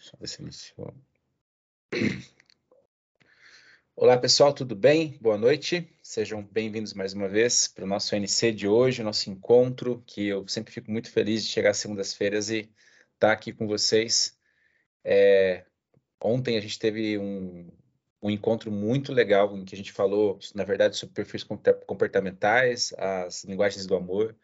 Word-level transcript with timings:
Deixa 0.00 0.16
eu 0.16 0.18
ver 0.18 0.28
se 0.28 0.42
iniciou. 0.42 0.94
Olá, 3.94 4.16
pessoal, 4.16 4.50
tudo 4.50 4.74
bem? 4.74 5.18
Boa 5.20 5.36
noite. 5.36 5.94
Sejam 6.02 6.42
bem-vindos 6.42 6.94
mais 6.94 7.12
uma 7.12 7.28
vez 7.28 7.68
para 7.68 7.84
o 7.84 7.86
nosso 7.86 8.16
NC 8.16 8.50
de 8.50 8.66
hoje, 8.66 9.02
nosso 9.02 9.28
encontro, 9.28 10.02
que 10.06 10.26
eu 10.26 10.48
sempre 10.48 10.72
fico 10.72 10.90
muito 10.90 11.10
feliz 11.10 11.44
de 11.44 11.50
chegar 11.50 11.72
às 11.72 11.76
segundas-feiras 11.76 12.48
e 12.48 12.60
estar 12.60 12.70
tá 13.18 13.32
aqui 13.32 13.52
com 13.52 13.66
vocês. 13.66 14.34
É, 15.04 15.66
ontem 16.18 16.56
a 16.56 16.60
gente 16.62 16.78
teve 16.78 17.18
um, 17.18 17.70
um 18.22 18.30
encontro 18.30 18.72
muito 18.72 19.12
legal 19.12 19.54
em 19.54 19.66
que 19.66 19.74
a 19.74 19.78
gente 19.78 19.92
falou, 19.92 20.38
na 20.54 20.64
verdade, 20.64 20.96
sobre 20.96 21.14
perfis 21.14 21.44
comportamentais, 21.44 22.94
as 22.96 23.44
linguagens 23.44 23.84
do 23.84 23.94
amor, 23.94 24.34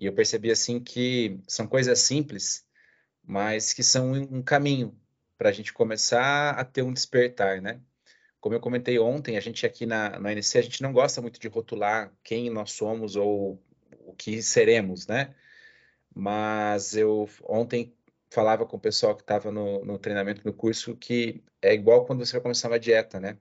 e 0.00 0.06
eu 0.06 0.12
percebi 0.12 0.50
assim 0.50 0.80
que 0.80 1.38
são 1.46 1.68
coisas 1.68 2.00
simples, 2.00 2.66
mas 3.24 3.72
que 3.72 3.82
são 3.82 4.12
um 4.12 4.42
caminho 4.42 4.98
para 5.38 5.50
a 5.50 5.52
gente 5.52 5.72
começar 5.72 6.50
a 6.50 6.64
ter 6.64 6.82
um 6.82 6.92
despertar, 6.92 7.60
né? 7.60 7.80
Como 8.40 8.54
eu 8.54 8.60
comentei 8.60 8.98
ontem, 8.98 9.36
a 9.36 9.40
gente 9.40 9.64
aqui 9.66 9.86
na, 9.86 10.18
na 10.18 10.30
ANC, 10.30 10.56
a 10.56 10.62
gente 10.62 10.82
não 10.82 10.92
gosta 10.92 11.20
muito 11.20 11.40
de 11.40 11.48
rotular 11.48 12.12
quem 12.24 12.50
nós 12.50 12.72
somos 12.72 13.16
ou 13.16 13.62
o 14.00 14.12
que 14.14 14.42
seremos, 14.42 15.06
né? 15.06 15.34
Mas 16.14 16.96
eu 16.96 17.28
ontem 17.44 17.94
falava 18.30 18.66
com 18.66 18.76
o 18.76 18.80
pessoal 18.80 19.14
que 19.14 19.22
estava 19.22 19.50
no, 19.50 19.84
no 19.84 19.98
treinamento, 19.98 20.42
no 20.44 20.52
curso, 20.52 20.96
que 20.96 21.42
é 21.60 21.74
igual 21.74 22.04
quando 22.06 22.24
você 22.24 22.32
vai 22.32 22.40
começar 22.40 22.68
uma 22.68 22.80
dieta, 22.80 23.20
né? 23.20 23.38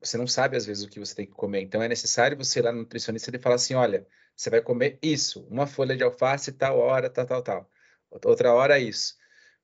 Você 0.00 0.16
não 0.16 0.26
sabe, 0.26 0.56
às 0.56 0.66
vezes, 0.66 0.84
o 0.84 0.88
que 0.88 1.00
você 1.00 1.14
tem 1.14 1.26
que 1.26 1.32
comer. 1.32 1.62
Então, 1.62 1.82
é 1.82 1.88
necessário 1.88 2.36
você 2.36 2.60
ir 2.60 2.62
lá 2.62 2.72
no 2.72 2.80
nutricionista 2.80 3.34
e 3.34 3.40
falar 3.40 3.56
assim, 3.56 3.74
olha, 3.74 4.06
você 4.36 4.50
vai 4.50 4.60
comer 4.60 4.98
isso, 5.02 5.46
uma 5.50 5.66
folha 5.66 5.96
de 5.96 6.04
alface, 6.04 6.52
tal 6.52 6.78
hora, 6.78 7.10
tal, 7.10 7.26
tal, 7.26 7.42
tal. 7.42 7.70
Outra 8.10 8.52
hora, 8.52 8.78
isso. 8.78 9.16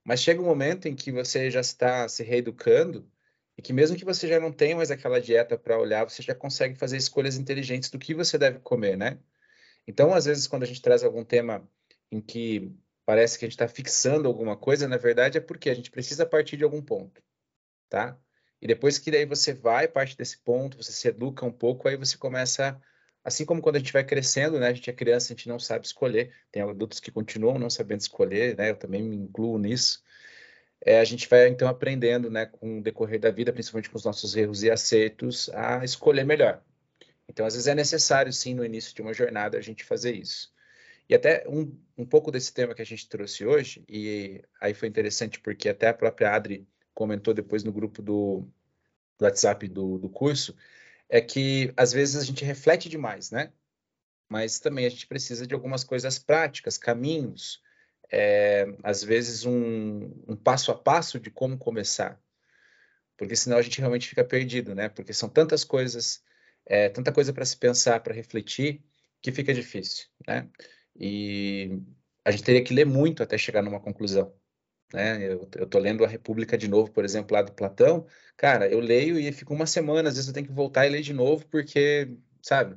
Mas 0.05 0.21
chega 0.21 0.41
um 0.41 0.45
momento 0.45 0.87
em 0.87 0.95
que 0.95 1.11
você 1.11 1.51
já 1.51 1.61
está 1.61 2.07
se 2.09 2.23
reeducando 2.23 3.11
e 3.57 3.63
que 3.63 3.73
mesmo 3.73 3.97
que 3.97 4.05
você 4.05 4.29
já 4.29 4.39
não 4.39 4.53
tenha 4.53 4.77
mais 4.77 4.91
aquela 4.91 5.21
dieta 5.21 5.57
para 5.57 5.79
olhar, 5.79 6.05
você 6.05 6.23
já 6.23 6.35
consegue 6.35 6.75
fazer 6.75 6.97
escolhas 6.97 7.37
inteligentes 7.37 7.91
do 7.91 7.99
que 7.99 8.15
você 8.15 8.37
deve 8.37 8.59
comer, 8.59 8.97
né? 8.97 9.19
Então, 9.87 10.13
às 10.13 10.25
vezes, 10.25 10.47
quando 10.47 10.63
a 10.65 10.67
gente 10.67 10.83
traz 10.83 11.05
algum 11.05 11.25
tema 11.25 11.69
em 12.11 12.21
que 12.21 12.75
parece 13.05 13.39
que 13.39 13.45
a 13.45 13.49
gente 13.49 13.55
está 13.55 13.69
fixando 13.69 14.29
alguma 14.29 14.57
coisa, 14.57 14.89
na 14.89 14.97
verdade 14.97 15.39
é 15.39 15.41
porque 15.41 15.71
a 15.71 15.75
gente 15.75 15.91
precisa 15.91 16.25
partir 16.25 16.57
de 16.57 16.65
algum 16.65 16.83
ponto, 16.83 17.23
tá? 17.89 18.19
E 18.61 18.67
depois 18.67 18.99
que 18.99 19.11
daí 19.11 19.27
você 19.27 19.53
vai 19.53 19.87
parte 19.87 20.17
desse 20.17 20.39
ponto, 20.39 20.77
você 20.83 20.93
se 20.93 21.09
educa 21.09 21.45
um 21.45 21.53
pouco, 21.53 21.87
aí 21.87 21.97
você 21.97 22.17
começa, 22.17 22.81
assim 23.25 23.45
como 23.45 23.63
quando 23.63 23.77
a 23.77 23.79
gente 23.79 23.93
vai 23.93 24.05
crescendo, 24.05 24.61
né? 24.61 24.69
A 24.69 24.73
gente 24.75 24.91
é 24.91 24.93
criança, 24.93 25.33
a 25.33 25.37
gente 25.37 25.49
não 25.49 25.59
sabe 25.59 25.87
escolher. 25.87 26.33
Tem 26.53 26.63
adultos 26.63 27.01
que 27.01 27.11
continuam 27.11 27.59
não 27.59 27.71
sabendo 27.71 28.01
escolher, 28.01 28.57
né? 28.57 28.71
Eu 28.71 28.77
também 28.77 29.03
me 29.03 29.17
incluo 29.17 29.59
nisso. 29.59 30.03
É, 30.85 31.01
a 31.01 31.05
gente 31.05 31.29
vai 31.29 31.49
então 31.49 31.67
aprendendo, 31.67 32.31
né, 32.31 32.45
com 32.45 32.79
o 32.79 32.83
decorrer 32.83 33.19
da 33.19 33.31
vida, 33.31 33.53
principalmente 33.53 33.89
com 33.89 33.97
os 33.97 34.05
nossos 34.05 34.37
erros 34.37 34.63
e 34.63 34.71
acertos, 34.71 35.49
a 35.51 35.83
escolher 35.83 36.25
melhor. 36.25 36.63
Então, 37.27 37.47
às 37.47 37.55
vezes 37.55 37.67
é 37.67 37.75
necessário, 37.75 38.31
sim, 38.33 38.55
no 38.55 38.65
início 38.65 38.95
de 38.95 39.01
uma 39.01 39.15
jornada, 39.15 39.57
a 39.57 39.63
gente 39.63 39.83
fazer 39.83 40.15
isso. 40.15 40.53
E 41.09 41.15
até 41.15 41.45
um, 41.49 41.75
um 41.97 42.05
pouco 42.05 42.31
desse 42.31 42.53
tema 42.53 42.75
que 42.75 42.83
a 42.83 42.87
gente 42.87 43.09
trouxe 43.09 43.47
hoje, 43.47 43.83
e 43.89 44.43
aí 44.61 44.75
foi 44.75 44.89
interessante 44.89 45.41
porque 45.41 45.71
até 45.71 45.89
a 45.89 45.95
própria 45.95 46.35
Adri 46.35 46.67
comentou 46.95 47.33
depois 47.33 47.65
no 47.65 47.73
grupo 47.73 48.03
do, 48.03 48.47
WhatsApp 49.21 49.69
do, 49.69 49.99
do 49.99 50.09
curso, 50.09 50.55
é 51.09 51.21
que 51.21 51.73
às 51.77 51.93
vezes 51.93 52.17
a 52.17 52.25
gente 52.25 52.45
reflete 52.45 52.89
demais, 52.89 53.31
né? 53.31 53.53
Mas 54.29 54.59
também 54.59 54.87
a 54.87 54.89
gente 54.89 55.07
precisa 55.07 55.47
de 55.47 55.55
algumas 55.55 55.85
coisas 55.85 56.19
práticas, 56.19 56.79
caminhos, 56.79 57.63
é, 58.11 58.67
às 58.83 59.03
vezes 59.03 59.45
um, 59.45 60.13
um 60.27 60.37
passo 60.37 60.71
a 60.71 60.75
passo 60.75 61.21
de 61.21 61.31
como 61.31 61.59
começar. 61.59 62.21
Porque 63.17 63.37
senão 63.37 63.59
a 63.59 63.63
gente 63.63 63.79
realmente 63.79 64.09
fica 64.09 64.25
perdido, 64.25 64.75
né? 64.75 64.89
Porque 64.89 65.13
são 65.13 65.29
tantas 65.29 65.63
coisas, 65.65 66.23
é, 66.67 66.89
tanta 66.89 67.13
coisa 67.13 67.33
para 67.33 67.45
se 67.45 67.57
pensar, 67.57 68.01
para 68.01 68.15
refletir, 68.15 68.83
que 69.23 69.31
fica 69.33 69.55
difícil, 69.55 70.07
né? 70.27 70.49
E 70.97 71.81
a 72.25 72.31
gente 72.31 72.45
teria 72.45 72.65
que 72.65 72.75
ler 72.75 72.87
muito 72.87 73.23
até 73.23 73.39
chegar 73.39 73.63
numa 73.63 73.81
conclusão. 73.81 74.35
Né? 74.95 75.27
Eu, 75.27 75.49
estou 75.65 75.81
lendo 75.81 76.05
a 76.05 76.09
República 76.09 76.57
de 76.57 76.69
novo, 76.69 76.89
por 76.93 77.05
exemplo, 77.05 77.35
lá 77.35 77.43
do 77.43 77.53
Platão. 77.53 78.07
Cara, 78.37 78.69
eu 78.69 78.79
leio 78.79 79.19
e 79.19 79.33
fico 79.33 79.53
uma 79.53 79.67
semana, 79.67 80.09
às 80.09 80.15
vezes 80.15 80.29
eu 80.29 80.35
tenho 80.35 80.47
que 80.47 80.53
voltar 80.53 80.87
e 80.87 80.91
ler 80.91 81.03
de 81.03 81.13
novo, 81.13 81.45
porque, 81.49 82.17
sabe? 82.41 82.77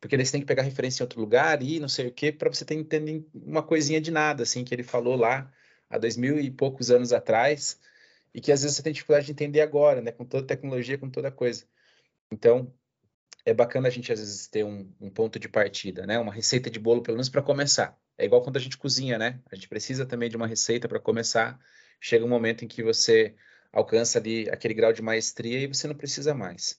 Porque 0.00 0.14
eles 0.14 0.30
têm 0.30 0.40
que 0.40 0.46
pegar 0.46 0.62
referência 0.62 1.02
em 1.02 1.04
outro 1.04 1.20
lugar 1.20 1.60
e 1.62 1.80
não 1.80 1.88
sei 1.88 2.06
o 2.06 2.12
quê, 2.12 2.30
para 2.30 2.48
você 2.48 2.64
ter 2.64 2.74
entender 2.74 3.26
uma 3.34 3.60
coisinha 3.62 4.00
de 4.00 4.12
nada, 4.12 4.44
assim, 4.44 4.62
que 4.64 4.72
ele 4.72 4.84
falou 4.84 5.16
lá 5.16 5.50
há 5.90 5.98
dois 5.98 6.16
mil 6.16 6.38
e 6.38 6.48
poucos 6.48 6.92
anos 6.92 7.12
atrás, 7.12 7.80
e 8.32 8.40
que 8.40 8.52
às 8.52 8.62
vezes 8.62 8.76
você 8.76 8.82
tem 8.82 8.92
dificuldade 8.92 9.26
de 9.26 9.32
entender 9.32 9.62
agora, 9.62 10.00
né? 10.00 10.12
Com 10.12 10.24
toda 10.24 10.46
tecnologia, 10.46 10.96
com 10.96 11.10
toda 11.10 11.30
coisa. 11.30 11.64
Então, 12.30 12.72
é 13.44 13.52
bacana 13.52 13.88
a 13.88 13.90
gente 13.90 14.12
às 14.12 14.20
vezes 14.20 14.46
ter 14.46 14.64
um, 14.64 14.92
um 15.00 15.10
ponto 15.10 15.38
de 15.40 15.48
partida, 15.48 16.06
né? 16.06 16.18
Uma 16.20 16.32
receita 16.32 16.70
de 16.70 16.78
bolo, 16.78 17.02
pelo 17.02 17.16
menos 17.16 17.28
para 17.28 17.42
começar. 17.42 17.98
É 18.16 18.24
igual 18.24 18.42
quando 18.42 18.56
a 18.56 18.60
gente 18.60 18.78
cozinha, 18.78 19.18
né? 19.18 19.40
A 19.50 19.54
gente 19.54 19.68
precisa 19.68 20.06
também 20.06 20.28
de 20.28 20.36
uma 20.36 20.46
receita 20.46 20.88
para 20.88 21.00
começar. 21.00 21.58
Chega 22.00 22.24
um 22.24 22.28
momento 22.28 22.64
em 22.64 22.68
que 22.68 22.82
você 22.82 23.34
alcança 23.72 24.18
ali 24.18 24.48
aquele 24.50 24.74
grau 24.74 24.92
de 24.92 25.02
maestria 25.02 25.58
e 25.58 25.66
você 25.66 25.88
não 25.88 25.94
precisa 25.96 26.34
mais. 26.34 26.78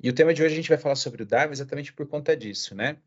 E 0.00 0.08
o 0.08 0.12
tema 0.12 0.32
de 0.32 0.42
hoje 0.42 0.54
a 0.54 0.56
gente 0.56 0.68
vai 0.68 0.78
falar 0.78 0.94
sobre 0.94 1.22
o 1.22 1.26
Dharma 1.26 1.52
exatamente 1.52 1.92
por 1.92 2.06
conta 2.06 2.36
disso, 2.36 2.74
né? 2.74 2.98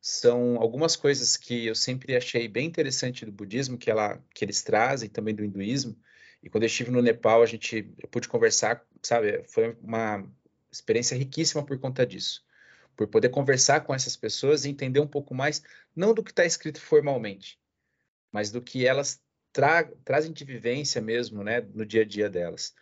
São 0.00 0.56
algumas 0.56 0.96
coisas 0.96 1.36
que 1.36 1.66
eu 1.66 1.74
sempre 1.74 2.16
achei 2.16 2.48
bem 2.48 2.66
interessante 2.66 3.24
do 3.24 3.32
budismo, 3.32 3.78
que, 3.78 3.90
ela, 3.90 4.22
que 4.34 4.44
eles 4.44 4.62
trazem, 4.62 5.08
também 5.08 5.34
do 5.34 5.44
hinduísmo. 5.44 5.96
E 6.42 6.48
quando 6.48 6.64
eu 6.64 6.68
estive 6.68 6.90
no 6.90 7.02
Nepal, 7.02 7.42
a 7.42 7.46
gente 7.46 7.92
eu 7.98 8.08
pude 8.08 8.28
conversar, 8.28 8.84
sabe? 9.02 9.44
Foi 9.48 9.76
uma 9.82 10.24
experiência 10.72 11.16
riquíssima 11.16 11.64
por 11.64 11.78
conta 11.78 12.06
disso 12.06 12.47
por 12.98 13.06
poder 13.06 13.28
conversar 13.28 13.82
com 13.82 13.94
essas 13.94 14.16
pessoas 14.16 14.64
e 14.64 14.70
entender 14.70 14.98
um 14.98 15.06
pouco 15.06 15.32
mais, 15.32 15.62
não 15.94 16.12
do 16.12 16.20
que 16.20 16.32
está 16.32 16.44
escrito 16.44 16.80
formalmente, 16.80 17.56
mas 18.32 18.50
do 18.50 18.60
que 18.60 18.84
elas 18.84 19.22
tra 19.52 19.84
trazem 20.04 20.32
de 20.32 20.44
vivência 20.44 21.00
mesmo, 21.00 21.44
né, 21.44 21.60
no 21.60 21.86
dia 21.86 22.02
a 22.02 22.04
dia 22.04 22.28
delas. 22.28 22.74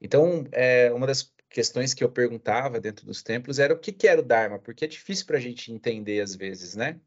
Então, 0.00 0.48
é, 0.50 0.90
uma 0.92 1.06
das 1.06 1.30
questões 1.50 1.92
que 1.92 2.02
eu 2.02 2.10
perguntava 2.10 2.80
dentro 2.80 3.04
dos 3.04 3.22
templos 3.22 3.58
era 3.58 3.74
o 3.74 3.78
que, 3.78 3.92
que 3.92 4.08
era 4.08 4.22
o 4.22 4.24
Dharma, 4.24 4.58
porque 4.58 4.86
é 4.86 4.88
difícil 4.88 5.26
para 5.26 5.36
a 5.36 5.40
gente 5.40 5.70
entender 5.70 6.22
às 6.22 6.34
vezes, 6.34 6.74
né? 6.74 6.98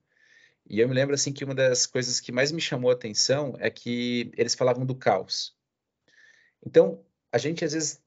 E 0.70 0.80
eu 0.80 0.88
me 0.88 0.94
lembro 0.94 1.16
assim 1.16 1.34
que 1.34 1.44
uma 1.44 1.56
das 1.56 1.88
coisas 1.88 2.20
que 2.20 2.32
mais 2.32 2.52
me 2.52 2.62
chamou 2.62 2.92
a 2.92 2.94
atenção 2.94 3.56
é 3.60 3.70
que 3.72 4.32
eles 4.38 4.54
falavam 4.54 4.86
do 4.86 4.96
caos. 4.96 5.58
Então, 6.64 7.04
a 7.32 7.40
gente 7.40 7.66
às 7.66 7.74
vezes 7.74 8.03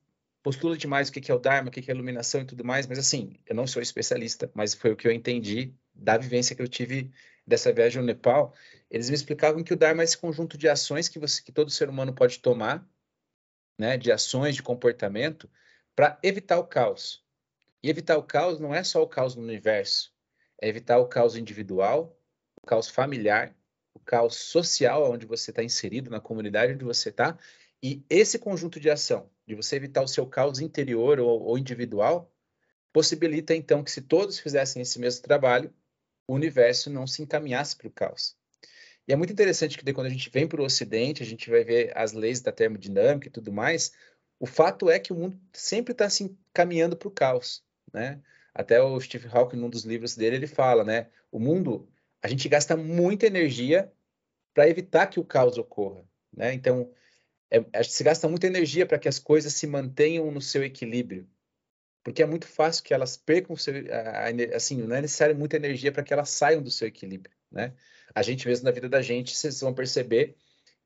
postula 0.47 0.77
demais 0.77 1.09
o 1.09 1.13
que 1.13 1.29
é 1.29 1.35
o 1.35 1.41
Dharma, 1.41 1.71
o 1.71 1.73
que 1.73 1.81
é 1.81 1.93
a 1.93 1.97
iluminação 1.97 2.41
e 2.41 2.45
tudo 2.45 2.65
mais, 2.65 2.87
mas 2.87 3.01
assim, 3.01 3.37
eu 3.47 3.53
não 3.57 3.67
sou 3.67 3.83
especialista, 3.83 4.49
mas 4.55 4.75
foi 4.75 4.93
o 4.93 4.97
que 4.97 5.09
eu 5.09 5.11
entendi 5.11 5.75
da 5.93 6.17
vivência 6.17 6.55
que 6.55 6.63
eu 6.63 6.69
tive 6.69 7.11
dessa 7.45 7.73
viagem 7.73 7.99
ao 7.99 8.07
Nepal. 8.07 8.55
Eles 8.89 9.11
me 9.11 9.17
explicavam 9.17 9.65
que 9.65 9.73
o 9.73 9.77
Dharma 9.77 10.03
é 10.03 10.05
esse 10.05 10.17
conjunto 10.17 10.57
de 10.57 10.69
ações 10.69 11.09
que, 11.09 11.19
você, 11.19 11.43
que 11.43 11.51
todo 11.51 11.69
ser 11.69 11.89
humano 11.89 12.15
pode 12.15 12.39
tomar, 12.39 12.89
né, 13.77 13.97
de 13.97 14.13
ações, 14.13 14.55
de 14.55 14.63
comportamento, 14.63 15.51
para 15.97 16.17
evitar 16.23 16.61
o 16.61 16.65
caos. 16.65 17.25
E 17.83 17.91
evitar 17.91 18.17
o 18.17 18.23
caos 18.23 18.61
não 18.61 18.73
é 18.73 18.85
só 18.85 19.03
o 19.03 19.09
caos 19.09 19.35
no 19.35 19.43
universo, 19.43 20.15
é 20.63 20.69
evitar 20.69 20.99
o 20.99 21.09
caos 21.09 21.35
individual, 21.35 22.17
o 22.55 22.65
caos 22.65 22.89
familiar, 22.89 23.53
o 23.93 23.99
caos 23.99 24.37
social 24.37 25.11
onde 25.11 25.27
você 25.27 25.51
está 25.51 25.65
inserido, 25.65 26.09
na 26.09 26.21
comunidade 26.21 26.73
onde 26.73 26.85
você 26.85 27.09
está, 27.09 27.37
e 27.83 28.05
esse 28.09 28.39
conjunto 28.39 28.79
de 28.79 28.89
ação, 28.89 29.29
de 29.47 29.55
você 29.55 29.77
evitar 29.77 30.03
o 30.03 30.09
seu 30.09 30.27
caos 30.27 30.61
interior 30.61 31.21
ou, 31.21 31.43
ou 31.43 31.59
individual, 31.59 32.31
possibilita 32.93 33.55
então 33.55 33.85
que 33.85 33.91
se 33.91 34.03
todos 34.03 34.39
fizessem 34.39 34.83
esse 34.83 34.99
mesmo 34.99 35.23
trabalho, 35.23 35.73
o 36.27 36.35
universo 36.35 36.91
não 36.91 37.07
se 37.07 37.23
encaminhasse 37.23 37.77
para 37.77 37.89
o 37.89 37.91
caos. 37.91 38.37
E 39.07 39.13
é 39.13 39.17
muito 39.17 39.33
interessante 39.33 39.79
que 39.79 39.93
quando 39.93 40.09
a 40.09 40.11
gente 40.11 40.29
vem 40.31 40.49
para 40.49 40.61
o 40.61 40.65
Ocidente, 40.65 41.23
a 41.23 41.27
gente 41.27 41.49
vai 41.49 41.63
ver 41.63 41.97
as 41.97 42.13
leis 42.13 42.41
da 42.41 42.51
termodinâmica 42.51 43.29
e 43.29 43.31
tudo 43.31 43.53
mais. 43.53 43.93
O 44.41 44.47
fato 44.47 44.91
é 44.91 44.99
que 44.99 45.13
o 45.13 45.17
mundo 45.17 45.39
sempre 45.53 45.93
está 45.93 46.11
se 46.11 46.25
encaminhando 46.25 46.97
para 46.97 47.07
o 47.07 47.11
caos, 47.11 47.63
né? 47.93 48.21
Até 48.53 48.83
o 48.83 48.99
Steve 49.01 49.29
Hawking, 49.31 49.57
num 49.57 49.71
dos 49.71 49.85
livros 49.85 50.17
dele, 50.17 50.37
ele 50.37 50.47
fala, 50.47 50.83
né? 50.83 51.09
O 51.31 51.39
mundo, 51.39 51.89
a 52.21 52.27
gente 52.27 52.49
gasta 52.49 52.77
muita 52.77 53.27
energia 53.27 53.93
para 54.53 54.69
evitar 54.69 55.07
que 55.07 55.21
o 55.21 55.25
caos 55.25 55.57
ocorra, 55.57 56.03
né? 56.35 56.53
Então, 56.53 56.91
é, 57.51 57.83
se 57.83 58.03
gasta 58.03 58.29
muita 58.29 58.47
energia 58.47 58.87
para 58.87 58.99
que 58.99 59.09
as 59.09 59.19
coisas 59.19 59.53
se 59.55 59.67
mantenham 59.67 60.31
no 60.31 60.41
seu 60.41 60.65
equilíbrio. 60.65 61.29
Porque 62.03 62.23
é 62.23 62.27
muito 62.27 62.47
fácil 62.47 62.85
que 62.85 62.95
elas 62.95 63.17
percam 63.17 63.57
seu, 63.57 63.75
a, 63.93 64.29
a, 64.29 64.57
assim, 64.57 64.83
não 64.83 64.97
é 64.97 65.03
necessário 65.03 65.37
muita 65.37 65.57
energia 65.57 65.91
para 65.91 66.03
que 66.03 66.13
elas 66.13 66.31
saiam 66.31 66.63
do 66.63 66.71
seu 66.71 66.87
equilíbrio, 66.87 67.35
né? 67.51 67.75
A 68.15 68.23
gente 68.23 68.47
mesmo 68.47 68.65
na 68.65 68.71
vida 68.71 68.89
da 68.89 69.03
gente, 69.03 69.37
vocês 69.37 69.61
vão 69.61 69.75
perceber 69.75 70.37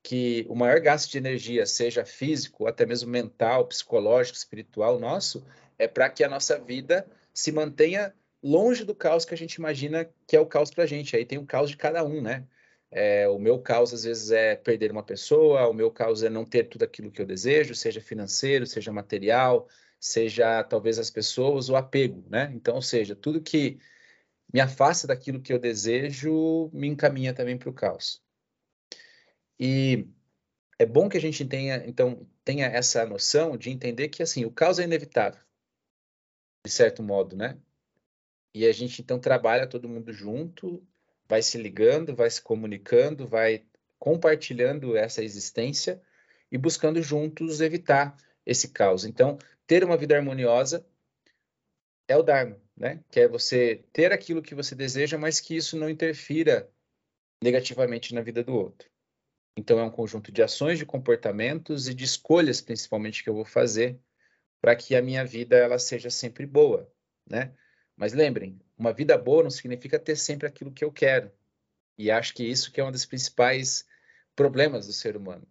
que 0.02 0.46
o 0.48 0.54
maior 0.54 0.80
gasto 0.80 1.10
de 1.10 1.18
energia, 1.18 1.66
seja 1.66 2.04
físico, 2.04 2.66
até 2.66 2.86
mesmo 2.86 3.10
mental, 3.10 3.66
psicológico, 3.66 4.36
espiritual 4.36 4.98
nosso, 4.98 5.46
é 5.78 5.86
para 5.86 6.08
que 6.08 6.24
a 6.24 6.28
nossa 6.28 6.58
vida 6.58 7.06
se 7.34 7.52
mantenha 7.52 8.14
longe 8.42 8.84
do 8.84 8.94
caos 8.94 9.24
que 9.24 9.34
a 9.34 9.36
gente 9.36 9.54
imagina 9.54 10.08
que 10.26 10.36
é 10.36 10.40
o 10.40 10.46
caos 10.46 10.70
para 10.70 10.84
a 10.84 10.86
gente. 10.86 11.14
Aí 11.14 11.24
tem 11.24 11.38
o 11.38 11.46
caos 11.46 11.70
de 11.70 11.76
cada 11.76 12.02
um, 12.04 12.22
né? 12.22 12.46
É, 12.90 13.28
o 13.28 13.38
meu 13.38 13.60
caos, 13.60 13.94
às 13.94 14.02
vezes, 14.04 14.30
é 14.32 14.56
perder 14.56 14.90
uma 14.90 15.02
pessoa, 15.02 15.68
o 15.68 15.72
meu 15.72 15.90
caos 15.92 16.22
é 16.22 16.30
não 16.30 16.44
ter 16.44 16.64
tudo 16.64 16.84
aquilo 16.84 17.10
que 17.10 17.22
eu 17.22 17.26
desejo, 17.26 17.74
seja 17.74 18.00
financeiro, 18.00 18.66
seja 18.66 18.92
material, 18.92 19.68
seja 19.98 20.64
talvez 20.64 20.98
as 20.98 21.10
pessoas, 21.10 21.68
o 21.68 21.76
apego, 21.76 22.24
né? 22.28 22.50
Então, 22.54 22.74
ou 22.74 22.82
seja, 22.82 23.14
tudo 23.14 23.40
que 23.40 23.78
me 24.52 24.60
afasta 24.60 25.06
daquilo 25.06 25.40
que 25.40 25.52
eu 25.52 25.58
desejo 25.58 26.70
me 26.72 26.88
encaminha 26.88 27.32
também 27.32 27.56
para 27.56 27.70
o 27.70 27.74
caos. 27.74 28.22
E 29.58 30.08
é 30.78 30.86
bom 30.86 31.08
que 31.08 31.16
a 31.16 31.20
gente 31.20 31.44
tenha, 31.44 31.86
então, 31.86 32.26
tenha 32.44 32.66
essa 32.66 33.04
noção 33.06 33.56
de 33.56 33.70
entender 33.70 34.08
que, 34.08 34.22
assim, 34.22 34.44
o 34.44 34.50
caos 34.50 34.78
é 34.78 34.84
inevitável, 34.84 35.40
de 36.66 36.72
certo 36.72 37.02
modo, 37.02 37.36
né? 37.36 37.60
E 38.54 38.66
a 38.66 38.72
gente, 38.72 39.02
então, 39.02 39.20
trabalha 39.20 39.68
todo 39.68 39.88
mundo 39.88 40.12
junto, 40.12 40.84
vai 41.30 41.42
se 41.42 41.56
ligando, 41.56 42.12
vai 42.12 42.28
se 42.28 42.42
comunicando, 42.42 43.24
vai 43.24 43.62
compartilhando 44.00 44.96
essa 44.96 45.22
existência 45.22 46.02
e 46.50 46.58
buscando 46.58 47.00
juntos 47.00 47.60
evitar 47.60 48.16
esse 48.44 48.70
caos. 48.70 49.04
Então, 49.04 49.38
ter 49.64 49.84
uma 49.84 49.96
vida 49.96 50.16
harmoniosa 50.16 50.84
é 52.08 52.16
o 52.16 52.22
Dharma, 52.24 52.60
né? 52.76 53.04
Que 53.12 53.20
é 53.20 53.28
você 53.28 53.84
ter 53.92 54.12
aquilo 54.12 54.42
que 54.42 54.56
você 54.56 54.74
deseja, 54.74 55.16
mas 55.16 55.38
que 55.38 55.54
isso 55.54 55.76
não 55.76 55.88
interfira 55.88 56.68
negativamente 57.40 58.12
na 58.12 58.22
vida 58.22 58.42
do 58.42 58.52
outro. 58.52 58.90
Então, 59.56 59.78
é 59.78 59.84
um 59.84 59.90
conjunto 59.90 60.32
de 60.32 60.42
ações, 60.42 60.80
de 60.80 60.86
comportamentos 60.86 61.86
e 61.86 61.94
de 61.94 62.04
escolhas, 62.04 62.60
principalmente, 62.60 63.22
que 63.22 63.30
eu 63.30 63.34
vou 63.34 63.44
fazer 63.44 64.00
para 64.60 64.74
que 64.74 64.96
a 64.96 65.02
minha 65.02 65.24
vida 65.24 65.56
ela 65.56 65.78
seja 65.78 66.10
sempre 66.10 66.44
boa, 66.44 66.92
né? 67.24 67.54
Mas 68.00 68.14
lembrem, 68.14 68.58
uma 68.78 68.94
vida 68.94 69.18
boa 69.18 69.42
não 69.42 69.50
significa 69.50 69.98
ter 69.98 70.16
sempre 70.16 70.48
aquilo 70.48 70.72
que 70.72 70.82
eu 70.82 70.90
quero. 70.90 71.30
E 71.98 72.10
acho 72.10 72.32
que 72.32 72.42
isso 72.42 72.72
que 72.72 72.80
é 72.80 72.84
um 72.84 72.90
dos 72.90 73.04
principais 73.04 73.84
problemas 74.34 74.86
do 74.86 74.92
ser 74.94 75.18
humano. 75.18 75.46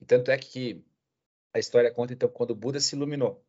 E 0.00 0.04
tanto 0.06 0.30
é 0.30 0.38
que 0.38 0.82
a 1.52 1.58
história 1.58 1.92
conta, 1.92 2.14
então, 2.14 2.26
quando 2.26 2.52
o 2.52 2.54
Buda 2.54 2.80
se 2.80 2.96
iluminou. 2.96 3.44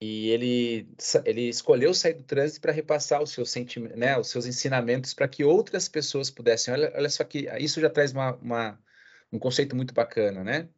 E 0.00 0.30
ele, 0.30 0.88
ele 1.24 1.48
escolheu 1.48 1.94
sair 1.94 2.14
do 2.14 2.24
trânsito 2.24 2.60
para 2.60 2.72
repassar 2.72 3.22
os 3.22 3.30
seus 3.30 3.54
né, 3.94 4.18
os 4.18 4.26
seus 4.28 4.44
ensinamentos 4.44 5.14
para 5.14 5.28
que 5.28 5.44
outras 5.44 5.88
pessoas 5.88 6.32
pudessem. 6.32 6.74
Olha, 6.74 6.92
olha 6.96 7.08
só 7.08 7.22
que 7.22 7.48
isso 7.60 7.80
já 7.80 7.88
traz 7.88 8.10
uma, 8.10 8.34
uma, 8.38 8.84
um 9.30 9.38
conceito 9.38 9.76
muito 9.76 9.94
bacana, 9.94 10.42
né? 10.42 10.68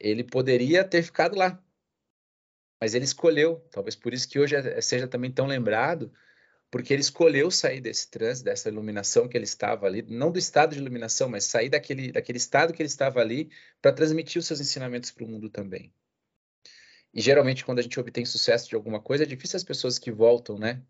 Ele 0.00 0.24
poderia 0.24 0.82
ter 0.82 1.02
ficado 1.02 1.36
lá, 1.36 1.62
mas 2.80 2.94
ele 2.94 3.04
escolheu, 3.04 3.64
talvez 3.70 3.96
por 3.96 4.12
isso 4.12 4.28
que 4.28 4.38
hoje 4.38 4.54
é, 4.54 4.80
seja 4.80 5.08
também 5.08 5.30
tão 5.30 5.46
lembrado, 5.46 6.12
porque 6.70 6.92
ele 6.92 7.00
escolheu 7.00 7.50
sair 7.50 7.80
desse 7.80 8.10
trânsito, 8.10 8.44
dessa 8.44 8.68
iluminação 8.68 9.28
que 9.28 9.36
ele 9.36 9.44
estava 9.44 9.86
ali, 9.86 10.02
não 10.02 10.30
do 10.30 10.38
estado 10.38 10.74
de 10.74 10.80
iluminação, 10.80 11.28
mas 11.28 11.44
sair 11.44 11.68
daquele, 11.68 12.12
daquele 12.12 12.38
estado 12.38 12.72
que 12.72 12.82
ele 12.82 12.88
estava 12.88 13.20
ali 13.20 13.50
para 13.80 13.92
transmitir 13.92 14.40
os 14.40 14.46
seus 14.46 14.60
ensinamentos 14.60 15.10
para 15.10 15.24
o 15.24 15.28
mundo 15.28 15.48
também. 15.48 15.92
E 17.14 17.20
geralmente, 17.20 17.64
quando 17.64 17.78
a 17.78 17.82
gente 17.82 17.98
obtém 17.98 18.26
sucesso 18.26 18.68
de 18.68 18.74
alguma 18.74 19.00
coisa, 19.00 19.24
é 19.24 19.26
difícil 19.26 19.56
as 19.56 19.64
pessoas 19.64 19.98
que 19.98 20.10
voltam, 20.10 20.58
né, 20.58 20.82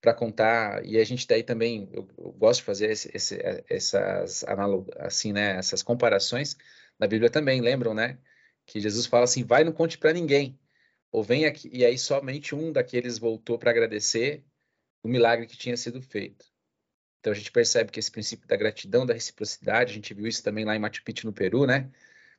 para 0.00 0.12
contar. 0.12 0.84
E 0.84 0.98
a 0.98 1.04
gente 1.04 1.26
daí 1.26 1.42
também, 1.42 1.88
eu, 1.92 2.06
eu 2.18 2.32
gosto 2.32 2.60
de 2.60 2.66
fazer 2.66 2.90
esse, 2.90 3.10
esse, 3.14 3.38
essas 3.68 4.44
analog, 4.44 4.90
assim, 4.98 5.32
né, 5.32 5.56
essas 5.56 5.82
comparações. 5.82 6.56
Na 6.98 7.06
Bíblia 7.06 7.30
também, 7.30 7.62
lembram, 7.62 7.94
né, 7.94 8.18
que 8.66 8.78
Jesus 8.78 9.06
fala 9.06 9.24
assim: 9.24 9.42
vai, 9.42 9.64
não 9.64 9.72
conte 9.72 9.96
para 9.96 10.12
ninguém 10.12 10.58
ou 11.10 11.22
vem 11.22 11.46
aqui, 11.46 11.70
e 11.72 11.84
aí 11.84 11.98
somente 11.98 12.54
um 12.54 12.72
daqueles 12.72 13.18
voltou 13.18 13.58
para 13.58 13.70
agradecer 13.70 14.44
o 15.02 15.08
milagre 15.08 15.46
que 15.46 15.56
tinha 15.56 15.76
sido 15.76 16.02
feito. 16.02 16.46
Então 17.20 17.32
a 17.32 17.36
gente 17.36 17.50
percebe 17.50 17.90
que 17.90 17.98
esse 17.98 18.10
princípio 18.10 18.46
da 18.46 18.56
gratidão, 18.56 19.04
da 19.04 19.14
reciprocidade, 19.14 19.92
a 19.92 19.94
gente 19.94 20.14
viu 20.14 20.26
isso 20.26 20.42
também 20.42 20.64
lá 20.64 20.76
em 20.76 20.78
Machu 20.78 21.02
Picchu, 21.04 21.26
no 21.26 21.32
Peru, 21.32 21.66
né? 21.66 21.90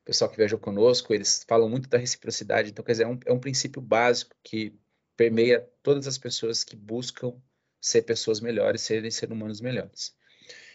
O 0.02 0.04
pessoal 0.04 0.30
que 0.30 0.36
viajou 0.36 0.58
conosco, 0.58 1.12
eles 1.12 1.44
falam 1.46 1.68
muito 1.68 1.88
da 1.88 1.98
reciprocidade. 1.98 2.70
Então, 2.70 2.84
quer 2.84 2.92
dizer, 2.92 3.04
é 3.04 3.06
um, 3.06 3.18
é 3.26 3.32
um 3.32 3.38
princípio 3.38 3.82
básico 3.82 4.34
que 4.42 4.74
permeia 5.16 5.68
todas 5.82 6.06
as 6.06 6.16
pessoas 6.16 6.64
que 6.64 6.74
buscam 6.74 7.40
ser 7.80 8.02
pessoas 8.02 8.40
melhores, 8.40 8.80
serem 8.80 9.10
seres 9.10 9.34
humanos 9.34 9.60
melhores. 9.60 10.14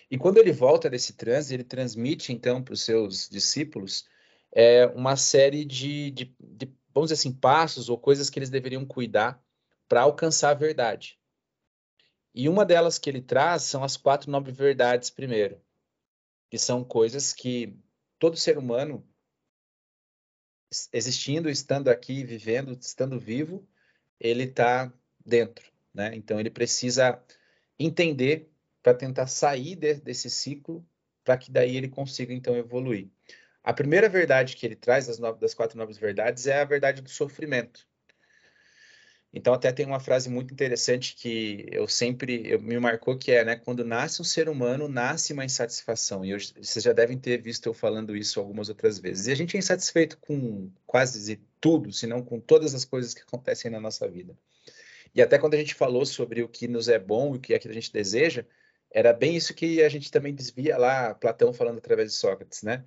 E 0.10 0.18
quando 0.18 0.38
ele 0.38 0.52
volta 0.52 0.90
desse 0.90 1.14
trânsito, 1.14 1.56
ele 1.56 1.64
transmite, 1.64 2.32
então, 2.32 2.64
para 2.64 2.74
os 2.74 2.84
seus 2.84 3.28
discípulos 3.28 4.06
é, 4.52 4.86
uma 4.88 5.18
série 5.18 5.66
de, 5.66 6.12
de, 6.12 6.36
de 6.40 6.74
vamos 6.96 7.10
dizer 7.10 7.20
assim, 7.20 7.34
passos 7.34 7.90
ou 7.90 7.98
coisas 7.98 8.30
que 8.30 8.40
eles 8.40 8.50
deveriam 8.50 8.86
cuidar 8.86 9.44
para 9.88 10.02
alcançar 10.02 10.52
a 10.52 10.54
verdade. 10.56 11.20
E 12.34 12.48
uma 12.48 12.66
delas 12.66 12.98
que 12.98 13.10
ele 13.10 13.22
traz 13.22 13.64
são 13.64 13.84
as 13.84 13.98
quatro 13.98 14.32
nobres 14.32 14.56
verdades, 14.56 15.10
primeiro, 15.10 15.62
que 16.50 16.58
são 16.58 16.84
coisas 16.86 17.34
que 17.34 17.78
todo 18.18 18.38
ser 18.38 18.58
humano, 18.58 19.06
existindo, 20.92 21.50
estando 21.50 21.90
aqui, 21.90 22.24
vivendo, 22.24 22.72
estando 22.72 23.20
vivo, 23.20 23.68
ele 24.20 24.44
está 24.44 24.92
dentro, 25.26 25.70
né? 25.94 26.16
Então 26.16 26.40
ele 26.40 26.50
precisa 26.50 27.22
entender 27.78 28.50
para 28.82 28.94
tentar 28.94 29.28
sair 29.28 29.76
de, 29.76 29.96
desse 29.96 30.30
ciclo, 30.30 30.86
para 31.24 31.38
que 31.38 31.52
daí 31.52 31.76
ele 31.76 31.90
consiga 31.90 32.34
então 32.34 32.56
evoluir. 32.56 33.10
A 33.66 33.74
primeira 33.74 34.08
verdade 34.08 34.56
que 34.56 34.64
ele 34.64 34.76
traz 34.76 35.08
das, 35.08 35.18
das 35.40 35.56
quatro 35.56 35.76
novas 35.76 35.98
verdades 35.98 36.46
é 36.46 36.62
a 36.62 36.66
verdade 36.66 37.02
do 37.02 37.10
sofrimento. 37.10 37.88
Então 39.34 39.56
até 39.56 39.72
tem 39.72 39.88
uma 39.88 40.00
frase 40.00 40.30
muito 40.30 40.54
interessante 40.54 41.16
que 41.16 41.66
eu 41.72 41.88
sempre 41.88 42.48
eu, 42.48 42.62
me 42.62 42.78
marcou 42.78 43.18
que 43.18 43.32
é, 43.32 43.44
né, 43.44 43.56
quando 43.56 43.84
nasce 43.84 44.22
um 44.22 44.24
ser 44.24 44.48
humano, 44.48 44.88
nasce 44.88 45.34
uma 45.34 45.44
insatisfação. 45.44 46.24
E 46.24 46.30
eu, 46.30 46.38
vocês 46.38 46.86
já 46.86 46.94
devem 46.94 47.18
ter 47.18 47.42
visto 47.42 47.66
eu 47.66 47.74
falando 47.74 48.16
isso 48.16 48.40
algumas 48.40 48.70
outras 48.70 49.00
vezes. 49.00 49.26
E 49.26 49.32
a 49.32 49.36
gente 49.36 49.58
é 49.58 49.60
insatisfeito 49.60 50.20
com 50.20 50.70
quase 50.86 51.42
tudo, 51.60 51.92
se 51.92 52.06
não 52.06 52.22
com 52.22 52.40
todas 52.40 52.76
as 52.76 52.86
coisas 52.86 53.16
que 53.16 53.24
acontecem 53.24 53.72
na 53.72 53.80
nossa 53.80 54.08
vida. 54.08 54.38
E 55.16 55.24
até 55.24 55.40
quando 55.40 55.56
a 55.56 55.58
gente 55.58 55.74
falou 55.74 56.06
sobre 56.06 56.44
o 56.44 56.48
que 56.48 56.68
nos 56.68 56.88
é 56.88 57.00
bom 57.00 57.34
e 57.34 57.38
o 57.40 57.42
que 57.42 57.56
é 57.56 57.58
que 57.58 57.68
a 57.68 57.74
gente 57.74 57.92
deseja, 57.92 58.46
era 58.92 59.12
bem 59.12 59.36
isso 59.36 59.56
que 59.56 59.82
a 59.82 59.90
gente 59.90 60.12
também 60.12 60.36
desvia 60.36 60.78
lá, 60.78 61.16
Platão 61.16 61.52
falando 61.52 61.80
através 61.80 62.12
de 62.12 62.16
Sócrates, 62.16 62.62
né? 62.62 62.86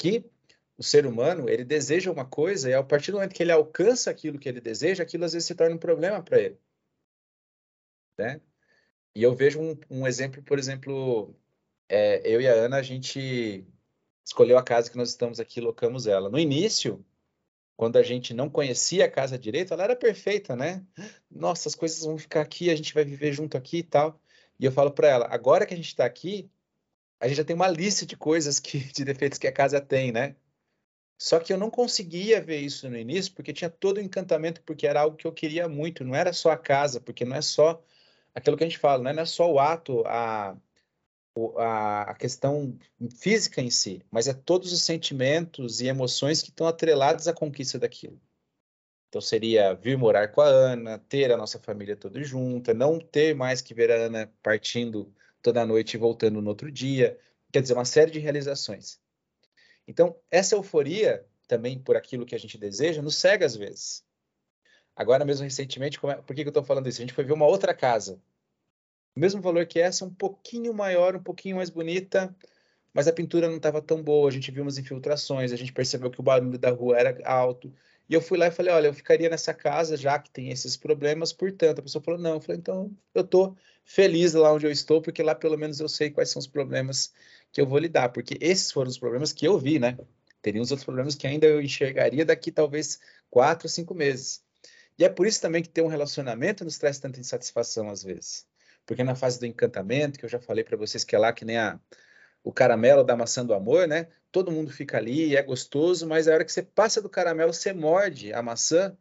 Que 0.00 0.24
o 0.78 0.82
ser 0.82 1.04
humano 1.04 1.46
ele 1.46 1.62
deseja 1.62 2.10
uma 2.10 2.24
coisa 2.24 2.70
e 2.70 2.74
a 2.74 2.82
partir 2.82 3.10
do 3.10 3.18
momento 3.18 3.34
que 3.34 3.42
ele 3.42 3.52
alcança 3.52 4.10
aquilo 4.10 4.38
que 4.38 4.48
ele 4.48 4.60
deseja, 4.60 5.02
aquilo 5.02 5.26
às 5.26 5.34
vezes 5.34 5.46
se 5.46 5.54
torna 5.54 5.76
um 5.76 5.78
problema 5.78 6.22
para 6.22 6.40
ele, 6.40 6.58
né? 8.18 8.40
E 9.14 9.22
eu 9.22 9.34
vejo 9.34 9.60
um, 9.60 9.78
um 9.90 10.06
exemplo, 10.06 10.42
por 10.42 10.58
exemplo, 10.58 11.34
é, 11.86 12.22
eu 12.24 12.40
e 12.40 12.48
a 12.48 12.54
Ana 12.54 12.78
a 12.78 12.82
gente 12.82 13.66
escolheu 14.24 14.56
a 14.56 14.62
casa 14.62 14.90
que 14.90 14.96
nós 14.96 15.10
estamos 15.10 15.38
aqui, 15.38 15.60
locamos 15.60 16.06
ela. 16.06 16.30
No 16.30 16.38
início, 16.38 17.04
quando 17.76 17.96
a 17.98 18.02
gente 18.02 18.32
não 18.32 18.48
conhecia 18.48 19.04
a 19.04 19.10
casa 19.10 19.38
direito, 19.38 19.74
ela 19.74 19.84
era 19.84 19.96
perfeita, 19.96 20.56
né? 20.56 20.86
Nossa, 21.30 21.68
as 21.68 21.74
coisas 21.74 22.02
vão 22.04 22.16
ficar 22.16 22.40
aqui, 22.40 22.70
a 22.70 22.76
gente 22.76 22.94
vai 22.94 23.04
viver 23.04 23.32
junto 23.32 23.56
aqui 23.56 23.78
e 23.78 23.82
tal. 23.82 24.18
E 24.58 24.64
eu 24.64 24.72
falo 24.72 24.92
para 24.92 25.08
ela, 25.08 25.26
agora 25.30 25.66
que 25.66 25.74
a 25.74 25.76
gente 25.76 25.88
está 25.88 26.06
aqui, 26.06 26.50
a 27.20 27.28
gente 27.28 27.36
já 27.36 27.44
tem 27.44 27.54
uma 27.54 27.68
lista 27.68 28.06
de 28.06 28.16
coisas 28.16 28.58
que 28.58 28.78
de 28.92 29.04
defeitos 29.04 29.38
que 29.38 29.46
a 29.46 29.52
casa 29.52 29.80
tem, 29.80 30.10
né? 30.10 30.34
Só 31.18 31.38
que 31.38 31.52
eu 31.52 31.58
não 31.58 31.70
conseguia 31.70 32.40
ver 32.40 32.60
isso 32.60 32.88
no 32.88 32.96
início 32.96 33.34
porque 33.34 33.52
tinha 33.52 33.68
todo 33.68 33.98
o 33.98 34.00
encantamento, 34.00 34.62
porque 34.62 34.86
era 34.86 35.02
algo 35.02 35.16
que 35.16 35.26
eu 35.26 35.32
queria 35.32 35.68
muito, 35.68 36.02
não 36.02 36.14
era 36.14 36.32
só 36.32 36.50
a 36.50 36.56
casa, 36.56 36.98
porque 36.98 37.26
não 37.26 37.36
é 37.36 37.42
só 37.42 37.82
aquilo 38.34 38.56
que 38.56 38.64
a 38.64 38.66
gente 38.66 38.78
fala, 38.78 39.02
né? 39.02 39.12
não 39.12 39.22
é 39.22 39.26
só 39.26 39.50
o 39.52 39.58
ato, 39.58 40.02
a, 40.06 40.56
a, 41.58 42.02
a 42.10 42.14
questão 42.14 42.78
física 43.18 43.60
em 43.60 43.68
si, 43.68 44.02
mas 44.10 44.28
é 44.28 44.32
todos 44.32 44.72
os 44.72 44.82
sentimentos 44.82 45.82
e 45.82 45.88
emoções 45.88 46.40
que 46.40 46.48
estão 46.48 46.66
atrelados 46.66 47.28
à 47.28 47.34
conquista 47.34 47.78
daquilo. 47.78 48.18
Então 49.08 49.20
seria 49.20 49.74
vir 49.74 49.98
morar 49.98 50.28
com 50.28 50.40
a 50.40 50.46
Ana, 50.46 50.98
ter 50.98 51.30
a 51.32 51.36
nossa 51.36 51.58
família 51.58 51.96
toda 51.96 52.22
junta, 52.22 52.72
não 52.72 52.98
ter 52.98 53.34
mais 53.34 53.60
que 53.60 53.74
ver 53.74 53.90
a 53.90 53.96
Ana 53.96 54.32
partindo 54.42 55.12
toda 55.42 55.66
noite 55.66 55.94
e 55.94 55.98
voltando 55.98 56.40
no 56.40 56.48
outro 56.48 56.70
dia. 56.70 57.18
Quer 57.52 57.62
dizer, 57.62 57.74
uma 57.74 57.84
série 57.84 58.10
de 58.10 58.18
realizações. 58.18 59.00
Então, 59.86 60.16
essa 60.30 60.54
euforia 60.54 61.24
também 61.48 61.78
por 61.78 61.96
aquilo 61.96 62.24
que 62.24 62.34
a 62.34 62.38
gente 62.38 62.56
deseja 62.56 63.02
nos 63.02 63.16
cega 63.16 63.44
às 63.44 63.56
vezes. 63.56 64.04
Agora 64.94 65.24
mesmo 65.24 65.44
recentemente, 65.44 65.98
é, 66.06 66.14
por 66.16 66.36
que, 66.36 66.42
que 66.42 66.48
eu 66.48 66.50
estou 66.50 66.62
falando 66.62 66.88
isso? 66.88 67.00
A 67.00 67.04
gente 67.04 67.14
foi 67.14 67.24
ver 67.24 67.32
uma 67.32 67.46
outra 67.46 67.74
casa. 67.74 68.20
O 69.16 69.20
mesmo 69.20 69.40
valor 69.40 69.66
que 69.66 69.80
essa, 69.80 70.04
um 70.04 70.14
pouquinho 70.14 70.72
maior, 70.72 71.16
um 71.16 71.22
pouquinho 71.22 71.56
mais 71.56 71.70
bonita, 71.70 72.34
mas 72.92 73.08
a 73.08 73.12
pintura 73.12 73.48
não 73.48 73.56
estava 73.56 73.82
tão 73.82 74.02
boa. 74.02 74.28
A 74.28 74.32
gente 74.32 74.50
viu 74.50 74.62
umas 74.62 74.78
infiltrações, 74.78 75.52
a 75.52 75.56
gente 75.56 75.72
percebeu 75.72 76.10
que 76.10 76.20
o 76.20 76.22
barulho 76.22 76.58
da 76.58 76.70
rua 76.70 76.98
era 76.98 77.18
alto. 77.26 77.72
E 78.10 78.14
eu 78.14 78.20
fui 78.20 78.36
lá 78.36 78.48
e 78.48 78.50
falei, 78.50 78.74
olha, 78.74 78.88
eu 78.88 78.92
ficaria 78.94 79.30
nessa 79.30 79.54
casa 79.54 79.96
já 79.96 80.18
que 80.18 80.28
tem 80.28 80.50
esses 80.50 80.76
problemas, 80.76 81.32
portanto. 81.32 81.78
A 81.78 81.82
pessoa 81.82 82.02
falou, 82.02 82.18
não. 82.18 82.34
Eu 82.34 82.40
falei, 82.40 82.58
então 82.58 82.90
eu 83.14 83.22
estou 83.22 83.56
feliz 83.84 84.34
lá 84.34 84.52
onde 84.52 84.66
eu 84.66 84.72
estou, 84.72 85.00
porque 85.00 85.22
lá 85.22 85.32
pelo 85.32 85.56
menos 85.56 85.78
eu 85.78 85.88
sei 85.88 86.10
quais 86.10 86.28
são 86.28 86.40
os 86.40 86.48
problemas 86.48 87.12
que 87.52 87.60
eu 87.60 87.66
vou 87.66 87.78
lidar, 87.78 88.08
porque 88.08 88.36
esses 88.40 88.72
foram 88.72 88.90
os 88.90 88.98
problemas 88.98 89.32
que 89.32 89.46
eu 89.46 89.56
vi, 89.56 89.78
né? 89.78 89.96
Teriam 90.42 90.60
os 90.60 90.72
outros 90.72 90.84
problemas 90.84 91.14
que 91.14 91.24
ainda 91.24 91.46
eu 91.46 91.62
enxergaria 91.62 92.24
daqui 92.24 92.50
talvez 92.50 92.98
quatro, 93.30 93.68
cinco 93.68 93.94
meses. 93.94 94.42
E 94.98 95.04
é 95.04 95.08
por 95.08 95.24
isso 95.24 95.40
também 95.40 95.62
que 95.62 95.68
ter 95.68 95.82
um 95.82 95.86
relacionamento 95.86 96.64
nos 96.64 96.78
traz 96.78 96.98
tanta 96.98 97.20
insatisfação 97.20 97.88
às 97.88 98.02
vezes. 98.02 98.44
Porque 98.84 99.04
na 99.04 99.14
fase 99.14 99.38
do 99.38 99.46
encantamento, 99.46 100.18
que 100.18 100.24
eu 100.24 100.28
já 100.28 100.40
falei 100.40 100.64
para 100.64 100.76
vocês 100.76 101.04
que 101.04 101.14
é 101.14 101.18
lá 101.18 101.32
que 101.32 101.44
nem 101.44 101.58
a, 101.58 101.78
o 102.42 102.52
caramelo 102.52 103.04
da 103.04 103.16
maçã 103.16 103.44
do 103.44 103.54
amor, 103.54 103.86
né? 103.86 104.08
Todo 104.32 104.52
mundo 104.52 104.70
fica 104.70 104.96
ali, 104.96 105.36
é 105.36 105.42
gostoso, 105.42 106.06
mas 106.06 106.28
a 106.28 106.34
hora 106.34 106.44
que 106.44 106.52
você 106.52 106.62
passa 106.62 107.02
do 107.02 107.08
caramelo, 107.08 107.52
você 107.52 107.72
morde 107.72 108.32
a 108.32 108.42
maçã, 108.42 108.96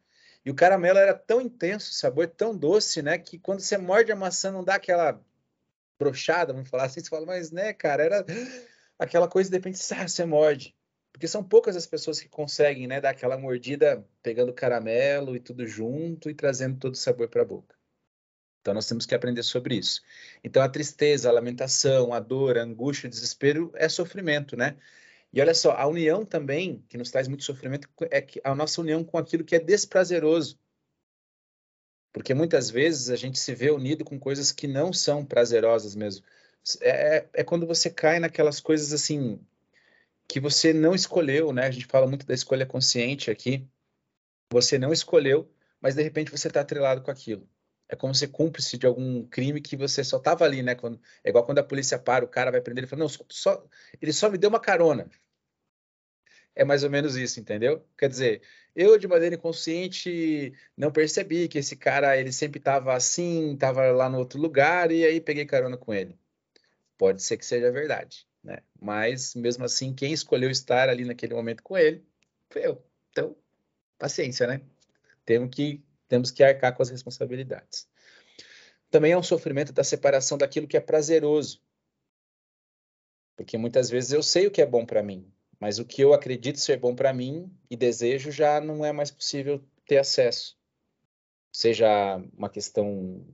e 0.46 0.52
o 0.52 0.56
caramelo 0.56 0.98
era 0.98 1.14
tão 1.14 1.42
intenso, 1.42 1.92
o 1.92 1.94
sabor 1.94 2.28
tão 2.28 2.56
doce, 2.56 3.02
né? 3.02 3.18
Que 3.18 3.38
quando 3.38 3.60
você 3.60 3.78
morde 3.78 4.12
a 4.12 4.16
maçã, 4.16 4.52
não 4.52 4.64
dá 4.64 4.76
aquela 4.76 5.22
brochada, 6.00 6.54
vamos 6.54 6.70
falar 6.70 6.86
assim, 6.86 7.02
você 7.02 7.10
fala, 7.10 7.26
mas 7.26 7.52
né, 7.52 7.74
cara, 7.74 8.04
era 8.04 8.26
aquela 8.98 9.28
coisa, 9.28 9.50
de 9.50 9.58
repente, 9.58 9.80
ah, 9.94 10.08
você 10.08 10.26
morde. 10.26 10.76
Porque 11.12 11.28
são 11.28 11.44
poucas 11.44 11.76
as 11.76 11.86
pessoas 11.86 12.22
que 12.22 12.30
conseguem, 12.30 12.88
né, 12.88 13.02
dar 13.02 13.10
aquela 13.10 13.38
mordida 13.38 14.06
pegando 14.24 14.54
caramelo 14.54 15.36
e 15.36 15.40
tudo 15.40 15.68
junto 15.68 16.30
e 16.30 16.34
trazendo 16.34 16.80
todo 16.80 16.94
o 16.94 16.98
sabor 16.98 17.28
para 17.28 17.42
a 17.42 17.46
boca. 17.46 17.79
Então 18.62 18.74
nós 18.74 18.88
temos 18.88 19.06
que 19.06 19.16
aprender 19.16 19.44
sobre 19.44 19.76
isso. 19.76 20.02
Então 20.44 20.62
a 20.62 20.70
tristeza, 20.70 21.30
a 21.30 21.32
lamentação, 21.32 22.14
a 22.14 22.20
dor, 22.20 22.58
a 22.58 22.64
angústia, 22.64 23.08
o 23.08 23.10
desespero 23.10 23.72
é 23.76 23.88
sofrimento, 23.88 24.58
né? 24.58 24.78
E 25.32 25.40
olha 25.42 25.54
só, 25.54 25.72
a 25.72 25.88
união 25.88 26.26
também, 26.26 26.84
que 26.90 26.98
nos 26.98 27.12
traz 27.12 27.28
muito 27.28 27.44
sofrimento, 27.44 27.88
é 28.12 28.26
a 28.44 28.56
nossa 28.56 28.82
união 28.82 29.04
com 29.04 29.18
aquilo 29.18 29.44
que 29.44 29.56
é 29.56 29.60
desprazeroso. 29.60 30.58
Porque 32.12 32.34
muitas 32.34 32.70
vezes 32.70 33.10
a 33.10 33.16
gente 33.16 33.38
se 33.40 33.54
vê 33.54 33.70
unido 33.70 34.04
com 34.04 34.20
coisas 34.20 34.52
que 34.52 34.68
não 34.68 34.92
são 34.92 35.24
prazerosas 35.26 35.96
mesmo. 35.96 36.26
É, 36.82 37.18
é, 37.18 37.30
é 37.34 37.44
quando 37.44 37.68
você 37.68 37.90
cai 37.90 38.20
naquelas 38.20 38.60
coisas 38.60 38.92
assim 38.92 39.40
que 40.28 40.40
você 40.40 40.74
não 40.74 40.94
escolheu, 40.94 41.54
né? 41.54 41.66
A 41.66 41.72
gente 41.72 41.86
fala 41.86 42.08
muito 42.08 42.26
da 42.26 42.34
escolha 42.34 42.66
consciente 42.66 43.32
aqui. 43.32 43.68
Você 44.52 44.78
não 44.80 44.92
escolheu, 44.92 45.52
mas 45.82 45.96
de 45.96 46.04
repente 46.04 46.32
você 46.32 46.48
está 46.48 46.62
atrelado 46.62 47.02
com 47.02 47.12
aquilo. 47.12 47.48
É 47.90 47.96
como 47.96 48.14
ser 48.14 48.28
cúmplice 48.28 48.78
de 48.78 48.86
algum 48.86 49.26
crime 49.26 49.60
que 49.60 49.76
você 49.76 50.04
só 50.04 50.18
estava 50.18 50.46
ali, 50.46 50.62
né? 50.62 50.76
Quando, 50.76 51.02
é 51.24 51.30
igual 51.30 51.44
quando 51.44 51.58
a 51.58 51.64
polícia 51.64 51.98
para, 51.98 52.24
o 52.24 52.28
cara 52.28 52.52
vai 52.52 52.62
prender, 52.62 52.84
ele 52.84 52.90
fala, 52.90 53.00
não, 53.02 53.10
só, 53.10 53.26
só, 53.28 53.66
ele 54.00 54.14
só 54.14 54.30
me 54.30 54.38
deu 54.38 54.50
uma 54.50 54.60
carona. 54.60 55.10
É 56.56 56.64
mais 56.64 56.84
ou 56.84 56.90
menos 56.90 57.16
isso, 57.16 57.40
entendeu? 57.40 57.84
Quer 57.98 58.10
dizer, 58.10 58.42
eu 58.76 58.98
de 58.98 59.08
maneira 59.08 59.36
inconsciente 59.36 60.54
não 60.78 60.92
percebi 60.92 61.48
que 61.48 61.58
esse 61.58 61.76
cara, 61.76 62.16
ele 62.18 62.32
sempre 62.32 62.60
estava 62.60 62.94
assim, 62.94 63.54
estava 63.54 63.92
lá 63.92 64.08
no 64.10 64.20
outro 64.20 64.40
lugar, 64.40 64.92
e 64.92 65.06
aí 65.06 65.20
peguei 65.20 65.46
carona 65.46 65.78
com 65.78 65.94
ele. 65.94 66.18
Pode 66.98 67.24
ser 67.24 67.38
que 67.38 67.46
seja 67.46 67.72
verdade, 67.72 68.28
né? 68.44 68.60
Mas, 68.80 69.34
mesmo 69.36 69.64
assim, 69.66 69.94
quem 69.94 70.14
escolheu 70.14 70.50
estar 70.52 70.90
ali 70.90 71.06
naquele 71.06 71.34
momento 71.34 71.64
com 71.64 71.78
ele 71.78 72.06
foi 72.50 72.66
eu. 72.66 72.84
Então, 73.12 73.36
paciência, 73.98 74.46
né? 74.46 74.62
Temos 75.26 75.50
que 75.56 75.84
temos 76.10 76.32
que 76.32 76.44
arcar 76.44 76.76
com 76.76 76.82
as 76.82 76.90
responsabilidades. 76.90 77.88
Também 78.90 79.12
é 79.12 79.18
um 79.18 79.24
sofrimento 79.24 79.72
da 79.72 79.84
separação 79.84 80.38
daquilo 80.38 80.68
que 80.68 80.76
é 80.76 80.82
prazeroso. 80.82 81.62
Porque 83.38 83.58
muitas 83.58 83.90
vezes 83.90 84.12
eu 84.12 84.22
sei 84.22 84.48
o 84.48 84.52
que 84.52 84.62
é 84.62 84.66
bom 84.66 84.86
para 84.86 85.04
mim, 85.04 85.32
mas 85.60 85.80
o 85.80 85.86
que 85.86 86.02
eu 86.02 86.14
acredito 86.14 86.60
ser 86.60 86.78
bom 86.78 86.96
para 86.96 87.14
mim 87.14 87.50
e 87.70 87.78
desejo 87.78 88.32
já 88.32 88.60
não 88.60 88.84
é 88.84 88.92
mais 88.92 89.12
possível 89.12 89.64
ter 89.86 89.98
acesso. 89.98 90.58
Seja 91.52 92.22
uma 92.36 92.50
questão 92.50 93.26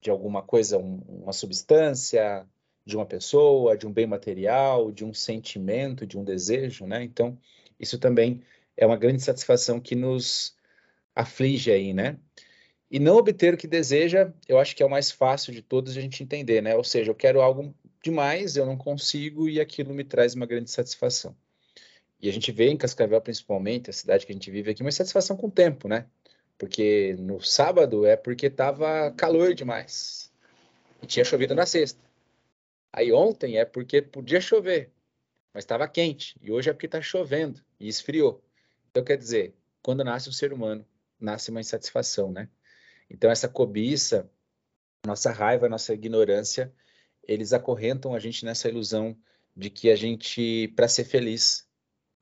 de 0.00 0.10
alguma 0.10 0.42
coisa, 0.42 0.78
uma 0.78 1.32
substância, 1.32 2.48
de 2.84 2.96
uma 2.96 3.06
pessoa, 3.06 3.76
de 3.76 3.86
um 3.86 3.92
bem 3.92 4.06
material, 4.06 4.90
de 4.90 5.04
um 5.04 5.12
sentimento, 5.12 6.06
de 6.06 6.18
um 6.18 6.24
desejo, 6.24 6.86
né? 6.86 7.04
Então, 7.04 7.38
isso 7.78 7.98
também 7.98 8.42
é 8.76 8.86
uma 8.86 8.96
grande 8.96 9.22
satisfação 9.22 9.78
que 9.78 9.94
nos 9.94 10.56
aflige 11.20 11.70
aí, 11.70 11.92
né? 11.92 12.18
E 12.90 12.98
não 12.98 13.16
obter 13.16 13.54
o 13.54 13.56
que 13.56 13.68
deseja, 13.68 14.32
eu 14.48 14.58
acho 14.58 14.74
que 14.74 14.82
é 14.82 14.86
o 14.86 14.90
mais 14.90 15.10
fácil 15.10 15.52
de 15.52 15.62
todos 15.62 15.96
a 15.96 16.00
gente 16.00 16.22
entender, 16.22 16.60
né? 16.60 16.74
Ou 16.76 16.82
seja, 16.82 17.10
eu 17.10 17.14
quero 17.14 17.40
algo 17.40 17.74
demais, 18.02 18.56
eu 18.56 18.66
não 18.66 18.76
consigo 18.76 19.48
e 19.48 19.60
aquilo 19.60 19.94
me 19.94 20.02
traz 20.02 20.34
uma 20.34 20.46
grande 20.46 20.70
satisfação. 20.70 21.36
E 22.20 22.28
a 22.28 22.32
gente 22.32 22.50
vê 22.52 22.68
em 22.68 22.76
Cascavel, 22.76 23.20
principalmente, 23.20 23.90
a 23.90 23.92
cidade 23.92 24.26
que 24.26 24.32
a 24.32 24.34
gente 24.34 24.50
vive 24.50 24.70
aqui, 24.70 24.82
uma 24.82 24.92
satisfação 24.92 25.36
com 25.36 25.46
o 25.46 25.50
tempo, 25.50 25.88
né? 25.88 26.06
Porque 26.58 27.16
no 27.18 27.40
sábado 27.40 28.04
é 28.04 28.16
porque 28.16 28.46
estava 28.46 29.10
calor 29.12 29.54
demais 29.54 30.30
e 31.02 31.06
tinha 31.06 31.24
chovido 31.24 31.54
na 31.54 31.64
sexta. 31.64 32.00
Aí 32.92 33.12
ontem 33.12 33.56
é 33.56 33.64
porque 33.64 34.02
podia 34.02 34.40
chover, 34.40 34.90
mas 35.54 35.64
estava 35.64 35.88
quente. 35.88 36.36
E 36.42 36.50
hoje 36.50 36.68
é 36.68 36.72
porque 36.72 36.86
está 36.86 37.00
chovendo 37.00 37.62
e 37.78 37.88
esfriou. 37.88 38.42
Então, 38.90 39.04
quer 39.04 39.16
dizer, 39.16 39.54
quando 39.82 40.04
nasce 40.04 40.28
um 40.28 40.32
ser 40.32 40.52
humano, 40.52 40.84
nasce 41.20 41.50
uma 41.50 41.60
insatisfação, 41.60 42.32
né? 42.32 42.48
Então, 43.08 43.30
essa 43.30 43.48
cobiça, 43.48 44.30
nossa 45.06 45.32
raiva, 45.32 45.68
nossa 45.68 45.92
ignorância, 45.92 46.72
eles 47.22 47.52
acorrentam 47.52 48.14
a 48.14 48.18
gente 48.18 48.44
nessa 48.44 48.68
ilusão 48.68 49.16
de 49.56 49.70
que 49.70 49.90
a 49.90 49.96
gente, 49.96 50.68
para 50.76 50.88
ser 50.88 51.04
feliz, 51.04 51.68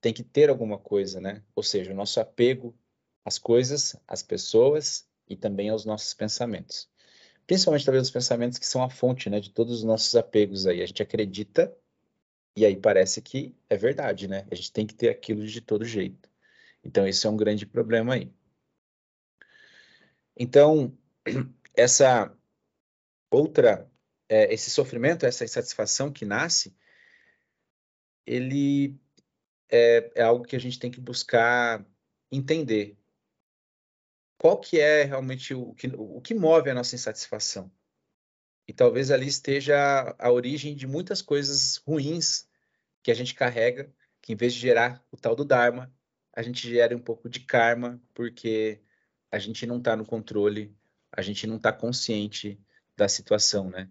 tem 0.01 0.13
que 0.13 0.23
ter 0.23 0.49
alguma 0.49 0.79
coisa, 0.79 1.21
né? 1.21 1.43
Ou 1.55 1.63
seja, 1.63 1.93
o 1.93 1.97
nosso 1.97 2.21
apego 2.21 2.77
às 3.25 3.39
coisas, 3.39 3.97
às 4.07 4.23
pessoas 4.23 5.07
e 5.29 5.37
também 5.37 5.69
aos 5.69 5.85
nossos 5.85 6.15
pensamentos. 6.15 6.89
Principalmente, 7.47 7.85
talvez, 7.85 8.05
os 8.05 8.11
pensamentos 8.11 8.59
que 8.59 8.67
são 8.67 8.83
a 8.83 8.91
fonte, 8.91 9.31
né, 9.31 9.41
de 9.41 9.51
todos 9.51 9.79
os 9.79 9.85
nossos 9.85 10.15
apegos 10.15 10.67
aí. 10.67 10.83
A 10.83 10.87
gente 10.87 11.03
acredita 11.03 11.75
e 12.57 12.67
aí 12.67 12.77
parece 12.77 13.23
que 13.23 13.55
é 13.71 13.77
verdade, 13.77 14.29
né? 14.29 14.47
A 14.51 14.55
gente 14.55 14.73
tem 14.73 14.87
que 14.87 14.95
ter 14.95 15.09
aquilo 15.09 15.47
de 15.47 15.61
todo 15.61 15.85
jeito. 15.85 16.29
Então, 16.85 17.07
isso 17.07 17.27
é 17.27 17.31
um 17.31 17.37
grande 17.37 17.67
problema 17.67 18.15
aí. 18.15 18.33
Então, 20.39 20.97
essa 21.75 22.33
outra, 23.29 23.91
é, 24.29 24.53
esse 24.55 24.71
sofrimento, 24.71 25.27
essa 25.27 25.45
insatisfação 25.45 26.13
que 26.13 26.25
nasce, 26.25 26.77
ele 28.25 28.97
é, 29.69 30.13
é, 30.15 30.23
algo 30.23 30.45
que 30.45 30.55
a 30.55 30.61
gente 30.61 30.79
tem 30.79 30.91
que 30.91 31.01
buscar 31.01 31.85
entender. 32.31 32.97
Qual 34.39 34.61
que 34.61 34.79
é 34.79 35.03
realmente 35.03 35.53
o 35.55 35.75
que, 35.75 35.89
o 35.89 36.21
que 36.21 36.35
move 36.35 36.71
a 36.71 36.75
nossa 36.75 36.95
insatisfação? 36.95 37.71
E 38.69 38.73
talvez 38.73 39.11
ali 39.11 39.27
esteja 39.27 40.15
a 40.19 40.31
origem 40.31 40.77
de 40.77 40.87
muitas 40.87 41.21
coisas 41.21 41.79
ruins 41.79 42.47
que 43.03 43.11
a 43.11 43.15
gente 43.15 43.35
carrega, 43.35 43.93
que 44.21 44.35
em 44.35 44.37
vez 44.37 44.55
de 44.55 44.61
gerar 44.61 45.05
o 45.11 45.17
tal 45.17 45.35
do 45.35 45.45
Dharma, 45.45 45.93
a 46.33 46.43
gente 46.43 46.69
gera 46.69 46.97
um 46.97 47.01
pouco 47.01 47.29
de 47.29 47.41
karma, 47.41 48.01
porque 48.15 48.81
a 49.31 49.39
gente 49.39 49.67
não 49.67 49.79
está 49.79 49.97
no 49.97 50.05
controle, 50.05 50.75
a 51.13 51.23
gente 51.23 51.47
não 51.47 51.57
está 51.57 51.73
consciente 51.73 52.59
da 52.97 53.09
situação, 53.09 53.71
né? 53.71 53.89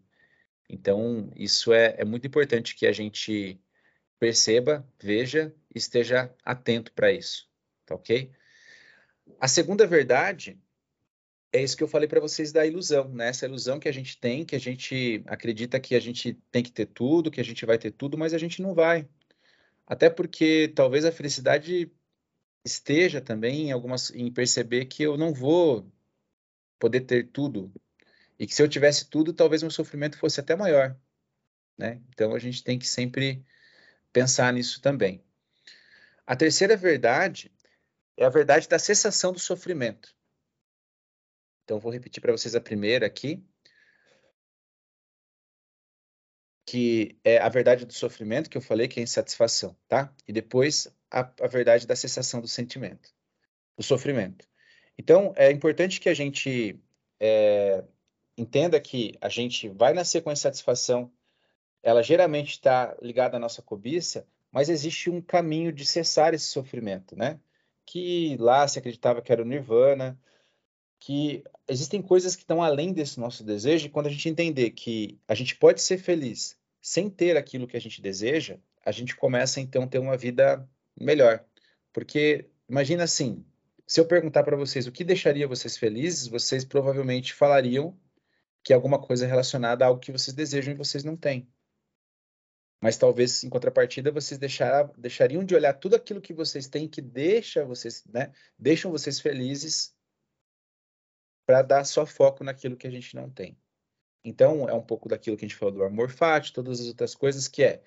Então, 0.70 1.32
isso 1.36 1.72
é, 1.72 1.96
é 1.98 2.06
muito 2.06 2.27
importante 2.27 2.75
que 2.75 2.86
a 2.86 2.91
gente 2.91 3.60
perceba, 4.20 4.86
veja 5.01 5.53
e 5.74 5.77
esteja 5.77 6.34
atento 6.44 6.91
para 6.91 7.12
isso, 7.12 7.48
tá 7.86 7.96
ok? 7.96 8.32
A 9.39 9.48
segunda 9.48 9.86
verdade 9.86 10.60
é 11.53 11.62
isso 11.63 11.77
que 11.77 11.84
eu 11.84 11.88
falei 11.88 12.08
para 12.08 12.20
vocês 12.20 12.51
da 12.51 12.65
ilusão, 12.65 13.08
né? 13.10 13.29
Essa 13.29 13.46
ilusão 13.46 13.79
que 13.79 13.88
a 13.88 13.91
gente 13.91 14.20
tem, 14.20 14.46
que 14.46 14.56
a 14.56 14.60
gente 14.60 15.24
acredita 15.27 15.79
que 15.79 15.96
a 15.96 16.00
gente 16.00 16.34
tem 16.51 16.63
que 16.63 16.72
ter 16.72 16.88
tudo, 16.88 17.32
que 17.32 17.39
a 17.39 17.46
gente 17.46 17.65
vai 17.65 17.77
ter 17.77 17.91
tudo, 17.91 18.17
mas 18.17 18.34
a 18.34 18.38
gente 18.38 18.62
não 18.62 18.74
vai. 18.74 19.08
Até 19.86 20.10
porque 20.10 20.72
talvez 20.75 21.06
a 21.06 21.12
felicidade 21.12 21.89
esteja 22.68 23.22
também 23.22 23.70
em 23.70 23.72
algumas 23.72 24.12
em 24.12 24.32
perceber 24.32 24.86
que 24.86 25.04
eu 25.04 25.18
não 25.18 25.34
vou 25.34 25.92
poder 26.80 27.02
ter 27.02 27.30
tudo 27.32 27.74
e 28.38 28.46
que 28.46 28.54
se 28.54 28.62
eu 28.62 28.70
tivesse 28.70 29.10
tudo, 29.10 29.34
talvez 29.34 29.64
meu 29.64 29.72
sofrimento 29.72 30.18
fosse 30.18 30.40
até 30.40 30.56
maior, 30.56 30.96
né? 31.78 32.02
Então 32.10 32.36
a 32.36 32.40
gente 32.40 32.64
tem 32.64 32.78
que 32.78 32.88
sempre 32.88 33.44
pensar 34.14 34.54
nisso 34.54 34.82
também. 34.82 35.24
A 36.26 36.36
terceira 36.36 36.78
verdade 36.78 37.52
é 38.16 38.26
a 38.26 38.30
verdade 38.30 38.68
da 38.68 38.78
cessação 38.78 39.32
do 39.32 39.40
sofrimento. 39.40 40.16
Então 41.64 41.80
vou 41.80 41.92
repetir 41.92 42.22
para 42.22 42.32
vocês 42.32 42.56
a 42.56 42.62
primeira 42.62 43.08
aqui, 43.08 43.44
que 46.66 47.18
é 47.24 47.38
a 47.38 47.48
verdade 47.48 47.86
do 47.86 47.94
sofrimento 47.94 48.50
que 48.50 48.58
eu 48.58 48.62
falei, 48.62 48.88
que 48.88 49.00
é 49.00 49.04
insatisfação, 49.04 49.76
tá? 49.88 50.14
E 50.28 50.34
depois 50.34 50.88
a, 51.12 51.20
a 51.42 51.48
verdade 51.48 51.88
da 51.88 51.96
cessação 51.96 52.42
do 52.42 52.48
sentimento, 52.48 53.10
do 53.78 53.84
sofrimento. 53.84 54.48
Então, 54.98 55.34
é 55.36 55.52
importante 55.52 56.00
que 56.00 56.10
a 56.10 56.14
gente 56.14 56.80
é, 57.20 57.84
entenda 58.38 58.80
que 58.80 59.14
a 59.22 59.30
gente 59.30 59.70
vai 59.70 59.94
nascer 59.94 60.22
com 60.22 60.32
insatisfação, 60.32 61.12
ela 61.82 62.04
geralmente 62.04 62.52
está 62.52 62.96
ligada 63.02 63.38
à 63.38 63.40
nossa 63.40 63.62
cobiça, 63.62 64.28
mas 64.52 64.70
existe 64.70 65.10
um 65.10 65.22
caminho 65.22 65.72
de 65.72 65.86
cessar 65.86 66.34
esse 66.34 66.48
sofrimento, 66.48 67.16
né? 67.16 67.40
Que 67.86 68.36
lá 68.40 68.68
se 68.68 68.80
acreditava 68.80 69.22
que 69.22 69.32
era 69.32 69.42
o 69.42 69.46
nirvana, 69.46 70.20
que 71.00 71.44
existem 71.68 72.02
coisas 72.02 72.36
que 72.36 72.42
estão 72.42 72.62
além 72.62 72.92
desse 72.92 73.20
nosso 73.20 73.44
desejo, 73.44 73.86
e 73.86 73.90
quando 73.90 74.08
a 74.08 74.10
gente 74.10 74.30
entender 74.30 74.72
que 74.72 75.20
a 75.28 75.36
gente 75.36 75.56
pode 75.56 75.82
ser 75.82 75.98
feliz 75.98 76.58
sem 76.82 77.10
ter 77.10 77.38
aquilo 77.38 77.68
que 77.68 77.78
a 77.78 77.82
gente 77.82 78.02
deseja, 78.02 78.58
a 78.86 78.92
gente 78.92 79.16
começa 79.16 79.60
então 79.60 79.84
a 79.84 79.88
ter 79.88 80.00
uma 80.00 80.18
vida 80.18 80.68
melhor. 81.00 81.44
Porque 81.94 82.50
imagina 82.68 83.04
assim, 83.04 83.46
se 83.86 84.00
eu 84.00 84.06
perguntar 84.06 84.44
para 84.44 84.58
vocês 84.58 84.88
o 84.88 84.92
que 84.92 85.04
deixaria 85.04 85.48
vocês 85.48 85.77
felizes, 85.77 86.27
vocês 86.27 86.66
provavelmente 86.66 87.34
falariam 87.34 87.98
que 88.63 88.74
é 88.74 88.75
alguma 88.75 89.00
coisa 89.00 89.25
relacionada 89.25 89.86
a 89.86 89.88
algo 89.88 90.01
que 90.01 90.12
vocês 90.12 90.36
desejam 90.36 90.74
e 90.74 90.77
vocês 90.77 91.04
não 91.04 91.16
têm. 91.16 91.48
Mas 92.82 92.98
talvez, 92.98 93.44
em 93.44 93.50
contrapartida, 93.50 94.12
vocês 94.12 94.38
deixar, 94.38 94.92
deixariam 94.98 95.44
de 95.44 95.56
olhar 95.56 95.74
tudo 95.74 95.96
aquilo 95.96 96.22
que 96.22 96.34
vocês 96.34 96.68
têm 96.68 96.88
que 96.88 97.01
deixa 97.01 97.66
vocês, 97.66 98.04
né, 98.06 98.32
deixam 98.60 98.92
vocês 98.92 99.20
felizes 99.20 99.96
para 101.46 101.62
dar 101.62 101.86
só 101.86 102.06
foco 102.06 102.44
naquilo 102.44 102.75
que 102.75 102.86
a 102.86 102.92
gente 102.92 103.16
não 103.16 103.30
tem. 103.30 103.58
Então, 104.24 104.68
é 104.68 104.74
um 104.74 104.82
pouco 104.82 105.08
daquilo 105.08 105.38
que 105.38 105.46
a 105.46 105.48
gente 105.48 105.58
falou 105.58 105.74
do 105.74 105.84
amor 105.84 106.10
fati, 106.10 106.51
todas 106.51 106.82
as 106.82 106.88
outras 106.88 107.16
coisas, 107.16 107.48
que 107.48 107.63
é 107.63 107.82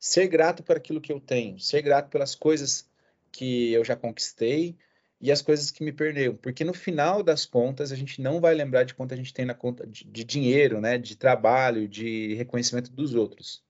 ser 0.00 0.26
grato 0.28 0.62
por 0.62 0.76
aquilo 0.76 1.00
que 1.00 1.12
eu 1.12 1.20
tenho, 1.20 1.60
ser 1.60 1.82
grato 1.82 2.08
pelas 2.08 2.34
coisas 2.34 2.88
que 3.30 3.72
eu 3.72 3.84
já 3.84 3.94
conquistei 3.94 4.76
e 5.20 5.30
as 5.30 5.42
coisas 5.42 5.70
que 5.70 5.84
me 5.84 5.92
perderam. 5.92 6.34
Porque 6.36 6.64
no 6.64 6.72
final 6.72 7.22
das 7.22 7.44
contas, 7.44 7.92
a 7.92 7.96
gente 7.96 8.22
não 8.22 8.40
vai 8.40 8.54
lembrar 8.54 8.84
de 8.84 8.94
quanto 8.94 9.12
a 9.12 9.16
gente 9.16 9.34
tem 9.34 9.44
na 9.44 9.54
conta 9.54 9.86
de, 9.86 10.04
de 10.04 10.24
dinheiro, 10.24 10.80
né, 10.80 10.96
de 10.96 11.14
trabalho, 11.14 11.86
de 11.86 12.34
reconhecimento 12.34 12.90
dos 12.90 13.14
outros. 13.14 13.62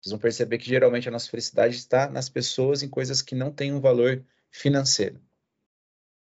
Vocês 0.00 0.10
vão 0.10 0.20
perceber 0.20 0.58
que 0.58 0.68
geralmente 0.68 1.08
a 1.08 1.12
nossa 1.12 1.30
felicidade 1.30 1.76
está 1.76 2.08
nas 2.10 2.28
pessoas, 2.28 2.82
em 2.82 2.88
coisas 2.88 3.22
que 3.22 3.34
não 3.34 3.50
têm 3.50 3.72
um 3.72 3.80
valor 3.80 4.22
financeiro. 4.50 5.18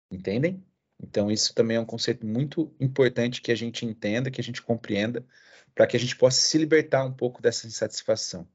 Entendem? 0.09 0.63
Então, 1.01 1.29
isso 1.29 1.53
também 1.53 1.75
é 1.75 1.79
um 1.79 1.85
conceito 1.85 2.25
muito 2.25 2.73
importante 2.79 3.41
que 3.41 3.51
a 3.51 3.55
gente 3.55 3.85
entenda, 3.85 4.31
que 4.31 4.39
a 4.39 4.43
gente 4.43 4.61
compreenda, 4.61 5.25
para 5.75 5.85
que 5.85 5.97
a 5.97 5.99
gente 5.99 6.15
possa 6.15 6.39
se 6.39 6.57
libertar 6.57 7.03
um 7.03 7.11
pouco 7.11 7.41
dessa 7.41 7.67
insatisfação. 7.67 8.47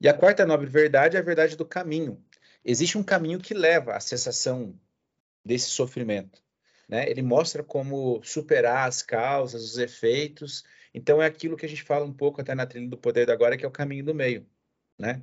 E 0.00 0.08
a 0.08 0.14
quarta 0.14 0.46
nobre 0.46 0.68
verdade 0.68 1.16
é 1.16 1.20
a 1.20 1.22
verdade 1.22 1.56
do 1.56 1.64
caminho. 1.64 2.22
Existe 2.64 2.96
um 2.96 3.02
caminho 3.02 3.38
que 3.38 3.54
leva 3.54 3.94
à 3.94 4.00
cessação 4.00 4.78
desse 5.44 5.70
sofrimento. 5.70 6.42
Né? 6.88 7.08
Ele 7.10 7.22
mostra 7.22 7.62
como 7.62 8.22
superar 8.22 8.88
as 8.88 9.02
causas, 9.02 9.62
os 9.62 9.78
efeitos. 9.78 10.64
Então, 10.94 11.20
é 11.20 11.26
aquilo 11.26 11.56
que 11.56 11.66
a 11.66 11.68
gente 11.68 11.82
fala 11.82 12.04
um 12.04 12.12
pouco 12.12 12.40
até 12.40 12.54
na 12.54 12.66
trilha 12.66 12.88
do 12.88 12.96
poder 12.96 13.26
do 13.26 13.32
agora, 13.32 13.56
que 13.56 13.64
é 13.64 13.68
o 13.68 13.72
caminho 13.72 14.04
do 14.04 14.14
meio. 14.14 14.46
Né? 14.98 15.22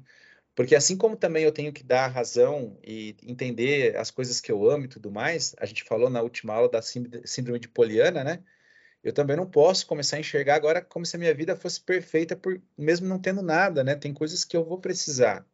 Porque 0.56 0.76
assim 0.76 0.96
como 0.96 1.18
também 1.18 1.44
eu 1.44 1.52
tenho 1.52 1.74
que 1.74 1.84
dar 1.84 2.08
razão 2.08 2.80
e 2.82 3.16
entender 3.24 3.98
as 3.98 4.10
coisas 4.10 4.40
que 4.40 4.52
eu 4.52 4.70
amo 4.70 4.86
e 4.86 4.88
tudo 4.88 5.12
mais, 5.12 5.54
a 5.60 5.66
gente 5.66 5.84
falou 5.84 6.10
na 6.10 6.22
última 6.22 6.54
aula 6.54 6.70
da 6.70 6.82
síndrome 6.82 7.60
de 7.60 7.68
Poliana, 7.68 8.24
né? 8.24 8.44
Eu 9.06 9.14
também 9.14 9.38
não 9.38 9.48
posso 9.48 9.86
começar 9.86 10.18
a 10.18 10.20
enxergar 10.20 10.56
agora 10.56 10.82
como 10.82 11.06
se 11.06 11.16
a 11.16 11.20
minha 11.20 11.34
vida 11.34 11.56
fosse 11.56 11.80
perfeita, 11.80 12.36
por, 12.36 12.60
mesmo 12.76 13.08
não 13.08 13.20
tendo 13.20 13.44
nada, 13.44 13.84
né? 13.84 13.94
Tem 13.94 14.12
coisas 14.12 14.44
que 14.44 14.58
eu 14.58 14.66
vou 14.66 14.80
precisar. 14.80 15.46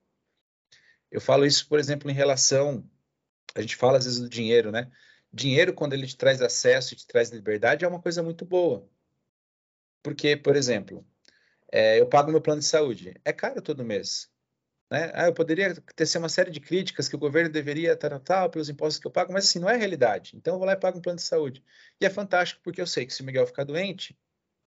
Eu 1.11 1.19
falo 1.19 1.45
isso, 1.45 1.67
por 1.67 1.77
exemplo, 1.77 2.09
em 2.09 2.13
relação. 2.13 2.89
A 3.53 3.59
gente 3.59 3.75
fala 3.75 3.97
às 3.97 4.05
vezes 4.05 4.21
do 4.21 4.29
dinheiro, 4.29 4.71
né? 4.71 4.89
Dinheiro, 5.33 5.73
quando 5.73 5.91
ele 5.91 6.07
te 6.07 6.15
traz 6.15 6.41
acesso 6.41 6.93
e 6.93 6.97
te 6.97 7.05
traz 7.05 7.29
liberdade, 7.29 7.83
é 7.83 7.87
uma 7.89 8.01
coisa 8.01 8.23
muito 8.23 8.45
boa. 8.45 8.89
Porque, 10.01 10.37
por 10.37 10.55
exemplo, 10.55 11.05
é, 11.69 11.99
eu 11.99 12.07
pago 12.07 12.31
meu 12.31 12.39
plano 12.39 12.61
de 12.61 12.67
saúde. 12.67 13.19
É 13.25 13.33
caro 13.33 13.61
todo 13.61 13.83
mês. 13.83 14.30
Né? 14.91 15.09
Ah, 15.13 15.27
eu 15.27 15.33
poderia 15.33 15.73
tecer 15.95 16.17
uma 16.17 16.27
série 16.27 16.51
de 16.51 16.59
críticas 16.59 17.07
que 17.07 17.15
o 17.15 17.19
governo 17.19 17.49
deveria 17.49 17.95
tal, 17.95 18.19
tal, 18.19 18.49
pelos 18.49 18.67
impostos 18.67 18.99
que 18.99 19.07
eu 19.07 19.11
pago, 19.11 19.31
mas 19.31 19.45
assim, 19.45 19.57
não 19.57 19.69
é 19.69 19.77
realidade. 19.77 20.35
Então 20.35 20.55
eu 20.55 20.57
vou 20.59 20.67
lá 20.67 20.73
e 20.73 20.77
pago 20.77 20.97
um 20.97 21.01
plano 21.01 21.15
de 21.15 21.23
saúde. 21.23 21.63
E 21.99 22.05
é 22.05 22.09
fantástico 22.09 22.59
porque 22.61 22.81
eu 22.81 22.85
sei 22.85 23.05
que 23.05 23.13
se 23.13 23.21
o 23.21 23.25
Miguel 23.25 23.47
ficar 23.47 23.63
doente, 23.63 24.19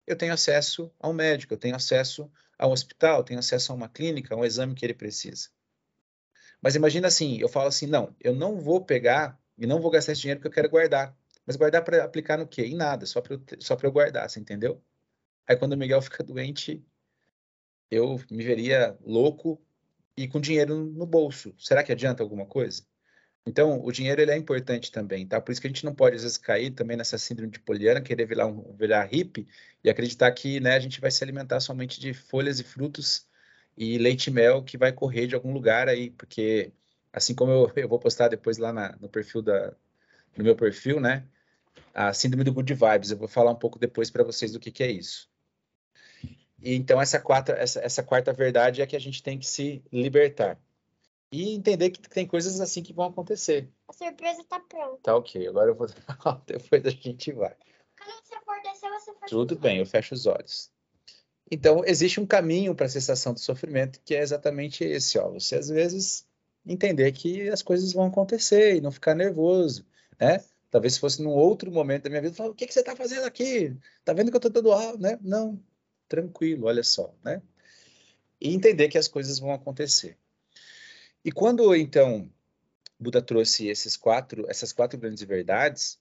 eu 0.07 0.15
tenho 0.15 0.33
acesso 0.33 0.89
a 1.01 1.09
um 1.09 1.13
médico, 1.13 1.53
eu 1.53 1.57
tenho 1.57 1.75
acesso 1.75 2.31
a 2.57 2.65
um 2.65 2.71
hospital, 2.71 3.19
eu 3.19 3.23
tenho 3.25 3.39
acesso 3.39 3.73
a 3.73 3.75
uma 3.75 3.89
clínica, 3.89 4.33
a 4.33 4.37
um 4.37 4.45
exame 4.45 4.73
que 4.73 4.85
ele 4.85 4.93
precisa. 4.93 5.49
Mas 6.61 6.75
imagina 6.75 7.09
assim, 7.09 7.37
eu 7.41 7.49
falo 7.49 7.67
assim, 7.67 7.85
não, 7.85 8.15
eu 8.21 8.33
não 8.33 8.57
vou 8.57 8.85
pegar 8.85 9.37
e 9.57 9.67
não 9.67 9.81
vou 9.81 9.91
gastar 9.91 10.13
esse 10.13 10.21
dinheiro 10.21 10.39
porque 10.39 10.47
eu 10.47 10.53
quero 10.63 10.69
guardar. 10.69 11.13
Mas 11.45 11.57
guardar 11.57 11.83
para 11.83 12.01
aplicar 12.05 12.37
no 12.37 12.47
quê? 12.47 12.61
Em 12.61 12.75
nada, 12.75 13.05
só 13.05 13.19
para 13.19 13.33
eu, 13.33 13.41
eu 13.83 13.91
guardar, 13.91 14.29
você 14.29 14.39
entendeu? 14.39 14.81
Aí 15.45 15.57
quando 15.57 15.73
o 15.73 15.77
Miguel 15.77 16.01
fica 16.01 16.23
doente, 16.23 16.81
eu 17.91 18.17
me 18.31 18.43
veria 18.43 18.97
louco 19.01 19.61
e 20.17 20.27
com 20.27 20.39
dinheiro 20.39 20.75
no 20.75 21.05
bolso. 21.05 21.53
Será 21.57 21.83
que 21.83 21.91
adianta 21.91 22.23
alguma 22.23 22.45
coisa? 22.45 22.83
Então, 23.45 23.79
o 23.83 23.91
dinheiro 23.91 24.21
ele 24.21 24.31
é 24.31 24.37
importante 24.37 24.91
também, 24.91 25.27
tá? 25.27 25.39
Por 25.39 25.51
isso 25.51 25.61
que 25.61 25.67
a 25.67 25.69
gente 25.69 25.85
não 25.85 25.93
pode, 25.93 26.15
às 26.15 26.23
vezes, 26.23 26.37
cair 26.37 26.71
também 26.71 26.97
nessa 26.97 27.17
síndrome 27.17 27.51
de 27.51 27.59
poliana, 27.59 28.01
querer 28.01 28.25
virar, 28.25 28.47
um, 28.47 28.73
virar 28.75 29.03
hippie 29.05 29.47
e 29.83 29.89
acreditar 29.89 30.31
que 30.31 30.59
né, 30.59 30.75
a 30.75 30.79
gente 30.79 30.99
vai 30.99 31.11
se 31.11 31.23
alimentar 31.23 31.59
somente 31.59 31.99
de 31.99 32.13
folhas 32.13 32.59
e 32.59 32.63
frutos 32.63 33.27
e 33.77 33.97
leite 33.99 34.27
e 34.27 34.31
mel 34.33 34.63
que 34.63 34.77
vai 34.77 34.91
correr 34.91 35.27
de 35.27 35.35
algum 35.35 35.53
lugar 35.53 35.87
aí, 35.87 36.09
porque 36.11 36.73
assim 37.13 37.35
como 37.35 37.51
eu, 37.51 37.71
eu 37.83 37.89
vou 37.89 37.99
postar 37.99 38.29
depois 38.29 38.57
lá 38.57 38.73
na, 38.73 38.95
no 38.99 39.09
perfil 39.09 39.41
da, 39.41 39.75
no 40.35 40.43
meu 40.43 40.55
perfil, 40.55 40.99
né? 40.99 41.27
A 41.93 42.13
síndrome 42.13 42.43
do 42.43 42.53
good 42.53 42.73
vibes, 42.73 43.11
eu 43.11 43.17
vou 43.17 43.27
falar 43.27 43.51
um 43.51 43.55
pouco 43.55 43.79
depois 43.79 44.09
para 44.09 44.23
vocês 44.23 44.51
do 44.51 44.59
que, 44.59 44.71
que 44.71 44.83
é 44.83 44.91
isso. 44.91 45.29
E, 46.65 46.73
então, 46.73 46.99
essa 46.99 47.19
quarta, 47.19 47.51
essa, 47.51 47.79
essa 47.79 48.01
quarta 48.01 48.33
verdade 48.33 48.81
é 48.81 48.87
que 48.87 48.95
a 48.95 48.99
gente 48.99 49.21
tem 49.21 49.37
que 49.37 49.45
se 49.45 49.83
libertar. 49.93 50.59
E 51.31 51.53
entender 51.53 51.91
que 51.91 52.09
tem 52.09 52.25
coisas 52.25 52.59
assim 52.59 52.81
que 52.81 52.91
vão 52.91 53.05
acontecer. 53.05 53.69
A 53.87 53.93
surpresa 53.93 54.41
está 54.41 54.59
pronta. 54.61 54.97
Tá 55.03 55.15
ok, 55.15 55.47
agora 55.47 55.69
eu 55.69 55.75
vou. 55.75 55.85
Depois 56.47 56.83
a 56.83 56.89
gente 56.89 57.31
vai. 57.33 57.55
Quando 57.95 58.09
você 58.23 58.35
for 58.43 58.59
descer, 58.63 58.89
você 58.89 59.13
fecha 59.13 59.25
Tudo 59.27 59.55
bem, 59.59 59.77
eu 59.77 59.85
fecho 59.85 60.15
os 60.15 60.25
olhos. 60.25 60.71
Então, 61.51 61.83
existe 61.85 62.19
um 62.19 62.25
caminho 62.25 62.73
para 62.73 62.87
a 62.87 62.89
cessação 62.89 63.31
do 63.31 63.39
sofrimento, 63.39 64.01
que 64.03 64.15
é 64.15 64.21
exatamente 64.21 64.83
esse, 64.83 65.19
ó. 65.19 65.29
Você, 65.29 65.57
às 65.57 65.69
vezes, 65.69 66.25
entender 66.65 67.11
que 67.11 67.47
as 67.47 67.61
coisas 67.61 67.93
vão 67.93 68.07
acontecer 68.07 68.75
e 68.75 68.81
não 68.81 68.91
ficar 68.91 69.13
nervoso, 69.13 69.85
né? 70.19 70.43
Talvez 70.71 70.95
se 70.95 70.99
fosse 70.99 71.21
num 71.21 71.29
outro 71.29 71.71
momento 71.71 72.05
da 72.05 72.09
minha 72.09 72.23
vida, 72.23 72.33
falar, 72.33 72.49
o 72.49 72.55
que, 72.55 72.65
que 72.65 72.73
você 72.73 72.79
está 72.79 72.95
fazendo 72.95 73.25
aqui? 73.25 73.77
Tá 74.03 74.13
vendo 74.13 74.31
que 74.31 74.35
eu 74.35 74.39
estou 74.39 74.51
todo 74.51 74.71
alto, 74.71 74.99
né? 74.99 75.19
Não, 75.21 75.61
tranquilo, 76.07 76.67
olha 76.67 76.83
só, 76.83 77.13
né? 77.23 77.41
E 78.39 78.53
entender 78.53 78.89
que 78.89 78.97
as 78.97 79.07
coisas 79.07 79.39
vão 79.39 79.51
acontecer. 79.51 80.17
E 81.23 81.31
quando 81.31 81.75
então 81.75 82.29
Buda 82.99 83.21
trouxe 83.21 83.67
esses 83.67 83.97
quatro, 83.97 84.45
essas 84.49 84.71
quatro 84.71 84.97
grandes 84.97 85.23
verdades, 85.23 85.99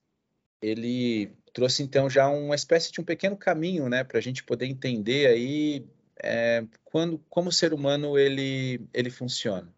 ele 0.60 1.32
trouxe 1.52 1.82
então 1.82 2.08
já 2.08 2.28
uma 2.28 2.54
espécie 2.54 2.92
de 2.92 3.00
um 3.00 3.04
pequeno 3.04 3.36
caminho, 3.36 3.88
né, 3.88 4.04
para 4.04 4.18
a 4.18 4.22
gente 4.22 4.42
poder 4.42 4.66
entender 4.66 5.26
aí 5.26 5.86
é, 6.22 6.64
quando, 6.84 7.18
como 7.28 7.48
o 7.48 7.52
ser 7.52 7.72
humano 7.72 8.18
ele 8.18 8.80
ele 8.92 9.10
funciona. 9.10 9.72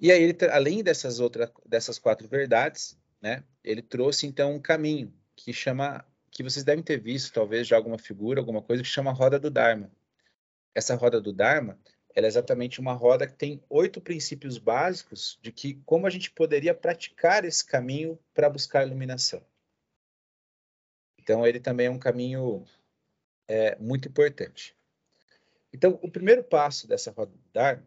E 0.00 0.12
aí, 0.12 0.22
ele, 0.22 0.36
além 0.50 0.82
dessas 0.82 1.18
outras, 1.18 1.50
dessas 1.66 1.98
quatro 1.98 2.28
verdades, 2.28 2.96
né, 3.20 3.42
ele 3.64 3.82
trouxe 3.82 4.26
então 4.26 4.54
um 4.54 4.60
caminho 4.60 5.12
que 5.34 5.52
chama 5.52 6.04
que 6.38 6.42
vocês 6.44 6.64
devem 6.64 6.84
ter 6.84 7.00
visto, 7.00 7.32
talvez, 7.32 7.66
já 7.66 7.76
alguma 7.76 7.98
figura, 7.98 8.38
alguma 8.38 8.62
coisa 8.62 8.80
que 8.80 8.88
chama 8.88 9.10
roda 9.10 9.40
do 9.40 9.50
Dharma. 9.50 9.90
Essa 10.72 10.94
roda 10.94 11.20
do 11.20 11.32
Dharma, 11.32 11.76
ela 12.14 12.26
é 12.26 12.28
exatamente 12.28 12.78
uma 12.78 12.92
roda 12.92 13.26
que 13.26 13.34
tem 13.34 13.60
oito 13.68 14.00
princípios 14.00 14.56
básicos 14.56 15.36
de 15.42 15.50
que 15.50 15.82
como 15.84 16.06
a 16.06 16.10
gente 16.10 16.30
poderia 16.30 16.72
praticar 16.72 17.44
esse 17.44 17.64
caminho 17.66 18.16
para 18.32 18.48
buscar 18.48 18.86
iluminação. 18.86 19.44
Então, 21.18 21.44
ele 21.44 21.58
também 21.58 21.88
é 21.88 21.90
um 21.90 21.98
caminho 21.98 22.64
é, 23.48 23.76
muito 23.80 24.06
importante. 24.06 24.76
Então, 25.72 25.98
o 26.00 26.08
primeiro 26.08 26.44
passo 26.44 26.86
dessa 26.86 27.10
roda 27.10 27.32
do 27.32 27.50
Dharma, 27.52 27.82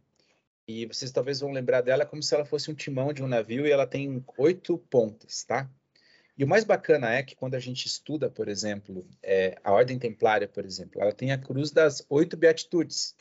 e 0.67 0.87
vocês 0.87 1.09
talvez 1.09 1.39
vão 1.39 1.53
lembrar 1.53 1.79
dela 1.79 2.05
como 2.05 2.21
se 2.21 2.35
ela 2.35 2.43
fosse 2.43 2.69
um 2.69 2.75
timão 2.75 3.13
de 3.13 3.23
um 3.23 3.29
navio 3.29 3.65
e 3.65 3.71
ela 3.71 3.87
tem 3.87 4.21
oito 4.37 4.77
pontas, 4.77 5.45
tá? 5.45 5.69
E 6.37 6.43
o 6.43 6.47
mais 6.47 6.63
bacana 6.63 7.11
é 7.11 7.23
que 7.23 7.35
quando 7.35 7.55
a 7.55 7.59
gente 7.59 7.85
estuda, 7.85 8.29
por 8.29 8.47
exemplo, 8.47 9.05
é, 9.21 9.57
a 9.63 9.71
Ordem 9.71 9.99
Templária, 9.99 10.47
por 10.47 10.65
exemplo, 10.65 11.01
ela 11.01 11.13
tem 11.13 11.31
a 11.31 11.37
cruz 11.37 11.71
das 11.71 12.05
oito 12.09 12.37
beatitudes, 12.37 13.15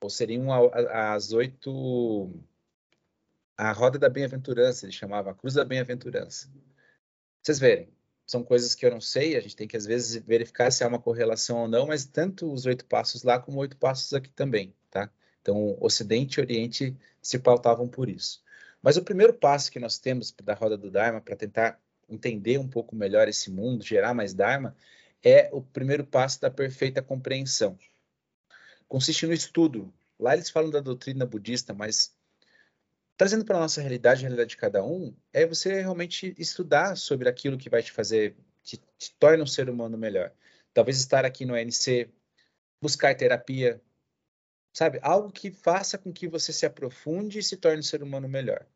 ou 0.00 0.10
seriam 0.10 0.48
as 0.92 1.32
oito. 1.32 2.30
A 3.56 3.72
roda 3.72 3.98
da 3.98 4.08
bem-aventurança, 4.08 4.86
ele 4.86 4.92
chamava, 4.92 5.30
a 5.30 5.34
cruz 5.34 5.54
da 5.54 5.64
bem-aventurança. 5.64 6.48
Vocês 7.42 7.58
verem, 7.58 7.88
são 8.24 8.44
coisas 8.44 8.74
que 8.74 8.86
eu 8.86 8.90
não 8.90 9.00
sei, 9.00 9.36
a 9.36 9.40
gente 9.40 9.56
tem 9.56 9.66
que 9.66 9.76
às 9.76 9.86
vezes 9.86 10.22
verificar 10.24 10.70
se 10.70 10.84
há 10.84 10.88
uma 10.88 11.00
correlação 11.00 11.62
ou 11.62 11.68
não, 11.68 11.86
mas 11.86 12.04
tanto 12.04 12.52
os 12.52 12.66
oito 12.66 12.84
passos 12.84 13.22
lá 13.22 13.40
como 13.40 13.58
oito 13.58 13.76
passos 13.76 14.12
aqui 14.12 14.30
também, 14.30 14.74
tá? 14.90 15.10
Então, 15.40 15.76
Ocidente 15.80 16.38
e 16.38 16.42
Oriente 16.42 16.96
se 17.22 17.38
pautavam 17.38 17.88
por 17.88 18.08
isso. 18.08 18.42
Mas 18.82 18.96
o 18.96 19.02
primeiro 19.02 19.32
passo 19.32 19.72
que 19.72 19.80
nós 19.80 19.98
temos 19.98 20.30
da 20.44 20.54
roda 20.54 20.76
do 20.76 20.90
Dharma 20.90 21.20
para 21.20 21.34
tentar 21.34 21.80
entender 22.08 22.58
um 22.58 22.68
pouco 22.68 22.96
melhor 22.96 23.28
esse 23.28 23.50
mundo, 23.50 23.84
gerar 23.84 24.14
mais 24.14 24.32
Dharma, 24.32 24.76
é 25.22 25.50
o 25.52 25.60
primeiro 25.60 26.06
passo 26.06 26.40
da 26.40 26.50
perfeita 26.50 27.02
compreensão. 27.02 27.78
Consiste 28.86 29.26
no 29.26 29.32
estudo. 29.32 29.92
Lá 30.18 30.34
eles 30.34 30.50
falam 30.50 30.70
da 30.70 30.80
doutrina 30.80 31.26
budista, 31.26 31.74
mas 31.74 32.16
trazendo 33.16 33.44
para 33.44 33.56
a 33.56 33.60
nossa 33.60 33.80
realidade, 33.80 34.20
a 34.20 34.28
realidade 34.28 34.50
de 34.50 34.56
cada 34.56 34.82
um, 34.84 35.14
é 35.32 35.46
você 35.46 35.80
realmente 35.80 36.34
estudar 36.38 36.96
sobre 36.96 37.28
aquilo 37.28 37.58
que 37.58 37.68
vai 37.68 37.82
te 37.82 37.92
fazer, 37.92 38.36
te, 38.62 38.80
te 38.96 39.14
torna 39.18 39.44
um 39.44 39.46
ser 39.46 39.68
humano 39.68 39.98
melhor. 39.98 40.32
Talvez 40.72 40.98
estar 40.98 41.24
aqui 41.24 41.44
no 41.44 41.54
ANC, 41.54 42.08
buscar 42.80 43.16
terapia, 43.16 43.80
sabe? 44.72 44.98
Algo 45.02 45.30
que 45.30 45.50
faça 45.50 45.98
com 45.98 46.12
que 46.12 46.28
você 46.28 46.52
se 46.52 46.64
aprofunde 46.64 47.40
e 47.40 47.42
se 47.42 47.56
torne 47.56 47.80
um 47.80 47.82
ser 47.82 48.02
humano 48.02 48.28
melhor 48.28 48.66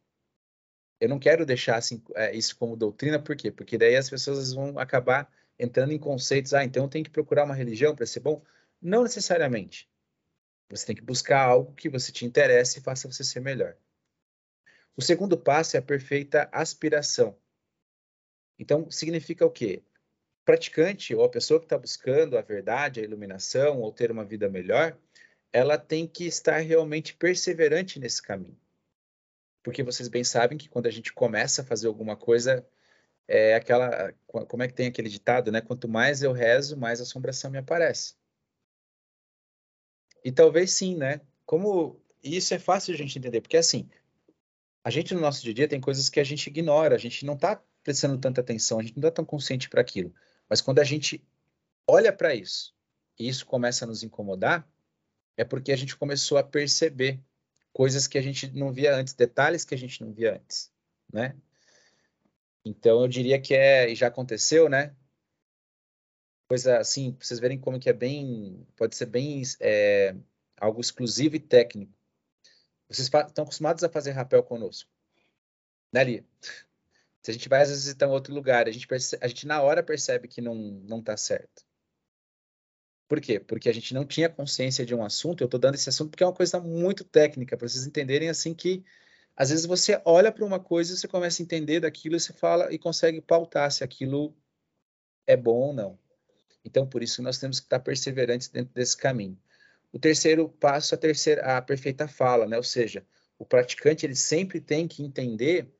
eu 1.02 1.08
não 1.08 1.18
quero 1.18 1.44
deixar 1.44 1.76
assim, 1.78 2.00
é, 2.14 2.32
isso 2.32 2.56
como 2.56 2.76
doutrina, 2.76 3.20
por 3.20 3.34
quê? 3.34 3.50
Porque 3.50 3.76
daí 3.76 3.96
as 3.96 4.08
pessoas 4.08 4.52
vão 4.52 4.78
acabar 4.78 5.28
entrando 5.58 5.92
em 5.92 5.98
conceitos, 5.98 6.54
ah, 6.54 6.62
então 6.62 6.84
eu 6.84 6.88
tenho 6.88 7.04
que 7.04 7.10
procurar 7.10 7.42
uma 7.42 7.56
religião 7.56 7.92
para 7.92 8.06
ser 8.06 8.20
bom. 8.20 8.40
Não 8.80 9.02
necessariamente. 9.02 9.90
Você 10.70 10.86
tem 10.86 10.94
que 10.94 11.02
buscar 11.02 11.42
algo 11.42 11.74
que 11.74 11.88
você 11.88 12.12
te 12.12 12.24
interesse 12.24 12.78
e 12.78 12.82
faça 12.82 13.10
você 13.10 13.24
ser 13.24 13.40
melhor. 13.40 13.76
O 14.96 15.02
segundo 15.02 15.36
passo 15.36 15.76
é 15.76 15.80
a 15.80 15.82
perfeita 15.82 16.48
aspiração. 16.52 17.36
Então, 18.56 18.88
significa 18.88 19.44
o 19.44 19.50
quê? 19.50 19.82
O 20.42 20.44
praticante 20.44 21.16
ou 21.16 21.24
a 21.24 21.28
pessoa 21.28 21.58
que 21.58 21.66
está 21.66 21.76
buscando 21.76 22.38
a 22.38 22.42
verdade, 22.42 23.00
a 23.00 23.02
iluminação 23.02 23.80
ou 23.80 23.92
ter 23.92 24.12
uma 24.12 24.24
vida 24.24 24.48
melhor, 24.48 24.96
ela 25.52 25.76
tem 25.76 26.06
que 26.06 26.26
estar 26.26 26.58
realmente 26.58 27.12
perseverante 27.16 27.98
nesse 27.98 28.22
caminho. 28.22 28.56
Porque 29.62 29.82
vocês 29.82 30.08
bem 30.08 30.24
sabem 30.24 30.58
que 30.58 30.68
quando 30.68 30.86
a 30.86 30.90
gente 30.90 31.12
começa 31.12 31.62
a 31.62 31.64
fazer 31.64 31.86
alguma 31.86 32.16
coisa, 32.16 32.66
é 33.28 33.54
aquela. 33.54 34.12
Como 34.26 34.62
é 34.62 34.68
que 34.68 34.74
tem 34.74 34.88
aquele 34.88 35.08
ditado, 35.08 35.52
né? 35.52 35.60
Quanto 35.60 35.88
mais 35.88 36.22
eu 36.22 36.32
rezo, 36.32 36.76
mais 36.76 37.00
assombração 37.00 37.50
me 37.50 37.58
aparece. 37.58 38.14
E 40.24 40.30
talvez 40.32 40.72
sim, 40.72 40.96
né? 40.96 41.20
Como 41.46 42.00
isso 42.22 42.54
é 42.54 42.58
fácil 42.58 42.94
de 42.94 43.02
a 43.02 43.04
gente 43.04 43.18
entender, 43.18 43.40
porque 43.40 43.56
assim, 43.56 43.88
a 44.84 44.90
gente 44.90 45.14
no 45.14 45.20
nosso 45.20 45.42
dia 45.42 45.52
a 45.52 45.54
dia 45.54 45.68
tem 45.68 45.80
coisas 45.80 46.08
que 46.08 46.20
a 46.20 46.24
gente 46.24 46.46
ignora, 46.46 46.94
a 46.94 46.98
gente 46.98 47.24
não 47.24 47.34
está 47.34 47.62
prestando 47.82 48.18
tanta 48.18 48.40
atenção, 48.40 48.78
a 48.78 48.82
gente 48.82 48.96
não 48.96 49.08
está 49.08 49.10
tão 49.10 49.24
consciente 49.24 49.68
para 49.68 49.80
aquilo. 49.80 50.14
Mas 50.48 50.60
quando 50.60 50.78
a 50.78 50.84
gente 50.84 51.24
olha 51.86 52.12
para 52.12 52.34
isso 52.34 52.74
e 53.18 53.28
isso 53.28 53.44
começa 53.46 53.84
a 53.84 53.88
nos 53.88 54.02
incomodar, 54.02 54.68
é 55.36 55.44
porque 55.44 55.72
a 55.72 55.76
gente 55.76 55.96
começou 55.96 56.38
a 56.38 56.44
perceber 56.44 57.20
coisas 57.72 58.06
que 58.06 58.18
a 58.18 58.22
gente 58.22 58.50
não 58.50 58.72
via 58.72 58.94
antes, 58.94 59.14
detalhes 59.14 59.64
que 59.64 59.74
a 59.74 59.78
gente 59.78 60.00
não 60.02 60.12
via 60.12 60.34
antes, 60.34 60.70
né? 61.12 61.36
Então 62.64 63.00
eu 63.02 63.08
diria 63.08 63.40
que 63.40 63.54
é, 63.54 63.90
e 63.90 63.94
já 63.94 64.06
aconteceu, 64.06 64.68
né? 64.68 64.94
Coisa 66.48 66.78
assim, 66.78 67.12
pra 67.12 67.24
vocês 67.24 67.40
verem 67.40 67.58
como 67.58 67.80
que 67.80 67.88
é 67.88 67.92
bem, 67.92 68.66
pode 68.76 68.94
ser 68.94 69.06
bem 69.06 69.42
é, 69.60 70.14
algo 70.60 70.80
exclusivo 70.80 71.34
e 71.34 71.40
técnico. 71.40 71.92
Vocês 72.88 73.08
estão 73.08 73.44
acostumados 73.44 73.82
a 73.82 73.88
fazer 73.88 74.10
rapel 74.10 74.42
conosco, 74.42 74.90
né, 75.92 76.04
Lia? 76.04 76.24
Se 77.22 77.30
a 77.30 77.34
gente 77.34 77.48
vai 77.48 77.62
às 77.62 77.68
vezes 77.68 77.84
visitar 77.84 78.08
outro 78.08 78.34
lugar, 78.34 78.66
a 78.66 78.70
gente, 78.70 78.86
percebe, 78.86 79.24
a 79.24 79.28
gente 79.28 79.46
na 79.46 79.62
hora 79.62 79.82
percebe 79.82 80.28
que 80.28 80.40
não 80.40 80.54
não 80.54 80.98
está 80.98 81.16
certo. 81.16 81.64
Por 83.12 83.20
quê? 83.20 83.38
Porque 83.38 83.68
a 83.68 83.74
gente 83.74 83.92
não 83.92 84.06
tinha 84.06 84.26
consciência 84.26 84.86
de 84.86 84.94
um 84.94 85.04
assunto. 85.04 85.42
Eu 85.42 85.44
estou 85.44 85.60
dando 85.60 85.74
esse 85.74 85.86
assunto 85.86 86.08
porque 86.08 86.24
é 86.24 86.26
uma 86.26 86.32
coisa 86.32 86.58
muito 86.58 87.04
técnica, 87.04 87.58
para 87.58 87.68
vocês 87.68 87.86
entenderem 87.86 88.30
assim 88.30 88.54
que 88.54 88.82
às 89.36 89.50
vezes 89.50 89.66
você 89.66 90.00
olha 90.06 90.32
para 90.32 90.42
uma 90.46 90.58
coisa, 90.58 90.96
você 90.96 91.06
começa 91.06 91.42
a 91.42 91.44
entender 91.44 91.80
daquilo 91.80 92.16
e 92.16 92.20
você 92.20 92.32
fala 92.32 92.72
e 92.72 92.78
consegue 92.78 93.20
pautar 93.20 93.70
se 93.70 93.84
aquilo 93.84 94.34
é 95.26 95.36
bom 95.36 95.58
ou 95.58 95.72
não. 95.74 95.98
Então, 96.64 96.86
por 96.86 97.02
isso 97.02 97.22
nós 97.22 97.36
temos 97.36 97.60
que 97.60 97.66
estar 97.66 97.80
perseverantes 97.80 98.48
dentro 98.48 98.72
desse 98.72 98.96
caminho. 98.96 99.38
O 99.92 99.98
terceiro 99.98 100.48
passo, 100.48 100.94
a 100.94 100.98
terceira, 100.98 101.58
a 101.58 101.60
perfeita 101.60 102.08
fala, 102.08 102.46
né? 102.46 102.56
Ou 102.56 102.62
seja, 102.62 103.04
o 103.38 103.44
praticante 103.44 104.06
ele 104.06 104.16
sempre 104.16 104.58
tem 104.58 104.88
que 104.88 105.02
entender 105.02 105.70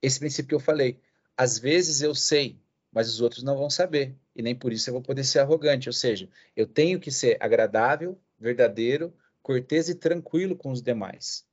esse 0.00 0.20
princípio 0.20 0.50
que 0.50 0.54
eu 0.54 0.60
falei. 0.60 1.00
Às 1.36 1.58
vezes 1.58 2.02
eu 2.02 2.14
sei, 2.14 2.56
mas 2.92 3.08
os 3.08 3.20
outros 3.20 3.42
não 3.42 3.58
vão 3.58 3.68
saber, 3.68 4.14
e 4.38 4.42
nem 4.42 4.54
por 4.54 4.72
isso 4.72 4.88
eu 4.88 4.94
vou 4.94 5.02
poder 5.02 5.24
ser 5.24 5.40
arrogante. 5.40 5.88
Ou 5.88 5.92
seja, 5.92 6.30
eu 6.56 6.64
tenho 6.64 7.00
que 7.00 7.10
ser 7.10 7.36
agradável, 7.40 8.16
verdadeiro, 8.38 9.12
cortês 9.42 9.88
e 9.88 9.96
tranquilo 9.96 10.54
com 10.54 10.70
os 10.70 10.80
demais. 10.80 11.44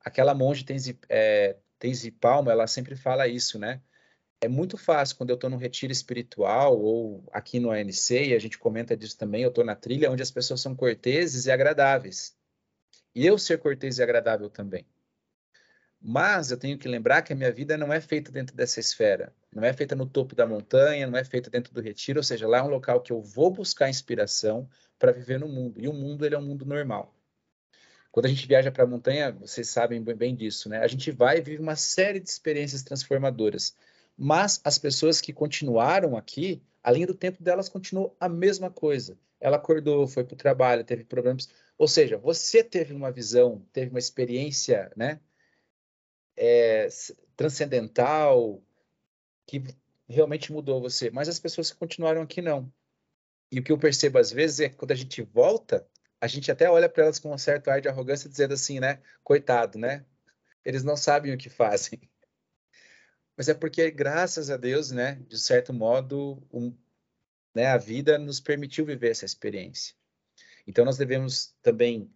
Aquela 0.00 0.34
monge 0.34 0.64
Tenzi, 0.64 0.98
é, 1.10 1.58
Palma, 2.18 2.50
ela 2.50 2.66
sempre 2.66 2.96
fala 2.96 3.28
isso, 3.28 3.58
né? 3.58 3.82
É 4.40 4.48
muito 4.48 4.78
fácil 4.78 5.16
quando 5.16 5.30
eu 5.30 5.34
estou 5.34 5.50
no 5.50 5.58
retiro 5.58 5.92
espiritual 5.92 6.80
ou 6.80 7.22
aqui 7.30 7.60
no 7.60 7.70
ANC, 7.70 8.10
e 8.10 8.34
a 8.34 8.38
gente 8.38 8.58
comenta 8.58 8.96
disso 8.96 9.18
também, 9.18 9.42
eu 9.42 9.50
estou 9.50 9.62
na 9.64 9.76
trilha 9.76 10.10
onde 10.10 10.22
as 10.22 10.30
pessoas 10.30 10.60
são 10.60 10.74
corteses 10.74 11.46
e 11.46 11.50
agradáveis. 11.50 12.34
E 13.14 13.26
eu 13.26 13.36
ser 13.36 13.58
cortês 13.58 13.98
e 13.98 14.02
agradável 14.02 14.48
também. 14.48 14.86
Mas 16.00 16.50
eu 16.50 16.56
tenho 16.56 16.78
que 16.78 16.88
lembrar 16.88 17.22
que 17.22 17.32
a 17.32 17.36
minha 17.36 17.52
vida 17.52 17.76
não 17.76 17.92
é 17.92 18.00
feita 18.00 18.32
dentro 18.32 18.56
dessa 18.56 18.80
esfera. 18.80 19.32
Não 19.52 19.64
é 19.64 19.72
feita 19.72 19.94
no 19.94 20.06
topo 20.06 20.34
da 20.34 20.46
montanha, 20.46 21.06
não 21.06 21.18
é 21.18 21.24
feita 21.24 21.50
dentro 21.50 21.74
do 21.74 21.80
retiro, 21.80 22.18
ou 22.20 22.24
seja, 22.24 22.48
lá 22.48 22.58
é 22.58 22.62
um 22.62 22.68
local 22.68 23.00
que 23.00 23.12
eu 23.12 23.20
vou 23.20 23.50
buscar 23.50 23.90
inspiração 23.90 24.68
para 24.98 25.12
viver 25.12 25.38
no 25.38 25.48
mundo. 25.48 25.80
E 25.80 25.88
o 25.88 25.92
mundo 25.92 26.24
ele 26.24 26.34
é 26.34 26.38
um 26.38 26.44
mundo 26.44 26.64
normal. 26.64 27.14
Quando 28.10 28.26
a 28.26 28.28
gente 28.28 28.46
viaja 28.46 28.70
para 28.70 28.84
a 28.84 28.86
montanha, 28.86 29.32
vocês 29.32 29.68
sabem 29.68 30.02
bem 30.02 30.34
disso, 30.34 30.68
né? 30.68 30.78
A 30.78 30.86
gente 30.86 31.10
vai 31.10 31.38
e 31.38 31.42
vive 31.42 31.62
uma 31.62 31.76
série 31.76 32.20
de 32.20 32.28
experiências 32.28 32.82
transformadoras. 32.82 33.74
Mas 34.16 34.60
as 34.64 34.78
pessoas 34.78 35.20
que 35.20 35.32
continuaram 35.32 36.16
aqui, 36.16 36.62
além 36.82 37.06
do 37.06 37.14
tempo 37.14 37.42
delas, 37.42 37.68
continuou 37.68 38.14
a 38.20 38.28
mesma 38.28 38.70
coisa. 38.70 39.18
Ela 39.40 39.56
acordou, 39.56 40.06
foi 40.06 40.24
para 40.24 40.34
o 40.34 40.36
trabalho, 40.36 40.84
teve 40.84 41.04
problemas. 41.04 41.48
Ou 41.78 41.88
seja, 41.88 42.18
você 42.18 42.62
teve 42.62 42.92
uma 42.94 43.10
visão, 43.10 43.66
teve 43.72 43.90
uma 43.90 43.98
experiência, 43.98 44.90
né? 44.96 45.20
é, 46.36 46.88
transcendental 47.36 48.62
que 49.60 49.76
realmente 50.08 50.50
mudou 50.50 50.80
você, 50.80 51.10
mas 51.10 51.28
as 51.28 51.38
pessoas 51.38 51.70
que 51.70 51.76
continuaram 51.76 52.22
aqui 52.22 52.40
não. 52.40 52.72
E 53.50 53.58
o 53.58 53.62
que 53.62 53.70
eu 53.70 53.78
percebo 53.78 54.18
às 54.18 54.30
vezes 54.30 54.60
é 54.60 54.68
que 54.70 54.76
quando 54.76 54.92
a 54.92 54.96
gente 54.96 55.20
volta, 55.22 55.86
a 56.18 56.26
gente 56.26 56.50
até 56.50 56.70
olha 56.70 56.88
para 56.88 57.04
elas 57.04 57.18
com 57.18 57.34
um 57.34 57.38
certo 57.38 57.68
ar 57.68 57.80
de 57.80 57.88
arrogância, 57.88 58.30
dizendo 58.30 58.54
assim, 58.54 58.80
né? 58.80 59.02
Coitado, 59.22 59.78
né? 59.78 60.06
Eles 60.64 60.82
não 60.82 60.96
sabem 60.96 61.34
o 61.34 61.38
que 61.38 61.50
fazem. 61.50 62.00
Mas 63.36 63.48
é 63.48 63.54
porque, 63.54 63.90
graças 63.90 64.48
a 64.48 64.56
Deus, 64.56 64.90
né? 64.90 65.16
De 65.28 65.38
certo 65.38 65.72
modo, 65.72 66.42
um, 66.50 66.74
né, 67.54 67.66
a 67.66 67.76
vida 67.76 68.18
nos 68.18 68.40
permitiu 68.40 68.86
viver 68.86 69.10
essa 69.10 69.26
experiência. 69.26 69.94
Então, 70.66 70.84
nós 70.84 70.96
devemos 70.96 71.54
também 71.60 72.10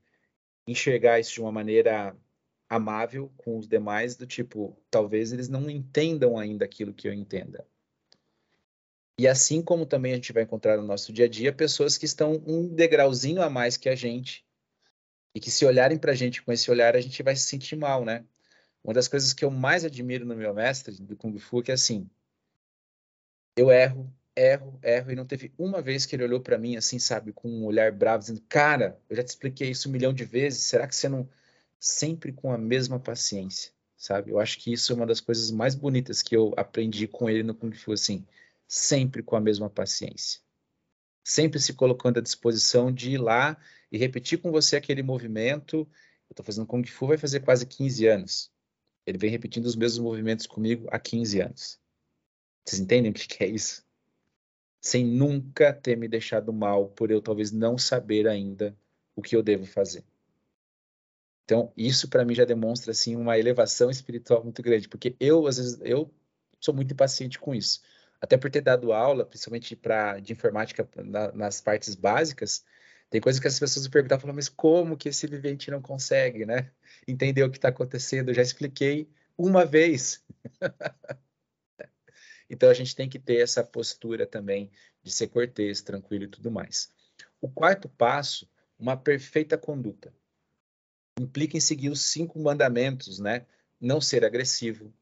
enxergar 0.66 1.20
isso 1.20 1.35
de 1.35 1.40
uma 1.40 1.53
maneira 1.53 2.16
amável 2.68 3.33
com 3.37 3.57
os 3.57 3.68
demais, 3.68 4.16
do 4.16 4.26
tipo, 4.26 4.76
talvez 4.90 5.33
eles 5.33 5.48
não 5.48 5.70
entendam 5.70 6.38
ainda 6.38 6.64
aquilo 6.64 6.92
que 6.92 7.09
eu 7.09 7.12
entenda. 7.12 7.66
E 9.18 9.26
assim 9.26 9.62
como 9.62 9.87
também 9.87 10.12
a 10.12 10.16
gente 10.16 10.33
vai 10.33 10.42
encontrar 10.42 10.76
no 10.76 10.83
nosso 10.83 11.12
dia 11.12 11.24
a 11.24 11.29
dia 11.29 11.52
pessoas 11.52 11.96
que 11.96 12.05
estão 12.05 12.42
um 12.46 12.68
degrauzinho 12.68 13.40
a 13.40 13.48
mais 13.48 13.76
que 13.76 13.88
a 13.88 13.94
gente 13.94 14.44
e 15.35 15.40
que 15.40 15.50
se 15.50 15.64
olharem 15.64 15.96
para 15.96 16.12
a 16.12 16.14
gente 16.14 16.42
com 16.42 16.52
esse 16.52 16.70
olhar 16.70 16.94
a 16.94 17.00
gente 17.00 17.22
vai 17.22 17.35
se 17.35 17.46
sentir 17.46 17.76
mal, 17.76 18.05
né? 18.05 18.24
Uma 18.85 18.92
das 18.92 19.09
coisas 19.09 19.33
que 19.33 19.44
eu 19.44 19.50
mais 19.50 19.85
admiro 19.85 20.26
no 20.26 20.37
meu 20.37 20.52
mestre 20.52 20.94
do 21.00 21.16
Kung 21.16 21.38
Fu 21.38 21.61
é 21.61 21.62
que 21.62 21.72
assim, 21.72 22.11
eu 23.57 23.70
erro, 23.70 24.12
erro, 24.35 24.79
erro 24.83 25.11
e 25.11 25.16
não 25.16 25.26
teve 25.26 25.52
uma 25.59 25.81
vez 25.81 26.05
que 26.05 26.14
ele 26.14 26.24
olhou 26.24 26.40
para 26.40 26.59
mim 26.59 26.76
assim, 26.76 26.98
sabe, 26.98 27.33
com 27.33 27.48
um 27.48 27.64
olhar 27.64 27.90
bravo 27.92 28.20
dizendo: 28.20 28.42
"Cara, 28.48 29.00
eu 29.09 29.16
já 29.16 29.24
te 29.24 29.29
expliquei 29.29 29.70
isso 29.70 29.88
um 29.88 29.92
milhão 29.92 30.12
de 30.12 30.24
vezes, 30.26 30.64
será 30.64 30.87
que 30.87 30.94
você 30.94 31.09
não 31.09 31.26
sempre 31.79 32.33
com 32.33 32.53
a 32.53 32.59
mesma 32.59 32.99
paciência, 32.99 33.73
sabe? 33.97 34.31
Eu 34.31 34.39
acho 34.39 34.59
que 34.59 34.73
isso 34.73 34.93
é 34.93 34.97
uma 34.97 35.07
das 35.07 35.21
coisas 35.21 35.51
mais 35.51 35.75
bonitas 35.75 36.23
que 36.23 36.37
eu 36.37 36.53
aprendi 36.57 37.07
com 37.07 37.29
ele 37.29 37.43
no 37.43 37.55
Kung 37.55 37.73
Fu, 37.73 37.93
assim, 37.93 38.27
sempre 38.67 39.23
com 39.23 39.37
a 39.37 39.41
mesma 39.41 39.71
paciência. 39.71 40.41
Sempre 41.25 41.61
se 41.61 41.75
colocando 41.75 42.19
à 42.19 42.23
disposição 42.23 42.93
de 42.93 43.12
ir 43.12 43.19
lá 43.19 43.57
e 43.91 43.99
repetir 43.99 44.39
com 44.41 44.51
você 44.51 44.77
aquele 44.77 45.03
movimento. 45.03 45.79
Eu 45.79 46.33
estou 46.33 46.45
fazendo 46.45 46.67
Kung 46.67 46.85
Fu 46.85 47.07
vai 47.07 47.19
fazer 47.19 47.41
quase 47.41 47.67
15 47.67 48.07
anos. 48.07 48.51
Ele 49.07 49.19
vem 49.19 49.31
repetindo 49.31 49.67
os 49.67 49.77
mesmos 49.77 50.01
movimentos 50.01 50.47
comigo 50.47 50.89
há 50.91 50.99
15 50.99 51.41
anos. 51.41 51.81
Vocês 52.65 52.81
entendem 52.81 53.11
o 53.11 53.15
que 53.15 53.43
é 53.45 53.47
isso? 53.47 53.85
Sem 54.81 55.05
nunca 55.05 55.73
ter 55.73 55.97
me 55.97 56.09
deixado 56.09 56.53
mal 56.53 56.89
por 56.89 57.11
eu 57.11 57.23
talvez 57.23 57.53
não 57.53 57.79
saber 57.79 58.27
ainda 58.27 58.77
o 59.15 59.23
que 59.23 59.37
eu 59.37 59.43
devo 59.43 59.65
fazer. 59.65 60.05
Então, 61.46 61.72
isso 61.76 62.09
para 62.09 62.24
mim 62.24 62.35
já 62.35 62.44
demonstra 62.44 62.90
assim 62.90 63.14
uma 63.14 63.38
elevação 63.38 63.88
espiritual 63.88 64.42
muito 64.42 64.61
grande, 64.61 64.88
porque 64.88 65.14
eu 65.20 65.46
às 65.46 65.59
vezes 65.59 65.78
eu 65.80 66.12
sou 66.61 66.74
muito 66.74 66.92
impaciente 66.92 67.38
com 67.38 67.54
isso. 67.54 67.80
Até 68.20 68.37
por 68.37 68.50
ter 68.50 68.62
dado 68.62 68.92
aula, 68.92 69.24
principalmente 69.24 69.76
para 69.76 70.18
de 70.18 70.32
informática 70.32 70.88
na, 70.96 71.30
nas 71.30 71.61
partes 71.61 71.94
básicas, 71.94 72.64
tem 73.09 73.20
coisas 73.20 73.40
que 73.40 73.46
as 73.46 73.61
pessoas 73.61 73.87
me 73.87 73.92
perguntam, 73.92 74.18
falam, 74.18 74.35
mas 74.35 74.48
como 74.48 74.96
que 74.96 75.09
esse 75.09 75.24
vivente 75.28 75.70
não 75.70 75.80
consegue, 75.80 76.44
né? 76.44 76.72
Entender 77.06 77.44
o 77.44 77.50
que 77.50 77.59
está 77.59 77.68
acontecendo? 77.68 78.30
Eu 78.30 78.35
já 78.35 78.42
expliquei 78.42 79.09
uma 79.38 79.64
vez. 79.64 80.24
então 82.50 82.68
a 82.68 82.74
gente 82.74 82.96
tem 82.96 83.09
que 83.09 83.20
ter 83.20 83.40
essa 83.40 83.62
postura 83.62 84.26
também 84.26 84.68
de 85.00 85.12
ser 85.12 85.28
cortês, 85.28 85.80
tranquilo 85.80 86.24
e 86.24 86.28
tudo 86.28 86.50
mais. 86.50 86.90
O 87.40 87.48
quarto 87.48 87.88
passo, 87.88 88.50
uma 88.76 88.96
perfeita 88.96 89.56
conduta 89.56 90.12
implica 91.18 91.57
em 91.57 91.61
seguir 91.61 91.90
os 91.90 92.02
cinco 92.02 92.38
mandamentos, 92.40 93.18
né? 93.18 93.46
Não 93.81 94.00
ser 94.00 94.24
agressivo, 94.24 94.92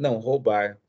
não 0.00 0.18
roubar, 0.18 0.80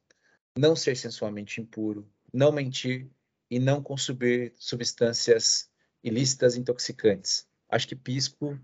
não 0.58 0.75
ser 0.75 0.95
sensualmente 0.95 1.62
impuro, 1.62 2.08
não 2.34 2.51
mentir 2.51 3.10
e 3.49 3.60
não 3.60 3.82
consumir 3.82 4.53
substâncias 4.58 5.69
ilícitas 6.03 6.55
intoxicantes. 6.55 7.47
Acho 7.67 7.88
que 7.88 7.95
pisco 7.95 8.60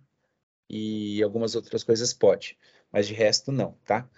e 0.69 1.21
algumas 1.23 1.55
outras 1.55 1.83
coisas 1.83 2.13
pode, 2.13 2.57
mas 2.91 3.07
de 3.07 3.13
resto 3.13 3.51
não, 3.51 3.73
tá? 3.85 4.09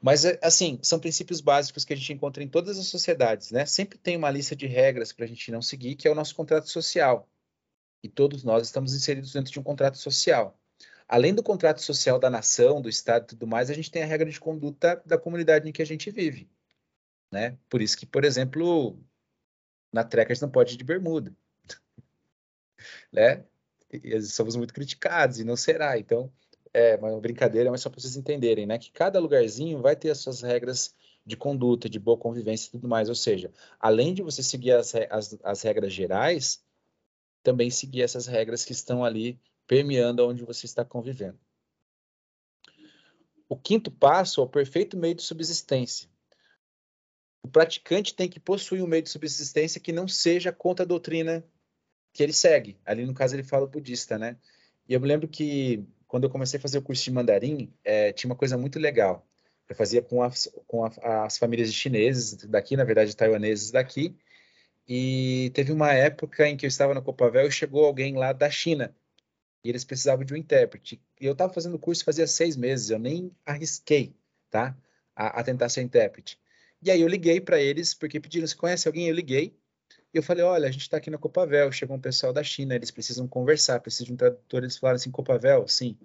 Mas 0.00 0.24
assim, 0.42 0.78
são 0.82 1.00
princípios 1.00 1.40
básicos 1.40 1.84
que 1.84 1.92
a 1.92 1.96
gente 1.96 2.12
encontra 2.12 2.42
em 2.42 2.48
todas 2.48 2.78
as 2.78 2.86
sociedades, 2.86 3.50
né? 3.50 3.64
Sempre 3.64 3.98
tem 3.98 4.16
uma 4.16 4.30
lista 4.30 4.54
de 4.54 4.66
regras 4.66 5.12
para 5.12 5.24
a 5.24 5.28
gente 5.28 5.50
não 5.50 5.62
seguir, 5.62 5.96
que 5.96 6.06
é 6.06 6.10
o 6.10 6.14
nosso 6.14 6.34
contrato 6.34 6.68
social. 6.68 7.28
E 8.02 8.08
todos 8.08 8.44
nós 8.44 8.66
estamos 8.66 8.94
inseridos 8.94 9.32
dentro 9.32 9.50
de 9.50 9.58
um 9.58 9.62
contrato 9.62 9.98
social. 9.98 10.58
Além 11.08 11.34
do 11.34 11.42
contrato 11.42 11.80
social 11.80 12.18
da 12.18 12.28
nação, 12.28 12.80
do 12.80 12.88
Estado 12.88 13.24
e 13.24 13.26
tudo 13.28 13.46
mais, 13.46 13.70
a 13.70 13.74
gente 13.74 13.90
tem 13.90 14.02
a 14.02 14.06
regra 14.06 14.28
de 14.28 14.40
conduta 14.40 15.00
da 15.06 15.16
comunidade 15.16 15.68
em 15.68 15.72
que 15.72 15.82
a 15.82 15.86
gente 15.86 16.10
vive. 16.10 16.50
Né? 17.30 17.56
Por 17.68 17.80
isso 17.80 17.96
que, 17.96 18.06
por 18.06 18.24
exemplo, 18.24 18.98
na 19.92 20.02
Trekkers 20.02 20.40
não 20.40 20.50
pode 20.50 20.74
ir 20.74 20.76
de 20.76 20.84
bermuda. 20.84 21.34
né? 23.12 23.44
E 23.92 24.20
somos 24.22 24.56
muito 24.56 24.74
criticados 24.74 25.38
e 25.38 25.44
não 25.44 25.56
será. 25.56 25.98
Então, 25.98 26.32
é 26.72 26.96
uma 26.96 27.20
brincadeira, 27.20 27.70
mas 27.70 27.80
só 27.80 27.88
para 27.88 28.00
vocês 28.00 28.16
entenderem, 28.16 28.66
né? 28.66 28.78
Que 28.78 28.90
cada 28.90 29.18
lugarzinho 29.18 29.80
vai 29.80 29.96
ter 29.96 30.10
as 30.10 30.18
suas 30.18 30.42
regras 30.42 30.94
de 31.24 31.36
conduta, 31.36 31.88
de 31.88 31.98
boa 31.98 32.18
convivência 32.18 32.68
e 32.68 32.70
tudo 32.72 32.88
mais. 32.88 33.08
Ou 33.08 33.14
seja, 33.14 33.52
além 33.80 34.12
de 34.12 34.22
você 34.22 34.42
seguir 34.42 34.72
as, 34.72 34.94
as, 35.10 35.38
as 35.42 35.62
regras 35.62 35.92
gerais, 35.92 36.62
também 37.42 37.70
seguir 37.70 38.02
essas 38.02 38.26
regras 38.26 38.64
que 38.64 38.72
estão 38.72 39.04
ali 39.04 39.40
permeando 39.66 40.26
onde 40.26 40.44
você 40.44 40.66
está 40.66 40.84
convivendo. 40.84 41.38
O 43.48 43.56
quinto 43.56 43.90
passo 43.90 44.40
é 44.40 44.44
o 44.44 44.48
perfeito 44.48 44.96
meio 44.96 45.14
de 45.14 45.22
subsistência. 45.22 46.08
O 47.42 47.48
praticante 47.48 48.14
tem 48.14 48.28
que 48.28 48.40
possuir 48.40 48.82
um 48.82 48.88
meio 48.88 49.02
de 49.02 49.10
subsistência 49.10 49.80
que 49.80 49.92
não 49.92 50.08
seja 50.08 50.52
contra 50.52 50.84
a 50.84 50.88
doutrina 50.88 51.44
que 52.12 52.22
ele 52.22 52.32
segue. 52.32 52.76
Ali, 52.84 53.06
no 53.06 53.14
caso, 53.14 53.36
ele 53.36 53.44
fala 53.44 53.66
budista, 53.66 54.18
né? 54.18 54.36
E 54.88 54.94
eu 54.94 55.00
me 55.00 55.06
lembro 55.06 55.28
que, 55.28 55.84
quando 56.08 56.24
eu 56.24 56.30
comecei 56.30 56.58
a 56.58 56.60
fazer 56.60 56.78
o 56.78 56.82
curso 56.82 57.04
de 57.04 57.12
mandarim, 57.12 57.72
é, 57.84 58.12
tinha 58.12 58.28
uma 58.28 58.36
coisa 58.36 58.56
muito 58.58 58.78
legal. 58.78 59.24
Eu 59.68 59.76
fazia 59.76 60.02
com, 60.02 60.22
as, 60.22 60.48
com 60.66 60.84
a, 60.84 61.24
as 61.24 61.38
famílias 61.38 61.70
de 61.70 61.78
chineses 61.78 62.34
daqui, 62.46 62.76
na 62.76 62.84
verdade, 62.84 63.14
taiwaneses 63.14 63.70
daqui, 63.70 64.16
e 64.88 65.50
teve 65.54 65.72
uma 65.72 65.92
época 65.92 66.48
em 66.48 66.56
que 66.56 66.64
eu 66.64 66.68
estava 66.68 66.94
na 66.94 67.02
Copavel 67.02 67.48
e 67.48 67.52
chegou 67.52 67.84
alguém 67.84 68.14
lá 68.14 68.32
da 68.32 68.48
China, 68.48 68.94
e 69.66 69.68
eles 69.68 69.84
precisavam 69.84 70.24
de 70.24 70.32
um 70.32 70.36
intérprete. 70.36 71.02
E 71.20 71.26
eu 71.26 71.32
estava 71.32 71.52
fazendo 71.52 71.74
o 71.74 71.78
curso 71.78 72.04
fazia 72.04 72.26
seis 72.26 72.56
meses, 72.56 72.90
eu 72.90 72.98
nem 72.98 73.32
arrisquei, 73.44 74.14
tá? 74.48 74.76
A, 75.14 75.40
a 75.40 75.42
tentar 75.42 75.68
ser 75.68 75.82
intérprete. 75.82 76.38
E 76.80 76.90
aí 76.90 77.00
eu 77.00 77.08
liguei 77.08 77.40
para 77.40 77.60
eles, 77.60 77.94
porque 77.94 78.20
pediram, 78.20 78.46
se 78.46 78.54
conhece 78.54 78.86
alguém? 78.86 79.08
Eu 79.08 79.14
liguei, 79.14 79.56
e 80.14 80.18
eu 80.18 80.22
falei, 80.22 80.44
olha, 80.44 80.68
a 80.68 80.70
gente 80.70 80.82
está 80.82 80.98
aqui 80.98 81.10
na 81.10 81.18
Copavel, 81.18 81.72
chegou 81.72 81.96
um 81.96 82.00
pessoal 82.00 82.32
da 82.32 82.42
China, 82.42 82.74
eles 82.74 82.90
precisam 82.92 83.26
conversar, 83.26 83.80
precisam 83.80 84.06
de 84.06 84.12
um 84.12 84.16
tradutor. 84.16 84.62
Eles 84.62 84.76
falaram 84.76 84.96
assim, 84.96 85.10
Copavel? 85.10 85.66
Sim. 85.68 85.98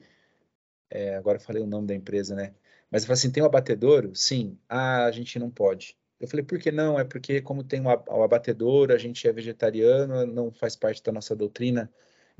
É, 0.89 1.15
agora 1.15 1.38
eu 1.38 1.41
falei 1.41 1.62
o 1.62 1.67
nome 1.67 1.88
da 1.88 1.95
empresa, 1.95 2.36
né? 2.36 2.54
Mas 2.89 3.04
eu 3.04 3.08
falei 3.08 3.19
assim, 3.19 3.32
tem 3.32 3.43
um 3.43 3.45
abatedouro? 3.45 4.15
Sim. 4.15 4.58
Ah, 4.67 5.06
a 5.06 5.12
gente 5.12 5.39
não 5.39 5.50
pode. 5.50 5.95
Eu 6.19 6.28
falei, 6.28 6.43
por 6.43 6.60
que 6.60 6.71
não? 6.71 7.00
É 7.00 7.04
porque 7.04 7.41
como 7.41 7.63
tem 7.63 7.80
o 7.80 7.84
um 7.86 8.24
abatedouro, 8.24 8.93
a 8.93 8.97
gente 8.97 9.28
é 9.28 9.32
vegetariano, 9.32 10.26
não 10.26 10.52
faz 10.52 10.76
parte 10.76 11.02
da 11.04 11.12
nossa 11.12 11.36
doutrina 11.36 11.91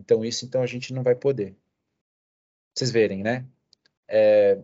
então, 0.02 0.26
isso, 0.26 0.46
então, 0.46 0.62
a 0.62 0.68
gente 0.68 0.94
não 0.94 1.04
vai 1.04 1.16
poder. 1.16 1.56
Vocês 2.74 2.92
verem, 2.92 3.24
né? 3.24 3.48
É, 4.08 4.62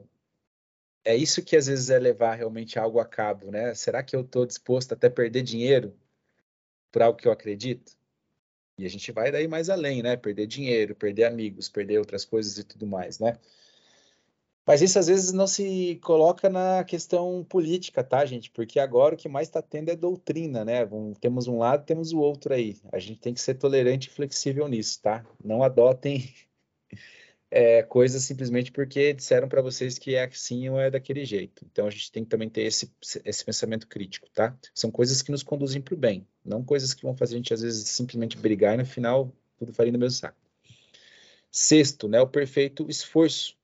é 1.05 1.15
isso 1.15 1.43
que 1.43 1.55
às 1.55 1.67
vezes 1.67 1.89
é 1.89 1.99
levar 1.99 2.35
realmente 2.35 2.79
algo 2.79 2.99
a 2.99 3.05
cabo, 3.05 3.51
né? 3.51 3.73
Será 3.75 4.03
que 4.03 4.15
eu 4.15 4.21
estou 4.21 4.45
disposto 4.45 4.93
até 4.93 5.09
perder 5.09 5.43
dinheiro 5.43 5.97
por 6.91 7.01
algo 7.01 7.19
que 7.19 7.27
eu 7.27 7.31
acredito? 7.31 7.97
E 8.77 8.85
a 8.85 8.89
gente 8.89 9.11
vai 9.11 9.31
daí 9.31 9.47
mais 9.47 9.69
além, 9.69 10.03
né? 10.03 10.17
Perder 10.17 10.47
dinheiro, 10.47 10.95
perder 10.95 11.25
amigos, 11.25 11.69
perder 11.69 11.99
outras 11.99 12.25
coisas 12.25 12.57
e 12.57 12.63
tudo 12.63 12.85
mais, 12.87 13.19
né? 13.19 13.39
Mas 14.67 14.81
isso 14.81 14.99
às 14.99 15.07
vezes 15.07 15.31
não 15.31 15.47
se 15.47 15.97
coloca 16.03 16.49
na 16.49 16.83
questão 16.83 17.41
política, 17.47 18.03
tá, 18.03 18.25
gente? 18.25 18.51
Porque 18.51 18.81
agora 18.81 19.15
o 19.15 19.17
que 19.17 19.29
mais 19.29 19.47
está 19.47 19.61
tendo 19.61 19.89
é 19.89 19.95
doutrina, 19.95 20.65
né? 20.65 20.79
temos 21.21 21.47
um 21.47 21.57
lado, 21.57 21.85
temos 21.85 22.11
o 22.11 22.19
outro 22.19 22.53
aí. 22.53 22.75
A 22.91 22.99
gente 22.99 23.21
tem 23.21 23.33
que 23.33 23.39
ser 23.39 23.53
tolerante 23.53 24.09
e 24.09 24.11
flexível 24.11 24.67
nisso, 24.67 25.01
tá? 25.01 25.25
Não 25.41 25.63
adotem 25.63 26.29
é, 27.49 27.81
coisas 27.81 28.23
simplesmente 28.23 28.69
porque 28.69 29.13
disseram 29.13 29.47
para 29.47 29.61
vocês 29.61 29.97
que 29.97 30.15
é 30.15 30.25
assim 30.25 30.67
ou 30.67 30.77
é 30.77 30.91
daquele 30.91 31.23
jeito. 31.23 31.65
Então 31.71 31.87
a 31.87 31.89
gente 31.89 32.11
tem 32.11 32.25
que 32.25 32.29
também 32.29 32.49
ter 32.49 32.63
esse, 32.63 32.91
esse 33.23 33.45
pensamento 33.45 33.87
crítico, 33.87 34.27
tá? 34.33 34.53
São 34.75 34.91
coisas 34.91 35.21
que 35.21 35.31
nos 35.31 35.43
conduzem 35.43 35.81
para 35.81 35.93
o 35.93 35.97
bem, 35.97 36.27
não 36.43 36.61
coisas 36.61 36.93
que 36.93 37.03
vão 37.03 37.15
fazer 37.15 37.35
a 37.35 37.37
gente 37.37 37.53
às 37.53 37.61
vezes 37.61 37.87
simplesmente 37.87 38.37
brigar 38.37 38.73
e 38.73 38.77
no 38.79 38.85
final 38.85 39.31
tudo 39.57 39.71
faria 39.71 39.93
no 39.93 39.99
mesmo 39.99 40.19
saco. 40.19 40.37
Sexto, 41.49 42.09
né? 42.09 42.19
O 42.19 42.27
perfeito 42.27 42.85
esforço 42.89 43.56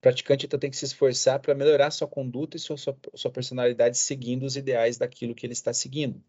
o 0.00 0.02
praticante 0.02 0.46
então 0.46 0.58
tem 0.58 0.70
que 0.70 0.76
se 0.78 0.86
esforçar 0.86 1.38
para 1.40 1.54
melhorar 1.54 1.90
sua 1.90 2.08
conduta 2.08 2.56
e 2.56 2.60
sua, 2.60 2.78
sua, 2.78 2.96
sua, 3.14 3.30
personalidade 3.30 3.98
seguindo 3.98 4.44
os 4.44 4.56
ideais 4.56 4.96
daquilo 4.96 5.34
que 5.34 5.44
ele 5.44 5.52
está 5.52 5.74
seguindo, 5.74 6.24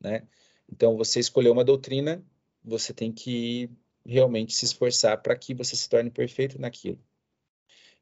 né? 0.00 0.28
Então, 0.70 0.96
você 0.96 1.18
escolheu 1.18 1.52
uma 1.52 1.64
doutrina, 1.64 2.24
você 2.62 2.92
tem 2.94 3.10
que 3.10 3.68
realmente 4.06 4.54
se 4.54 4.64
esforçar 4.64 5.20
para 5.20 5.34
que 5.36 5.54
você 5.54 5.74
se 5.74 5.88
torne 5.88 6.08
perfeito 6.08 6.60
naquilo. 6.60 7.00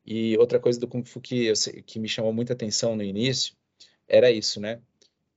E 0.05 0.37
outra 0.37 0.61
coisa 0.61 0.79
do 0.79 0.87
Kung 0.87 1.05
Fu 1.05 1.23
que, 1.23 1.47
eu, 1.47 1.55
que 1.87 1.99
me 1.99 2.09
chamou 2.09 2.33
muita 2.33 2.53
atenção 2.53 2.95
no 2.95 3.03
início 3.03 3.57
era 4.07 4.31
isso, 4.31 4.61
né? 4.61 4.83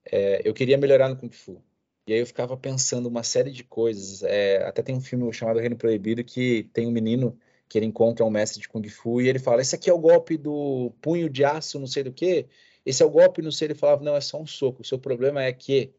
É, 0.04 0.46
eu 0.46 0.52
queria 0.52 0.76
melhorar 0.76 1.08
no 1.08 1.16
Kung 1.16 1.30
Fu. 1.30 1.62
E 2.06 2.12
aí 2.12 2.20
eu 2.20 2.26
ficava 2.26 2.58
pensando 2.58 3.06
uma 3.08 3.22
série 3.22 3.50
de 3.50 3.64
coisas. 3.64 4.22
É, 4.22 4.64
até 4.66 4.82
tem 4.82 4.94
um 4.94 5.00
filme 5.00 5.32
chamado 5.32 5.60
Reino 5.60 5.76
Proibido 5.76 6.22
que 6.22 6.64
tem 6.74 6.86
um 6.86 6.90
menino 6.90 7.38
que 7.70 7.78
ele 7.78 7.86
encontra 7.86 8.26
um 8.26 8.30
mestre 8.30 8.60
de 8.60 8.68
Kung 8.68 8.86
Fu 8.88 9.22
e 9.22 9.28
ele 9.28 9.38
fala: 9.38 9.62
Esse 9.62 9.76
aqui 9.76 9.88
é 9.88 9.92
o 9.94 9.98
golpe 9.98 10.36
do 10.36 10.92
punho 11.00 11.30
de 11.30 11.44
aço, 11.44 11.78
não 11.78 11.86
sei 11.86 12.02
do 12.02 12.12
que. 12.12 12.46
Esse 12.84 13.00
é 13.00 13.06
o 13.06 13.10
golpe, 13.10 13.40
não 13.40 13.52
sei. 13.52 13.68
Ele 13.68 13.76
falava: 13.76 14.02
Não, 14.02 14.16
é 14.16 14.20
só 14.20 14.42
um 14.42 14.46
soco. 14.46 14.82
O 14.82 14.84
seu 14.84 14.98
problema 14.98 15.40
é 15.44 15.52
que 15.52 15.94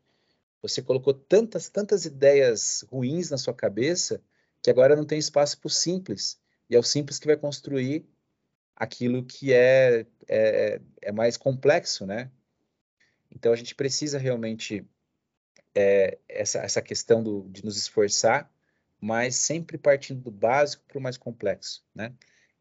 você 0.62 0.82
colocou 0.82 1.14
tantas, 1.14 1.70
tantas 1.70 2.04
ideias 2.04 2.86
ruins 2.92 3.32
na 3.32 3.38
sua 3.38 3.54
cabeça 3.54 4.22
que 4.62 4.70
agora 4.70 4.98
não 4.98 5.06
tem 5.06 5.18
espaço 5.18 5.58
para 5.60 5.68
o 5.68 5.72
simples. 5.72 6.38
E 6.70 6.76
é 6.76 6.80
o 6.80 6.84
simples 6.84 7.18
que 7.18 7.26
vai 7.26 7.38
construir 7.38 8.06
aquilo 8.76 9.24
que 9.24 9.54
é, 9.54 10.06
é, 10.28 10.82
é 11.02 11.12
mais 11.14 11.38
complexo, 11.38 12.06
né? 12.06 12.30
Então 13.34 13.54
a 13.54 13.56
gente 13.56 13.74
precisa 13.76 14.18
realmente 14.18 14.86
é, 15.74 16.18
essa, 16.28 16.60
essa 16.60 16.82
questão 16.82 17.24
do, 17.24 17.48
de 17.50 17.64
nos 17.64 17.78
esforçar 17.78 18.52
mas 19.02 19.36
sempre 19.36 19.78
partindo 19.78 20.22
do 20.22 20.32
básico 20.32 20.84
para 20.88 21.00
o 21.00 21.02
mais 21.02 21.18
complexo, 21.18 21.84
né? 21.94 22.14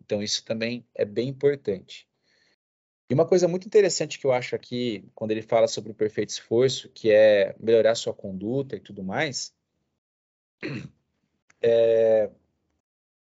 Então, 0.02 0.22
isso 0.22 0.44
também 0.44 0.84
é 0.94 1.04
bem 1.04 1.28
importante. 1.28 2.08
E 3.08 3.14
uma 3.14 3.26
coisa 3.26 3.46
muito 3.46 3.66
interessante 3.66 4.18
que 4.18 4.26
eu 4.26 4.32
acho 4.32 4.56
aqui, 4.56 5.04
quando 5.14 5.32
ele 5.32 5.42
fala 5.42 5.68
sobre 5.68 5.92
o 5.92 5.94
perfeito 5.94 6.30
esforço, 6.30 6.88
que 6.90 7.10
é 7.10 7.54
melhorar 7.60 7.94
sua 7.94 8.14
conduta 8.14 8.76
e 8.76 8.80
tudo 8.80 9.02
mais, 9.02 9.54
é 11.60 12.30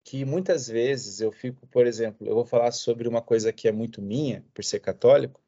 que 0.03 0.25
muitas 0.25 0.67
vezes 0.67 1.21
eu 1.21 1.31
fico, 1.31 1.67
por 1.67 1.85
exemplo, 1.85 2.25
eu 2.25 2.33
vou 2.33 2.45
falar 2.45 2.71
sobre 2.71 3.07
uma 3.07 3.21
coisa 3.21 3.53
que 3.53 3.67
é 3.67 3.71
muito 3.71 4.01
minha, 4.01 4.43
por 4.53 4.63
ser 4.63 4.79
católico, 4.79 5.39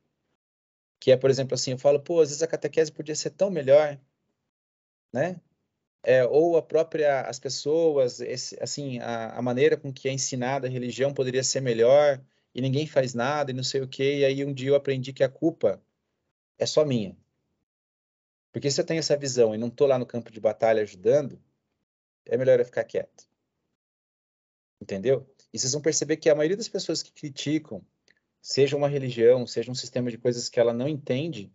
que 1.00 1.12
é, 1.12 1.18
por 1.18 1.32
exemplo, 1.32 1.56
assim, 1.56 1.72
eu 1.72 1.80
falo, 1.80 2.00
pô, 2.00 2.22
às 2.22 2.30
vezes 2.30 2.44
a 2.44 2.48
catequese 2.48 2.92
podia 2.92 3.16
ser 3.16 3.32
tão 3.32 3.50
melhor, 3.50 4.00
né? 5.12 5.42
É, 6.04 6.26
ou 6.26 6.58
a 6.58 6.62
própria 6.62 7.22
as 7.22 7.40
pessoas, 7.40 8.20
esse, 8.20 8.58
assim, 8.62 9.00
a, 9.00 9.38
a, 9.38 9.42
maneira 9.42 9.78
com 9.78 9.94
que 9.94 10.10
é 10.10 10.12
ensinada 10.12 10.68
a 10.68 10.70
religião 10.70 11.14
poderia 11.14 11.44
ser 11.44 11.62
melhor 11.62 12.22
e 12.54 12.62
ninguém 12.62 12.88
faz 12.88 13.14
nada 13.14 13.52
e 13.52 13.54
não 13.54 13.64
sei 13.64 13.82
o 13.82 13.88
quê. 13.88 14.20
E 14.20 14.26
aí 14.26 14.46
um 14.46 14.54
dia 14.54 14.70
eu 14.70 14.76
aprendi 14.76 15.14
que 15.14 15.24
a 15.24 15.30
culpa 15.30 15.82
é 16.58 16.66
só 16.66 16.84
minha. 16.84 17.16
Porque 18.52 18.70
se 18.70 18.82
eu 18.82 18.86
tenho 18.86 19.00
essa 19.00 19.16
visão 19.16 19.56
e 19.56 19.58
não 19.58 19.68
estou 19.68 19.88
lá 19.88 19.98
no 19.98 20.06
campo 20.06 20.32
de 20.32 20.40
batalha 20.40 20.82
ajudando, 20.82 21.42
é 22.26 22.38
melhor 22.38 22.60
eu 22.60 22.66
ficar 22.66 22.84
quieto. 22.84 23.26
Entendeu? 24.82 25.28
E 25.54 25.60
vocês 25.60 25.72
vão 25.74 25.82
perceber 25.82 26.18
que 26.18 26.30
a 26.30 26.36
maioria 26.36 26.58
das 26.58 26.68
pessoas 26.68 27.04
que 27.04 27.12
criticam, 27.12 27.86
seja 28.42 28.76
uma 28.76 28.88
religião, 28.88 29.46
seja 29.46 29.72
um 29.72 29.76
sistema 29.76 30.10
de 30.10 30.18
coisas 30.18 30.50
que 30.50 30.60
ela 30.60 30.74
não 30.74 30.88
entende, 30.88 31.52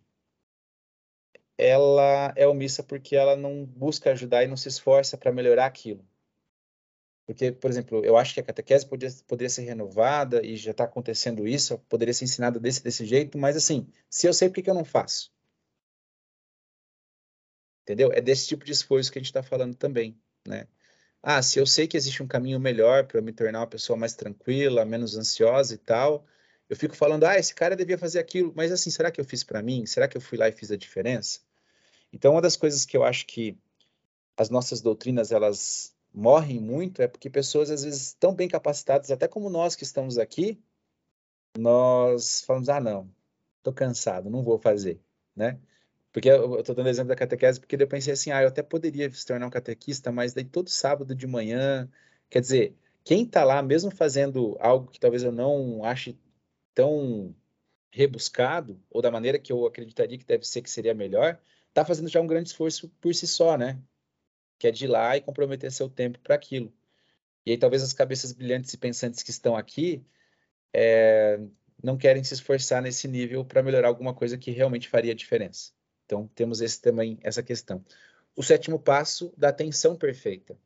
ela 1.57 2.33
é 2.35 2.47
omissa 2.47 2.83
porque 2.83 3.15
ela 3.15 3.35
não 3.35 3.65
busca 3.65 4.11
ajudar 4.11 4.43
e 4.43 4.47
não 4.47 4.57
se 4.57 4.67
esforça 4.67 5.17
para 5.17 5.31
melhorar 5.31 5.65
aquilo. 5.65 6.05
Porque, 7.25 7.51
por 7.51 7.69
exemplo, 7.69 8.05
eu 8.05 8.15
acho 8.15 8.33
que 8.33 8.39
a 8.39 8.43
catequese 8.43 8.85
poderia, 8.85 9.15
poderia 9.27 9.49
ser 9.49 9.63
renovada 9.63 10.45
e 10.45 10.55
já 10.55 10.71
está 10.71 10.85
acontecendo 10.85 11.45
isso, 11.47 11.77
poderia 11.89 12.13
ser 12.13 12.23
ensinada 12.23 12.57
desse, 12.59 12.81
desse 12.81 13.05
jeito, 13.05 13.37
mas 13.37 13.57
assim, 13.57 13.87
se 14.09 14.27
eu 14.27 14.33
sei, 14.33 14.49
por 14.49 14.63
que 14.63 14.69
eu 14.69 14.73
não 14.73 14.85
faço? 14.85 15.29
Entendeu? 17.83 18.11
É 18.13 18.21
desse 18.21 18.47
tipo 18.47 18.63
de 18.63 18.71
esforço 18.71 19.11
que 19.11 19.17
a 19.17 19.21
gente 19.21 19.27
está 19.29 19.43
falando 19.43 19.75
também, 19.75 20.17
né? 20.47 20.67
Ah, 21.21 21.41
se 21.41 21.59
eu 21.59 21.65
sei 21.65 21.87
que 21.87 21.97
existe 21.97 22.23
um 22.23 22.27
caminho 22.27 22.59
melhor 22.59 23.05
para 23.07 23.21
me 23.21 23.33
tornar 23.33 23.59
uma 23.59 23.67
pessoa 23.67 23.97
mais 23.97 24.13
tranquila, 24.13 24.85
menos 24.85 25.17
ansiosa 25.17 25.73
e 25.73 25.77
tal, 25.77 26.25
eu 26.69 26.75
fico 26.75 26.95
falando, 26.95 27.25
ah, 27.25 27.37
esse 27.37 27.53
cara 27.53 27.75
devia 27.75 27.97
fazer 27.97 28.19
aquilo, 28.19 28.53
mas 28.55 28.71
assim, 28.71 28.89
será 28.89 29.11
que 29.11 29.19
eu 29.19 29.25
fiz 29.25 29.43
para 29.43 29.61
mim? 29.61 29.85
Será 29.85 30.07
que 30.07 30.15
eu 30.15 30.21
fui 30.21 30.37
lá 30.37 30.47
e 30.47 30.51
fiz 30.53 30.71
a 30.71 30.77
diferença? 30.77 31.41
Então, 32.11 32.33
uma 32.33 32.41
das 32.41 32.55
coisas 32.55 32.85
que 32.85 32.95
eu 32.95 33.03
acho 33.03 33.25
que 33.25 33.57
as 34.37 34.49
nossas 34.49 34.81
doutrinas 34.81 35.31
elas 35.31 35.95
morrem 36.13 36.59
muito 36.59 37.01
é 37.01 37.07
porque 37.07 37.29
pessoas 37.29 37.69
às 37.69 37.83
vezes 37.83 38.07
estão 38.07 38.33
bem 38.33 38.47
capacitadas, 38.47 39.11
até 39.11 39.27
como 39.27 39.49
nós 39.49 39.75
que 39.75 39.83
estamos 39.83 40.17
aqui, 40.17 40.59
nós 41.57 42.41
falamos: 42.41 42.69
"Ah, 42.69 42.79
não, 42.79 43.09
estou 43.57 43.73
cansado, 43.73 44.29
não 44.29 44.43
vou 44.43 44.57
fazer", 44.59 44.99
né? 45.35 45.59
Porque 46.11 46.29
eu 46.29 46.59
estou 46.59 46.73
dando 46.73 46.89
exemplo 46.89 47.09
da 47.09 47.15
catequese, 47.15 47.59
porque 47.59 47.75
eu 47.75 47.87
pensei 47.87 48.13
assim, 48.13 48.31
ah, 48.31 48.41
eu 48.41 48.47
até 48.47 48.63
poderia 48.63 49.11
se 49.11 49.25
tornar 49.25 49.45
um 49.45 49.51
catequista, 49.51 50.11
mas 50.11 50.33
daí 50.33 50.45
todo 50.45 50.69
sábado 50.69 51.13
de 51.13 51.27
manhã, 51.27 51.87
quer 52.29 52.41
dizer, 52.41 52.75
quem 53.03 53.23
está 53.23 53.43
lá, 53.43 53.61
mesmo 53.61 53.91
fazendo 53.91 54.57
algo 54.59 54.89
que 54.89 54.99
talvez 54.99 55.21
eu 55.23 55.31
não 55.31 55.83
ache 55.83 56.17
tão 56.73 57.35
rebuscado, 57.91 58.81
ou 58.89 59.01
da 59.01 59.11
maneira 59.11 59.37
que 59.39 59.51
eu 59.51 59.65
acreditaria 59.67 60.17
que 60.17 60.25
deve 60.25 60.43
ser 60.43 60.61
que 60.63 60.69
seria 60.69 60.93
melhor, 60.93 61.39
está 61.77 61.85
fazendo 61.85 62.09
já 62.09 62.19
um 62.19 62.25
grande 62.27 62.49
esforço 62.49 62.89
por 62.99 63.13
si 63.13 63.27
só, 63.27 63.55
né? 63.55 63.79
Que 64.57 64.67
é 64.67 64.71
de 64.71 64.85
ir 64.85 64.87
lá 64.87 65.15
e 65.15 65.21
comprometer 65.21 65.71
seu 65.71 65.87
tempo 65.87 66.19
para 66.19 66.33
aquilo. 66.33 66.73
E 67.45 67.51
aí 67.51 67.57
talvez 67.57 67.83
as 67.83 67.93
cabeças 67.93 68.31
brilhantes 68.31 68.73
e 68.73 68.77
pensantes 68.77 69.21
que 69.21 69.29
estão 69.29 69.55
aqui 69.55 70.03
é, 70.73 71.39
não 71.81 71.95
querem 71.95 72.23
se 72.23 72.33
esforçar 72.33 72.81
nesse 72.81 73.07
nível 73.07 73.45
para 73.45 73.61
melhorar 73.61 73.89
alguma 73.89 74.13
coisa 74.13 74.37
que 74.37 74.49
realmente 74.49 74.89
faria 74.89 75.13
diferença. 75.13 75.71
Então 76.05 76.27
temos 76.33 76.61
esse 76.61 76.81
também 76.81 77.19
essa 77.21 77.43
questão. 77.43 77.85
O 78.35 78.41
sétimo 78.41 78.79
passo 78.79 79.31
da 79.37 79.49
atenção 79.49 79.95
perfeita. 79.95 80.57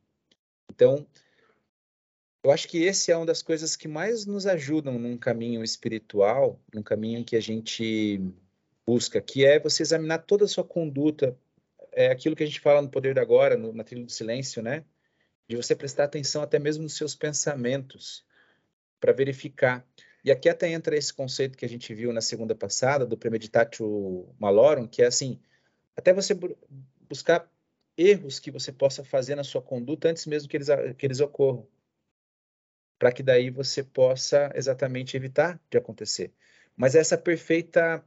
Então 0.71 1.05
eu 2.41 2.51
acho 2.51 2.69
que 2.69 2.83
esse 2.83 3.11
é 3.11 3.17
uma 3.17 3.25
das 3.25 3.41
coisas 3.41 3.75
que 3.75 3.87
mais 3.87 4.25
nos 4.25 4.47
ajudam 4.47 4.97
num 4.97 5.17
caminho 5.17 5.61
espiritual, 5.61 6.59
num 6.73 6.81
caminho 6.81 7.25
que 7.25 7.35
a 7.35 7.41
gente 7.41 8.33
busca, 8.85 9.21
que 9.21 9.45
é 9.45 9.59
você 9.59 9.83
examinar 9.83 10.19
toda 10.19 10.45
a 10.45 10.47
sua 10.47 10.63
conduta, 10.63 11.37
é 11.91 12.11
aquilo 12.11 12.35
que 12.35 12.43
a 12.43 12.45
gente 12.45 12.59
fala 12.59 12.81
no 12.81 12.89
Poder 12.89 13.13
da 13.13 13.21
Agora, 13.21 13.57
no, 13.57 13.73
na 13.73 13.83
trilha 13.83 14.05
do 14.05 14.11
silêncio, 14.11 14.61
né? 14.61 14.85
De 15.47 15.55
você 15.55 15.75
prestar 15.75 16.05
atenção 16.05 16.41
até 16.41 16.57
mesmo 16.57 16.83
nos 16.83 16.95
seus 16.95 17.15
pensamentos, 17.15 18.25
para 18.99 19.11
verificar. 19.11 19.85
E 20.23 20.31
aqui 20.31 20.47
até 20.47 20.69
entra 20.69 20.95
esse 20.95 21.13
conceito 21.13 21.57
que 21.57 21.65
a 21.65 21.69
gente 21.69 21.93
viu 21.93 22.13
na 22.13 22.21
segunda 22.21 22.55
passada, 22.55 23.05
do 23.05 23.17
Premeditatio 23.17 24.33
Malorum, 24.39 24.87
que 24.87 25.01
é 25.01 25.07
assim, 25.07 25.39
até 25.95 26.13
você 26.13 26.37
buscar 27.09 27.51
erros 27.97 28.39
que 28.39 28.51
você 28.51 28.71
possa 28.71 29.03
fazer 29.03 29.35
na 29.35 29.43
sua 29.43 29.61
conduta 29.61 30.09
antes 30.09 30.25
mesmo 30.25 30.47
que 30.47 30.57
eles, 30.57 30.67
que 30.97 31.05
eles 31.05 31.19
ocorram 31.19 31.67
para 33.01 33.11
que 33.11 33.23
daí 33.23 33.49
você 33.49 33.83
possa 33.83 34.51
exatamente 34.53 35.17
evitar 35.17 35.59
de 35.71 35.77
acontecer. 35.79 36.31
Mas 36.77 36.93
essa 36.93 37.17
perfeita 37.17 38.05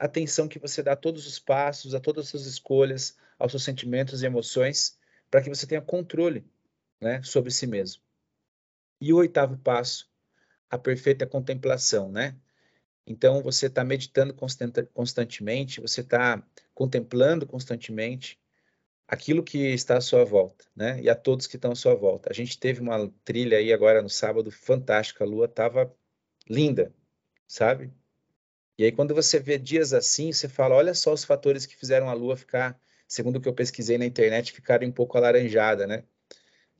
atenção 0.00 0.48
que 0.48 0.58
você 0.58 0.82
dá 0.82 0.92
a 0.92 0.96
todos 0.96 1.26
os 1.26 1.38
passos, 1.38 1.94
a 1.94 2.00
todas 2.00 2.24
as 2.24 2.30
suas 2.30 2.46
escolhas, 2.46 3.16
aos 3.38 3.52
seus 3.52 3.62
sentimentos 3.62 4.22
e 4.22 4.26
emoções, 4.26 4.98
para 5.30 5.42
que 5.42 5.50
você 5.50 5.66
tenha 5.66 5.82
controle 5.82 6.44
né, 6.98 7.22
sobre 7.22 7.50
si 7.50 7.66
mesmo. 7.66 8.02
E 8.98 9.12
o 9.12 9.18
oitavo 9.18 9.58
passo, 9.58 10.10
a 10.70 10.78
perfeita 10.78 11.26
contemplação, 11.26 12.10
né? 12.10 12.36
Então, 13.06 13.42
você 13.42 13.66
está 13.66 13.84
meditando 13.84 14.34
constantemente, 14.94 15.80
você 15.80 16.00
está 16.00 16.42
contemplando 16.74 17.46
constantemente, 17.46 18.40
aquilo 19.08 19.42
que 19.42 19.58
está 19.58 19.96
à 19.96 20.00
sua 20.00 20.24
volta, 20.24 20.64
né? 20.74 21.00
E 21.02 21.10
a 21.10 21.14
todos 21.14 21.46
que 21.46 21.56
estão 21.56 21.72
à 21.72 21.74
sua 21.74 21.94
volta. 21.94 22.30
A 22.30 22.34
gente 22.34 22.58
teve 22.58 22.80
uma 22.80 23.12
trilha 23.24 23.58
aí 23.58 23.72
agora 23.72 24.00
no 24.00 24.08
sábado 24.08 24.50
fantástica, 24.50 25.24
a 25.24 25.26
lua 25.26 25.46
estava 25.46 25.92
linda, 26.48 26.94
sabe? 27.46 27.92
E 28.80 28.84
aí 28.84 28.92
quando 28.92 29.14
você 29.14 29.38
vê 29.38 29.58
dias 29.58 29.92
assim, 29.92 30.32
você 30.32 30.48
fala, 30.48 30.74
olha 30.74 30.94
só 30.94 31.12
os 31.12 31.22
fatores 31.22 31.66
que 31.66 31.76
fizeram 31.76 32.08
a 32.08 32.14
lua 32.14 32.34
ficar, 32.34 32.80
segundo 33.06 33.36
o 33.36 33.40
que 33.42 33.46
eu 33.46 33.52
pesquisei 33.52 33.98
na 33.98 34.06
internet, 34.06 34.52
ficar 34.52 34.82
um 34.82 34.90
pouco 34.90 35.18
alaranjada, 35.18 35.86
né? 35.86 36.02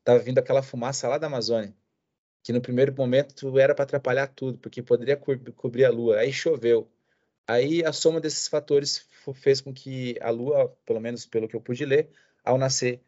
Tava 0.02 0.18
vindo 0.18 0.38
aquela 0.38 0.62
fumaça 0.62 1.06
lá 1.06 1.18
da 1.18 1.26
Amazônia, 1.26 1.76
que 2.42 2.54
no 2.54 2.60
primeiro 2.62 2.94
momento 2.96 3.58
era 3.58 3.74
para 3.74 3.82
atrapalhar 3.82 4.28
tudo, 4.28 4.56
porque 4.56 4.82
poderia 4.82 5.14
co 5.14 5.38
cobrir 5.54 5.84
a 5.84 5.90
lua. 5.90 6.20
Aí 6.20 6.32
choveu. 6.32 6.90
Aí 7.46 7.84
a 7.84 7.92
soma 7.92 8.18
desses 8.18 8.48
fatores 8.48 9.06
fez 9.34 9.60
com 9.60 9.70
que 9.70 10.16
a 10.22 10.30
lua, 10.30 10.74
pelo 10.86 11.00
menos 11.00 11.26
pelo 11.26 11.46
que 11.46 11.54
eu 11.54 11.60
pude 11.60 11.84
ler, 11.84 12.08
ao 12.42 12.56
nascer, 12.56 13.02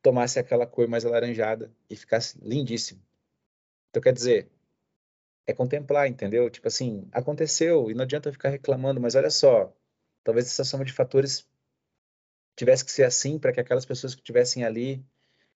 tomasse 0.00 0.38
aquela 0.38 0.66
cor 0.66 0.88
mais 0.88 1.04
alaranjada 1.04 1.70
e 1.90 1.94
ficasse 1.94 2.38
lindíssimo. 2.40 3.02
Então, 3.90 4.00
quer 4.00 4.14
dizer, 4.14 4.48
é 5.50 5.54
contemplar, 5.54 6.08
entendeu? 6.08 6.48
Tipo 6.50 6.68
assim, 6.68 7.08
aconteceu 7.12 7.90
e 7.90 7.94
não 7.94 8.04
adianta 8.04 8.32
ficar 8.32 8.50
reclamando, 8.50 9.00
mas 9.00 9.14
olha 9.14 9.30
só, 9.30 9.74
talvez 10.24 10.46
essa 10.46 10.64
soma 10.64 10.84
de 10.84 10.92
fatores 10.92 11.46
tivesse 12.56 12.84
que 12.84 12.92
ser 12.92 13.04
assim 13.04 13.38
para 13.38 13.52
que 13.52 13.60
aquelas 13.60 13.86
pessoas 13.86 14.14
que 14.14 14.20
estivessem 14.20 14.64
ali 14.64 15.04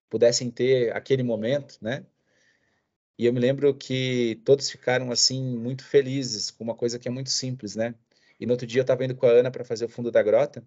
pudessem 0.09 0.51
ter 0.51 0.95
aquele 0.95 1.23
momento, 1.23 1.79
né? 1.83 2.07
E 3.19 3.27
eu 3.27 3.33
me 3.33 3.41
lembro 3.41 3.75
que 3.75 4.41
todos 4.45 4.71
ficaram 4.71 5.11
assim 5.13 5.43
muito 5.57 5.85
felizes 5.85 6.51
com 6.51 6.65
uma 6.65 6.75
coisa 6.75 6.99
que 6.99 7.07
é 7.09 7.11
muito 7.11 7.31
simples, 7.31 7.77
né? 7.77 7.95
E 8.41 8.47
no 8.47 8.53
outro 8.53 8.67
dia 8.67 8.81
eu 8.81 8.83
estava 8.83 9.05
indo 9.05 9.15
com 9.15 9.27
a 9.27 9.31
Ana 9.31 9.51
para 9.51 9.65
fazer 9.65 9.85
o 9.85 9.89
fundo 9.89 10.11
da 10.11 10.23
grota 10.23 10.67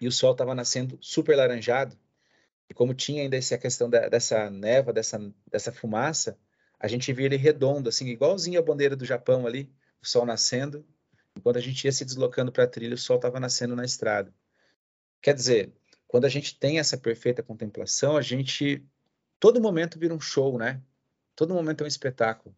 e 0.00 0.06
o 0.06 0.12
sol 0.12 0.32
estava 0.32 0.54
nascendo 0.54 0.98
super 1.00 1.36
laranjado. 1.36 1.98
E 2.70 2.74
como 2.74 2.94
tinha 2.94 3.22
ainda 3.22 3.36
essa 3.36 3.58
questão 3.58 3.90
da, 3.90 4.08
dessa 4.08 4.50
neva, 4.50 4.92
dessa, 4.92 5.18
dessa 5.50 5.72
fumaça, 5.72 6.38
a 6.80 6.86
gente 6.86 7.12
via 7.12 7.26
ele 7.26 7.36
redondo, 7.36 7.88
assim, 7.88 8.06
igualzinho 8.06 8.58
a 8.58 8.62
bandeira 8.62 8.94
do 8.94 9.04
Japão 9.04 9.46
ali, 9.46 9.72
o 10.00 10.06
sol 10.06 10.24
nascendo. 10.24 10.86
Enquanto 11.36 11.56
a 11.56 11.60
gente 11.60 11.84
ia 11.84 11.92
se 11.92 12.04
deslocando 12.04 12.52
para 12.52 12.64
a 12.64 12.68
trilha, 12.68 12.94
o 12.94 12.98
sol 12.98 13.16
estava 13.16 13.40
nascendo 13.40 13.74
na 13.74 13.84
estrada. 13.84 14.32
Quer 15.20 15.34
dizer, 15.34 15.72
quando 16.06 16.24
a 16.24 16.28
gente 16.28 16.58
tem 16.58 16.78
essa 16.78 16.96
perfeita 16.96 17.42
contemplação, 17.42 18.16
a 18.16 18.22
gente 18.22 18.84
todo 19.40 19.60
momento 19.60 19.98
vira 19.98 20.14
um 20.14 20.20
show, 20.20 20.58
né? 20.58 20.82
Todo 21.34 21.54
momento 21.54 21.82
é 21.82 21.84
um 21.84 21.88
espetáculo. 21.88 22.56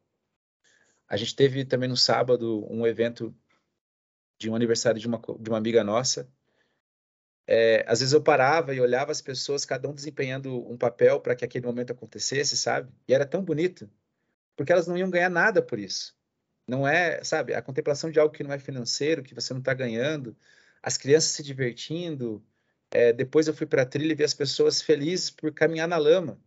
A 1.09 1.17
gente 1.17 1.35
teve 1.35 1.65
também 1.65 1.89
no 1.89 1.97
sábado 1.97 2.67
um 2.71 2.87
evento 2.87 3.35
de 4.39 4.49
um 4.49 4.55
aniversário 4.55 5.01
de 5.01 5.07
uma, 5.07 5.21
de 5.39 5.51
uma 5.51 5.59
amiga 5.59 5.83
nossa. 5.83 6.31
É, 7.47 7.85
às 7.89 7.99
vezes 7.99 8.13
eu 8.13 8.23
parava 8.23 8.75
e 8.75 8.81
olhava 8.81 9.11
as 9.11 9.21
pessoas, 9.21 9.65
cada 9.65 9.89
um 9.89 9.95
desempenhando 9.95 10.67
um 10.71 10.79
papel 10.79 11.21
para 11.21 11.35
que 11.35 11.45
aquele 11.45 11.67
momento 11.67 11.93
acontecesse, 11.93 12.57
sabe? 12.57 12.93
E 13.09 13.13
era 13.13 13.27
tão 13.27 13.45
bonito, 13.45 13.91
porque 14.61 14.73
elas 14.73 14.87
não 14.87 14.95
iam 14.95 15.09
ganhar 15.09 15.31
nada 15.31 15.63
por 15.63 15.79
isso. 15.79 16.15
Não 16.69 16.87
é, 16.87 17.25
sabe, 17.25 17.55
a 17.55 17.63
contemplação 17.63 18.11
de 18.11 18.21
algo 18.21 18.35
que 18.35 18.43
não 18.45 18.53
é 18.53 18.59
financeiro, 18.59 19.23
que 19.23 19.35
você 19.35 19.55
não 19.55 19.61
está 19.61 19.73
ganhando, 19.73 20.37
as 20.83 20.99
crianças 20.99 21.31
se 21.31 21.43
divertindo. 21.43 22.45
É, 22.91 23.11
depois 23.11 23.49
eu 23.49 23.55
fui 23.55 23.67
para 23.67 23.81
a 23.81 23.87
trilha 23.87 24.13
e 24.13 24.15
vi 24.15 24.23
as 24.23 24.35
pessoas 24.35 24.83
felizes 24.83 25.31
por 25.31 25.51
caminhar 25.55 25.89
na 25.89 25.97
lama. 25.97 26.39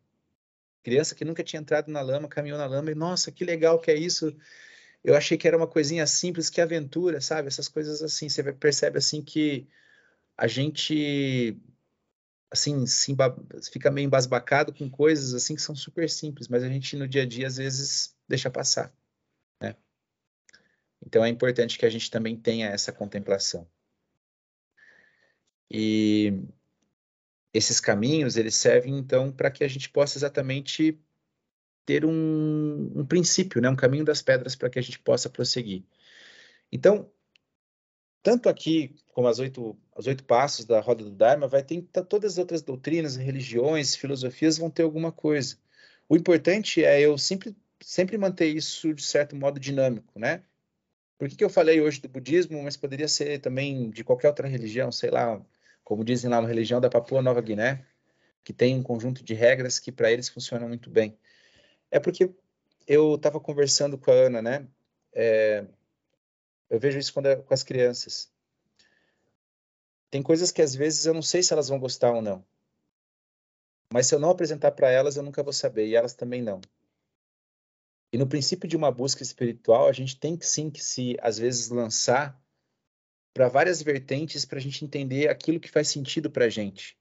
Criança 0.84 1.16
que 1.16 1.26
nunca 1.26 1.44
tinha 1.44 1.60
entrado 1.60 1.90
na 1.92 2.02
lama, 2.02 2.28
caminhou 2.28 2.60
na 2.60 2.68
lama 2.68 2.92
e, 2.92 2.94
nossa, 2.94 3.32
que 3.32 3.44
legal 3.44 3.80
que 3.80 3.90
é 3.90 3.96
isso 3.96 4.32
eu 5.04 5.16
achei 5.16 5.36
que 5.36 5.48
era 5.48 5.58
uma 5.58 5.66
coisinha 5.66 6.06
simples, 6.06 6.52
que 6.52 6.62
aventura, 6.62 7.20
sabe? 7.20 7.48
Essas 7.48 7.68
coisas 7.68 8.04
assim, 8.04 8.30
você 8.30 8.54
percebe 8.54 9.00
assim 9.00 9.24
que 9.24 9.68
a 10.38 10.46
gente 10.46 11.58
assim 12.54 12.86
fica 13.72 13.90
meio 13.90 14.06
embasbacado 14.06 14.72
com 14.72 14.88
coisas 14.88 15.34
assim 15.34 15.56
que 15.56 15.62
são 15.62 15.76
super 15.76 16.08
simples, 16.08 16.48
mas 16.48 16.64
a 16.64 16.70
gente 16.70 16.96
no 16.96 17.08
dia 17.08 17.24
a 17.24 17.26
dia 17.26 17.48
às 17.48 17.58
vezes 17.58 18.16
deixa 18.28 18.50
passar, 18.50 18.94
né? 19.60 19.76
Então 21.06 21.26
é 21.26 21.30
importante 21.30 21.80
que 21.80 21.86
a 21.86 21.90
gente 21.90 22.12
também 22.12 22.38
tenha 22.38 22.68
essa 22.68 22.92
contemplação. 22.92 23.68
E 25.70 26.32
esses 27.52 27.80
caminhos, 27.80 28.38
eles 28.38 28.56
servem 28.56 28.98
então 28.98 29.32
para 29.32 29.50
que 29.50 29.64
a 29.64 29.68
gente 29.68 29.90
possa 29.90 30.20
exatamente 30.20 31.00
ter 31.86 32.06
um, 32.06 32.92
um 32.96 33.06
princípio, 33.06 33.60
né, 33.60 33.70
um 33.70 33.76
caminho 33.76 34.06
das 34.06 34.22
pedras 34.22 34.56
para 34.56 34.70
que 34.70 34.78
a 34.78 34.82
gente 34.82 35.00
possa 35.00 35.30
prosseguir. 35.30 35.84
Então, 36.72 37.12
tanto 38.24 38.50
aqui 38.50 38.96
como 39.14 39.28
as 39.28 39.38
oito, 39.38 39.78
as 39.96 40.08
oito 40.08 40.24
passos 40.24 40.66
da 40.66 40.80
roda 40.80 41.04
do 41.04 41.12
Dharma, 41.12 41.48
vai 41.48 41.62
ter 41.62 41.84
todas 42.10 42.34
as 42.34 42.38
outras 42.40 42.62
doutrinas, 42.62 43.16
religiões, 43.16 43.96
filosofias 43.96 44.58
vão 44.58 44.70
ter 44.70 44.84
alguma 44.84 45.12
coisa. 45.12 45.58
O 46.10 46.16
importante 46.16 46.84
é 46.84 47.02
eu 47.02 47.18
sempre, 47.18 47.56
sempre 47.82 48.18
manter 48.18 48.48
isso 48.48 48.94
de 48.94 49.04
certo 49.04 49.36
modo 49.36 49.60
dinâmico, 49.60 50.18
né? 50.18 50.42
Por 51.18 51.30
que, 51.30 51.36
que 51.36 51.44
eu 51.44 51.50
falei 51.50 51.80
hoje 51.80 52.02
do 52.02 52.10
budismo, 52.10 52.62
mas 52.64 52.76
poderia 52.76 53.08
ser 53.08 53.40
também 53.40 53.90
de 53.92 54.04
qualquer 54.04 54.30
outra 54.30 54.48
religião, 54.48 54.92
sei 54.92 55.12
lá, 55.12 55.40
como 55.84 56.04
dizem 56.04 56.30
lá 56.30 56.42
na 56.42 56.48
religião 56.48 56.82
da 56.82 56.90
Papua 56.90 57.22
Nova 57.22 57.42
Guiné, 57.42 57.86
que 58.44 58.52
tem 58.52 58.76
um 58.76 58.84
conjunto 58.84 59.24
de 59.24 59.34
regras 59.34 59.80
que 59.80 59.92
para 59.92 60.12
eles 60.12 60.28
funcionam 60.28 60.68
muito 60.68 60.90
bem. 60.90 61.18
É 61.92 62.00
porque 62.00 62.30
eu 62.88 63.16
estava 63.16 63.40
conversando 63.40 63.98
com 63.98 64.12
a 64.12 64.14
Ana, 64.14 64.42
né? 64.42 64.68
É, 65.14 65.66
eu 66.70 66.80
vejo 66.80 67.00
isso 67.00 67.14
quando 67.14 67.28
é 67.28 67.36
com 67.36 67.54
as 67.54 67.64
crianças. 67.64 68.32
Tem 70.10 70.22
coisas 70.22 70.52
que 70.52 70.62
às 70.62 70.76
vezes 70.76 71.06
eu 71.06 71.14
não 71.14 71.22
sei 71.22 71.42
se 71.42 71.54
elas 71.54 71.70
vão 71.70 71.80
gostar 71.80 72.12
ou 72.12 72.22
não. 72.22 72.46
Mas 73.92 74.08
se 74.08 74.16
eu 74.16 74.20
não 74.20 74.30
apresentar 74.30 74.72
para 74.72 74.90
elas, 74.90 75.16
eu 75.16 75.24
nunca 75.24 75.44
vou 75.44 75.54
saber, 75.54 75.88
e 75.88 75.96
elas 75.96 76.14
também 76.14 76.42
não. 76.42 76.62
E 78.12 78.18
no 78.18 78.28
princípio 78.28 78.68
de 78.68 78.78
uma 78.78 78.92
busca 78.92 79.24
espiritual, 79.24 79.88
a 79.88 79.92
gente 79.92 80.20
tem 80.20 80.38
que 80.38 80.46
sim 80.46 80.70
que 80.70 80.84
se, 80.84 81.18
às 81.20 81.38
vezes, 81.38 81.70
lançar 81.70 82.40
para 83.34 83.48
várias 83.48 83.82
vertentes 83.82 84.46
para 84.46 84.60
a 84.60 84.62
gente 84.62 84.86
entender 84.86 85.30
aquilo 85.30 85.60
que 85.60 85.70
faz 85.70 85.88
sentido 85.88 86.30
para 86.30 86.46
a 86.46 86.50
gente. 86.50 86.96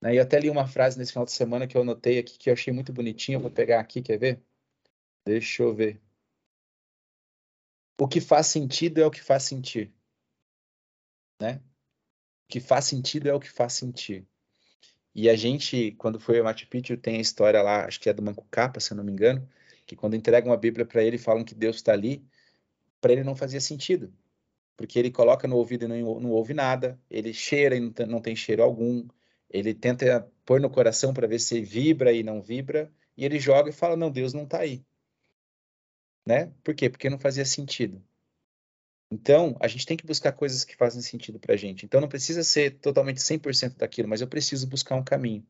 Né? 0.00 0.14
E 0.14 0.18
até 0.18 0.40
li 0.40 0.48
uma 0.48 0.66
frase 0.66 0.98
nesse 0.98 1.12
final 1.12 1.26
de 1.26 1.32
semana 1.32 1.66
que 1.66 1.76
eu 1.76 1.82
anotei 1.82 2.18
aqui, 2.18 2.38
que 2.38 2.48
eu 2.48 2.54
achei 2.54 2.72
muito 2.72 2.92
bonitinha. 2.92 3.38
Vou 3.38 3.50
pegar 3.50 3.80
aqui, 3.80 4.00
quer 4.00 4.18
ver? 4.18 4.42
Deixa 5.26 5.62
eu 5.62 5.74
ver. 5.74 6.00
O 8.00 8.08
que 8.08 8.20
faz 8.20 8.46
sentido 8.46 9.00
é 9.00 9.06
o 9.06 9.10
que 9.10 9.22
faz 9.22 9.42
sentir. 9.42 9.92
Né? 11.40 11.60
que 12.50 12.60
faz 12.60 12.84
sentido 12.86 13.28
é 13.28 13.32
o 13.32 13.40
que 13.40 13.48
faz 13.48 13.74
sentir. 13.74 14.26
E 15.14 15.30
a 15.30 15.36
gente, 15.36 15.92
quando 15.92 16.20
foi 16.20 16.38
ao 16.38 16.44
Machu 16.44 16.66
Picchu, 16.68 16.96
tem 16.96 17.16
a 17.16 17.20
história 17.20 17.62
lá, 17.62 17.86
acho 17.86 18.00
que 18.00 18.10
é 18.10 18.12
do 18.12 18.22
Manco 18.22 18.46
Capa, 18.50 18.80
se 18.80 18.92
eu 18.92 18.96
não 18.96 19.04
me 19.04 19.12
engano, 19.12 19.48
que 19.86 19.96
quando 19.96 20.16
entregam 20.16 20.52
a 20.52 20.56
Bíblia 20.56 20.84
para 20.84 21.02
ele, 21.02 21.16
falam 21.16 21.44
que 21.44 21.54
Deus 21.54 21.76
está 21.76 21.92
ali, 21.92 22.24
para 23.00 23.12
ele 23.12 23.24
não 23.24 23.36
fazia 23.36 23.60
sentido. 23.60 24.12
Porque 24.76 24.98
ele 24.98 25.10
coloca 25.10 25.46
no 25.46 25.56
ouvido 25.56 25.84
e 25.84 25.88
não, 25.88 26.20
não 26.20 26.30
ouve 26.30 26.54
nada, 26.54 27.00
ele 27.08 27.32
cheira 27.32 27.76
e 27.76 27.80
não 27.80 27.92
tem, 27.92 28.06
não 28.06 28.20
tem 28.20 28.36
cheiro 28.36 28.62
algum, 28.62 29.06
ele 29.48 29.74
tenta 29.74 30.28
pôr 30.44 30.60
no 30.60 30.70
coração 30.70 31.14
para 31.14 31.26
ver 31.26 31.38
se 31.38 31.60
vibra 31.60 32.12
e 32.12 32.22
não 32.22 32.42
vibra, 32.42 32.92
e 33.16 33.24
ele 33.24 33.38
joga 33.38 33.70
e 33.70 33.72
fala: 33.72 33.96
Não, 33.96 34.10
Deus 34.10 34.32
não 34.32 34.44
está 34.44 34.60
aí. 34.60 34.84
Né? 36.30 36.52
Por 36.62 36.76
quê? 36.76 36.88
Porque 36.88 37.10
não 37.10 37.18
fazia 37.18 37.44
sentido. 37.44 38.00
Então, 39.10 39.56
a 39.58 39.66
gente 39.66 39.84
tem 39.84 39.96
que 39.96 40.06
buscar 40.06 40.30
coisas 40.30 40.62
que 40.62 40.76
fazem 40.76 41.02
sentido 41.02 41.40
para 41.40 41.54
a 41.54 41.56
gente. 41.56 41.84
Então, 41.84 42.00
não 42.00 42.06
precisa 42.06 42.44
ser 42.44 42.78
totalmente 42.78 43.20
100% 43.20 43.76
daquilo, 43.76 44.06
mas 44.06 44.20
eu 44.20 44.28
preciso 44.28 44.68
buscar 44.68 44.94
um 44.94 45.02
caminho. 45.02 45.44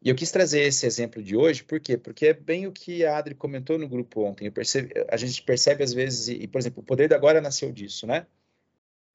E 0.00 0.08
eu 0.08 0.14
quis 0.14 0.30
trazer 0.30 0.60
esse 0.60 0.86
exemplo 0.86 1.20
de 1.20 1.34
hoje, 1.34 1.64
por 1.64 1.80
quê? 1.80 1.96
Porque 1.96 2.26
é 2.28 2.32
bem 2.32 2.68
o 2.68 2.72
que 2.72 3.04
a 3.04 3.18
Adri 3.18 3.34
comentou 3.34 3.76
no 3.76 3.88
grupo 3.88 4.22
ontem. 4.22 4.52
A 5.08 5.16
gente 5.16 5.42
percebe 5.42 5.82
às 5.82 5.92
vezes, 5.92 6.28
e, 6.28 6.46
por 6.46 6.60
exemplo, 6.60 6.80
o 6.80 6.86
poder 6.86 7.08
da 7.08 7.16
agora 7.16 7.40
nasceu 7.40 7.72
disso, 7.72 8.06
né? 8.06 8.28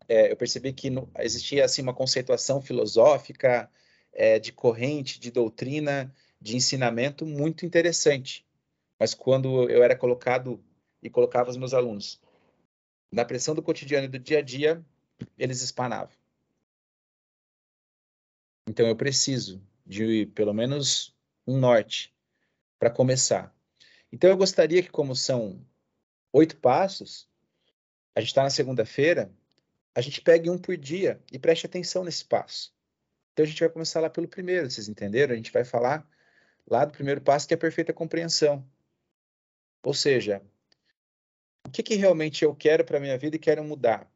É, 0.09 0.30
eu 0.30 0.36
percebi 0.36 0.73
que 0.73 0.89
no, 0.89 1.09
existia 1.19 1.63
assim 1.63 1.82
uma 1.82 1.93
conceituação 1.93 2.61
filosófica, 2.61 3.71
é, 4.11 4.39
de 4.39 4.51
corrente, 4.51 5.21
de 5.21 5.32
doutrina, 5.32 6.13
de 6.41 6.57
ensinamento 6.57 7.26
muito 7.26 7.65
interessante. 7.65 8.45
Mas 9.00 9.14
quando 9.14 9.70
eu 9.70 9.84
era 9.84 9.96
colocado 9.96 10.64
e 11.02 11.10
colocava 11.10 11.50
os 11.50 11.58
meus 11.58 11.74
alunos 11.74 12.22
na 13.12 13.26
pressão 13.26 13.54
do 13.54 13.62
cotidiano 13.62 14.06
e 14.06 14.10
do 14.10 14.20
dia 14.20 14.39
a 14.39 14.41
dia, 14.41 14.84
eles 15.38 15.62
espanavam. 15.62 16.16
Então 18.68 18.88
eu 18.88 18.96
preciso 18.96 19.62
de 19.86 20.26
pelo 20.28 20.54
menos 20.54 21.16
um 21.46 21.58
norte 21.58 22.14
para 22.80 22.89
começar. 22.89 23.56
Então 24.12 24.30
eu 24.30 24.38
gostaria 24.38 24.82
que, 24.82 24.89
como 24.89 25.16
são 25.16 25.64
oito 26.34 26.58
passos, 26.58 27.28
a 28.16 28.20
gente 28.20 28.30
está 28.30 28.43
na 28.43 28.50
segunda-feira, 28.50 29.32
a 29.93 30.02
gente 30.02 30.22
pegue 30.22 30.50
um 30.50 30.58
por 30.58 30.76
dia 30.76 31.22
e 31.32 31.38
preste 31.38 31.66
atenção 31.66 32.04
nesse 32.04 32.26
passo. 32.26 32.74
Então 33.34 33.43
a 33.43 33.48
gente 33.48 33.60
vai 33.60 33.70
começar 33.70 34.00
lá 34.00 34.10
pelo 34.10 34.28
primeiro, 34.28 34.70
vocês 34.70 34.88
entenderam? 34.88 35.34
A 35.34 35.38
gente 35.38 35.52
vai 35.52 35.64
falar 35.64 36.08
lá 36.68 36.86
do 36.86 36.91
primeiro 36.91 37.22
passo 37.22 37.48
que 37.48 37.54
é 37.54 37.58
a 37.58 37.60
perfeita 37.60 37.93
compreensão. 37.93 38.66
Ou 39.86 39.93
seja, 39.93 40.41
o 41.67 41.69
que, 41.69 41.83
que 41.83 41.93
realmente 41.93 42.43
eu 42.43 42.55
quero 42.55 42.83
para 42.83 42.97
a 42.97 42.99
minha 42.99 43.17
vida 43.19 43.36
e 43.36 43.39
quero 43.39 43.63
mudar. 43.63 44.11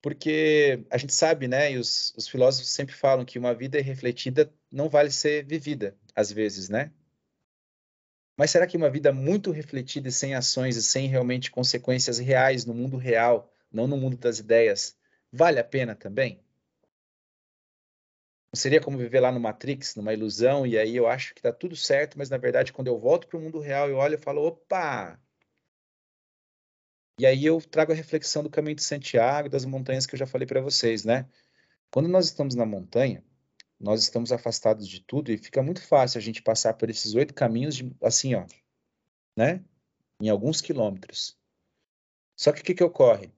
Porque 0.00 0.86
a 0.90 0.96
gente 0.96 1.12
sabe, 1.12 1.46
né, 1.46 1.72
e 1.72 1.76
os, 1.76 2.14
os 2.16 2.26
filósofos 2.26 2.70
sempre 2.70 2.94
falam 2.94 3.24
que 3.24 3.38
uma 3.38 3.54
vida 3.54 3.78
irrefletida 3.78 4.50
não 4.72 4.88
vale 4.88 5.10
ser 5.10 5.44
vivida, 5.44 5.94
às 6.14 6.32
vezes, 6.32 6.70
né? 6.70 6.90
Mas 8.34 8.50
será 8.50 8.66
que 8.66 8.76
uma 8.78 8.88
vida 8.88 9.12
muito 9.12 9.50
refletida 9.50 10.08
e 10.08 10.12
sem 10.12 10.34
ações 10.34 10.76
e 10.76 10.82
sem 10.82 11.06
realmente 11.06 11.50
consequências 11.50 12.18
reais 12.18 12.64
no 12.64 12.72
mundo 12.72 12.96
real, 12.96 13.52
não 13.70 13.86
no 13.86 13.96
mundo 13.96 14.16
das 14.16 14.38
ideias, 14.38 14.96
vale 15.30 15.58
a 15.58 15.64
pena 15.64 15.94
também? 15.94 16.42
Seria 18.56 18.80
como 18.80 18.98
viver 18.98 19.20
lá 19.20 19.30
no 19.30 19.40
Matrix, 19.40 19.94
numa 19.94 20.12
ilusão, 20.12 20.66
e 20.66 20.78
aí 20.78 20.96
eu 20.96 21.06
acho 21.06 21.34
que 21.34 21.40
está 21.40 21.52
tudo 21.52 21.76
certo, 21.76 22.18
mas 22.18 22.30
na 22.30 22.38
verdade, 22.38 22.72
quando 22.72 22.88
eu 22.88 22.98
volto 22.98 23.28
para 23.28 23.38
o 23.38 23.40
mundo 23.40 23.60
real, 23.60 23.88
eu 23.88 23.96
olho 23.96 24.14
e 24.14 24.18
falo: 24.18 24.44
opa, 24.46 25.20
e 27.18 27.24
aí 27.24 27.46
eu 27.46 27.60
trago 27.62 27.92
a 27.92 27.94
reflexão 27.94 28.42
do 28.42 28.50
caminho 28.50 28.76
de 28.76 28.82
Santiago, 28.82 29.48
das 29.48 29.64
montanhas 29.64 30.04
que 30.06 30.14
eu 30.14 30.18
já 30.18 30.26
falei 30.26 30.46
para 30.46 30.60
vocês, 30.60 31.04
né? 31.04 31.26
Quando 31.90 32.08
nós 32.08 32.26
estamos 32.26 32.54
na 32.54 32.66
montanha, 32.66 33.24
nós 33.80 34.02
estamos 34.02 34.32
afastados 34.32 34.86
de 34.86 35.00
tudo 35.00 35.32
e 35.32 35.38
fica 35.38 35.62
muito 35.62 35.82
fácil 35.82 36.18
a 36.18 36.20
gente 36.20 36.42
passar 36.42 36.74
por 36.74 36.90
esses 36.90 37.14
oito 37.14 37.32
caminhos 37.32 37.74
de, 37.76 37.90
assim, 38.02 38.34
ó, 38.34 38.44
né? 39.36 39.64
Em 40.20 40.28
alguns 40.28 40.60
quilômetros. 40.60 41.38
Só 42.36 42.52
que 42.52 42.60
o 42.60 42.64
que, 42.64 42.74
que 42.74 42.84
ocorre? 42.84 43.32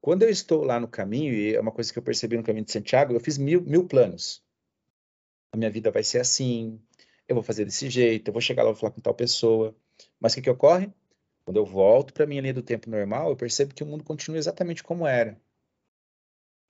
Quando 0.00 0.22
eu 0.22 0.30
estou 0.30 0.64
lá 0.64 0.80
no 0.80 0.88
caminho, 0.88 1.34
e 1.34 1.54
é 1.54 1.60
uma 1.60 1.72
coisa 1.72 1.92
que 1.92 1.98
eu 1.98 2.02
percebi 2.02 2.38
no 2.38 2.42
caminho 2.42 2.64
de 2.64 2.72
Santiago, 2.72 3.12
eu 3.12 3.20
fiz 3.20 3.36
mil, 3.36 3.60
mil 3.60 3.86
planos. 3.86 4.42
A 5.52 5.56
minha 5.56 5.70
vida 5.70 5.90
vai 5.90 6.02
ser 6.02 6.20
assim, 6.20 6.80
eu 7.28 7.34
vou 7.34 7.42
fazer 7.42 7.64
desse 7.64 7.90
jeito, 7.90 8.28
eu 8.28 8.32
vou 8.32 8.40
chegar 8.40 8.62
lá 8.62 8.70
e 8.72 8.74
falar 8.74 8.92
com 8.92 9.00
tal 9.00 9.14
pessoa. 9.14 9.76
Mas 10.20 10.32
o 10.32 10.36
que, 10.36 10.42
que 10.42 10.50
ocorre? 10.50 10.92
Quando 11.44 11.56
eu 11.56 11.64
volto 11.64 12.12
para 12.12 12.26
minha 12.26 12.40
linha 12.40 12.54
do 12.54 12.62
tempo 12.62 12.88
normal, 12.90 13.30
eu 13.30 13.36
percebo 13.36 13.74
que 13.74 13.82
o 13.82 13.86
mundo 13.86 14.04
continua 14.04 14.38
exatamente 14.38 14.82
como 14.82 15.06
era. 15.06 15.40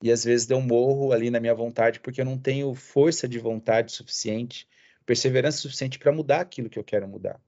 E 0.01 0.11
às 0.11 0.23
vezes 0.23 0.49
um 0.49 0.61
morro 0.61 1.11
ali 1.11 1.29
na 1.29 1.39
minha 1.39 1.53
vontade 1.53 1.99
porque 1.99 2.21
eu 2.21 2.25
não 2.25 2.37
tenho 2.37 2.73
força 2.73 3.27
de 3.27 3.37
vontade 3.37 3.91
suficiente, 3.91 4.67
perseverança 5.05 5.59
suficiente 5.59 5.99
para 5.99 6.11
mudar 6.11 6.41
aquilo 6.41 6.69
que 6.69 6.79
eu 6.79 6.83
quero 6.83 7.07
mudar. 7.07 7.39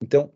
Então, 0.00 0.32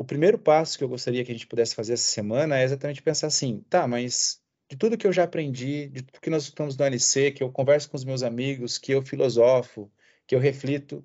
o 0.00 0.04
primeiro 0.04 0.38
passo 0.38 0.76
que 0.76 0.84
eu 0.84 0.88
gostaria 0.88 1.24
que 1.24 1.30
a 1.30 1.34
gente 1.34 1.46
pudesse 1.46 1.74
fazer 1.74 1.92
essa 1.94 2.10
semana 2.10 2.58
é 2.58 2.64
exatamente 2.64 3.02
pensar 3.02 3.28
assim, 3.28 3.60
tá, 3.68 3.86
mas 3.86 4.41
de 4.72 4.78
tudo 4.78 4.96
que 4.96 5.06
eu 5.06 5.12
já 5.12 5.24
aprendi, 5.24 5.86
de 5.88 6.00
tudo 6.00 6.18
que 6.18 6.30
nós 6.30 6.44
estamos 6.44 6.78
no 6.78 6.84
ANC, 6.86 7.30
que 7.32 7.42
eu 7.42 7.52
converso 7.52 7.90
com 7.90 7.96
os 7.98 8.06
meus 8.06 8.22
amigos, 8.22 8.78
que 8.78 8.90
eu 8.90 9.02
filosofo, 9.02 9.92
que 10.26 10.34
eu 10.34 10.38
reflito, 10.38 11.04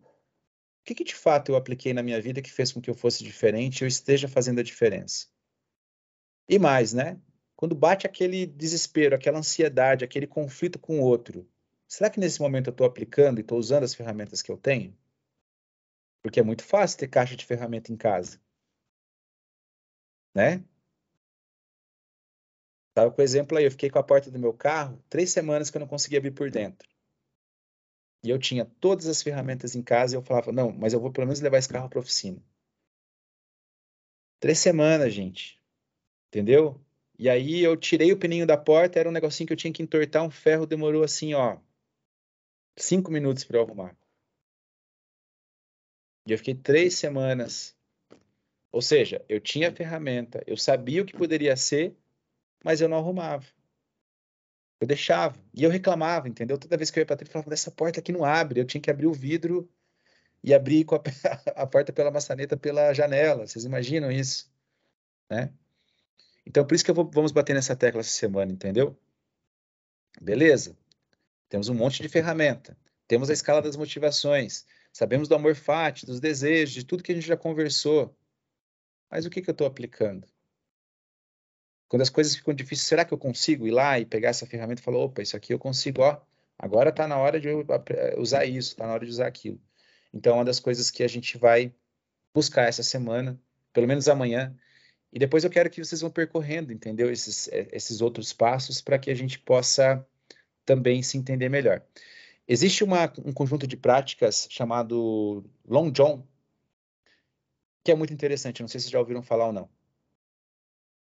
que, 0.86 0.96
que 0.96 1.04
de 1.04 1.14
fato 1.14 1.52
eu 1.52 1.58
apliquei 1.58 1.92
na 1.94 2.02
minha 2.02 2.22
vida 2.22 2.42
que 2.42 2.50
fez 2.50 2.72
com 2.72 2.80
que 2.80 2.90
eu 2.90 2.94
fosse 2.94 3.26
diferente, 3.26 3.82
eu 3.82 3.88
esteja 3.90 4.26
fazendo 4.30 4.60
a 4.60 4.64
diferença? 4.64 5.28
E 6.48 6.58
mais, 6.58 6.94
né? 6.94 7.20
Quando 7.58 7.76
bate 7.76 8.08
aquele 8.08 8.46
desespero, 8.46 9.14
aquela 9.14 9.40
ansiedade, 9.40 10.06
aquele 10.06 10.28
conflito 10.28 10.80
com 10.80 11.02
o 11.02 11.04
outro, 11.04 11.46
será 11.90 12.10
que 12.10 12.22
nesse 12.22 12.40
momento 12.40 12.68
eu 12.68 12.72
estou 12.72 12.88
aplicando 12.88 13.40
e 13.40 13.42
estou 13.42 13.60
usando 13.60 13.84
as 13.84 13.94
ferramentas 13.94 14.42
que 14.42 14.50
eu 14.50 14.56
tenho? 14.56 14.98
Porque 16.22 16.40
é 16.40 16.44
muito 16.44 16.64
fácil 16.64 17.00
ter 17.00 17.10
caixa 17.10 17.36
de 17.36 17.46
ferramenta 17.46 17.92
em 17.92 17.98
casa. 17.98 18.40
Né? 20.34 20.64
Tava 22.98 23.12
com 23.12 23.22
o 23.22 23.24
exemplo 23.24 23.56
aí, 23.56 23.64
eu 23.64 23.70
fiquei 23.70 23.92
com 23.92 24.00
a 24.00 24.04
porta 24.04 24.32
do 24.32 24.40
meu 24.40 24.52
carro 24.52 25.00
três 25.08 25.30
semanas 25.30 25.70
que 25.70 25.78
eu 25.78 25.80
não 25.82 25.88
conseguia 25.88 26.18
abrir 26.18 26.32
por 26.32 26.50
dentro 26.50 26.90
e 28.24 28.30
eu 28.32 28.40
tinha 28.40 28.66
todas 28.66 29.06
as 29.06 29.22
ferramentas 29.22 29.76
em 29.76 29.84
casa 29.84 30.16
e 30.16 30.18
eu 30.18 30.24
falava, 30.24 30.52
não, 30.52 30.72
mas 30.72 30.94
eu 30.94 31.00
vou 31.00 31.12
pelo 31.12 31.28
menos 31.28 31.40
levar 31.40 31.60
esse 31.60 31.70
carro 31.70 31.88
para 31.88 32.00
oficina. 32.00 32.44
Três 34.40 34.58
semanas, 34.58 35.14
gente. 35.14 35.62
Entendeu? 36.30 36.84
E 37.20 37.30
aí 37.30 37.60
eu 37.62 37.78
tirei 37.78 38.12
o 38.12 38.18
pininho 38.18 38.48
da 38.48 38.58
porta, 38.58 39.00
era 39.00 39.08
um 39.08 39.12
negocinho 39.12 39.46
que 39.46 39.54
eu 39.54 39.58
tinha 39.58 39.72
que 39.72 39.84
entortar 39.84 40.24
um 40.24 40.32
ferro, 40.32 40.66
demorou 40.66 41.04
assim, 41.04 41.36
ó, 41.36 41.60
cinco 42.76 43.12
minutos 43.12 43.44
para 43.44 43.62
arrumar. 43.62 43.96
E 46.26 46.32
eu 46.32 46.38
fiquei 46.40 46.56
três 46.56 46.96
semanas. 46.96 47.78
Ou 48.72 48.82
seja, 48.82 49.24
eu 49.30 49.40
tinha 49.40 49.70
a 49.70 49.76
ferramenta, 49.76 50.44
eu 50.48 50.58
sabia 50.58 51.04
o 51.04 51.06
que 51.06 51.14
poderia 51.16 51.56
ser, 51.56 51.96
mas 52.64 52.82
eu 52.82 52.90
não 52.90 52.98
arrumava. 52.98 53.46
Eu 54.80 54.88
deixava. 54.88 55.38
E 55.54 55.64
eu 55.64 55.70
reclamava, 55.70 56.28
entendeu? 56.28 56.58
Toda 56.58 56.78
vez 56.78 56.92
que 56.92 57.00
eu 57.00 57.02
ia 57.02 57.06
para 57.06 57.16
trás, 57.16 57.30
eu 57.30 57.34
falava, 57.34 57.54
essa 57.54 57.72
porta 57.72 58.00
aqui 58.00 58.12
não 58.12 58.24
abre. 58.24 58.60
Eu 58.60 58.66
tinha 58.66 58.82
que 58.82 58.92
abrir 58.92 59.08
o 59.08 59.14
vidro 59.14 59.70
e 60.44 60.54
abrir 60.54 60.86
a, 61.56 61.64
a, 61.64 61.68
porta 61.68 61.92
pela 61.92 62.12
maçaneta 62.12 62.56
pela 62.56 62.94
janela. 62.94 63.48
Vocês 63.48 63.66
imaginam 63.66 64.12
isso? 64.12 64.52
Né? 65.30 65.52
Então, 66.46 66.66
por 66.66 66.76
isso 66.76 66.86
que 66.86 66.92
vou, 66.92 67.10
vamos 67.12 67.32
bater 67.32 67.54
nessa 67.54 67.76
tecla 67.76 68.02
essa 68.02 68.12
semana, 68.12 68.52
entendeu? 68.52 68.98
Beleza. 70.22 70.78
Temos 71.50 71.70
um 71.70 71.74
monte 71.74 72.02
de 72.02 72.10
ferramenta. 72.10 72.78
Temos 73.08 73.30
a 73.30 73.34
escala 73.34 73.62
das 73.62 73.76
motivações. 73.76 74.66
Sabemos 74.94 75.28
do 75.28 75.36
amor 75.36 75.56
fati, 75.56 76.06
dos 76.06 76.20
desejos, 76.20 76.74
de 76.74 76.86
tudo 76.86 77.04
que 77.04 77.12
a 77.12 77.16
gente 77.16 77.28
já 77.28 77.38
conversou. 77.38 78.16
Mas 79.10 79.26
o 79.26 79.30
que, 79.30 79.42
que 79.42 79.50
eu 79.50 79.54
estou 79.54 79.68
aplicando? 79.68 80.28
Quando 81.88 82.02
as 82.02 82.10
coisas 82.10 82.36
ficam 82.36 82.54
difíceis, 82.54 82.88
será 82.88 83.06
que 83.06 83.14
eu 83.14 83.18
consigo 83.18 83.66
ir 83.68 83.72
lá 83.72 84.00
e 84.00 84.06
pegar 84.06 84.30
essa 84.30 84.46
ferramenta 84.46 84.82
e 84.82 84.84
falar, 84.84 84.98
opa, 84.98 85.22
isso 85.22 85.38
aqui 85.38 85.54
eu 85.54 85.60
consigo, 85.60 86.02
ó, 86.02 86.20
agora 86.58 86.90
está 86.90 87.08
na 87.08 87.18
hora 87.18 87.40
de 87.40 87.50
usar 88.18 88.46
isso, 88.46 88.72
está 88.72 88.86
na 88.86 88.94
hora 88.94 89.06
de 89.06 89.12
usar 89.12 89.28
aquilo. 89.28 89.60
Então, 90.14 90.34
é 90.34 90.36
uma 90.38 90.46
das 90.46 90.60
coisas 90.60 90.92
que 90.92 91.04
a 91.04 91.08
gente 91.08 91.38
vai 91.38 91.74
buscar 92.34 92.68
essa 92.68 92.84
semana, 92.84 93.40
pelo 93.72 93.88
menos 93.88 94.08
amanhã, 94.08 94.56
e 95.12 95.20
depois 95.20 95.44
eu 95.44 95.50
quero 95.50 95.70
que 95.70 95.84
vocês 95.84 96.02
vão 96.02 96.12
percorrendo, 96.12 96.74
entendeu? 96.74 97.10
Esses, 97.12 97.48
é, 97.48 97.68
esses 97.72 98.02
outros 98.02 98.34
passos 98.34 98.82
para 98.82 99.00
que 99.00 99.10
a 99.10 99.16
gente 99.16 99.40
possa 99.40 100.06
também 100.66 101.02
se 101.02 101.18
entender 101.18 101.50
melhor. 101.50 101.82
Existe 102.48 102.84
uma, 102.84 103.12
um 103.26 103.32
conjunto 103.32 103.66
de 103.66 103.78
práticas 103.78 104.48
chamado 104.50 105.44
Long 105.66 105.92
John, 105.92 106.26
que 107.84 107.92
é 107.92 107.96
muito 107.96 108.14
interessante, 108.14 108.62
não 108.62 108.68
sei 108.68 108.82
se 108.82 108.90
já 108.90 109.00
ouviram 109.00 109.24
falar 109.24 109.48
ou 109.48 109.54
não. 109.54 109.70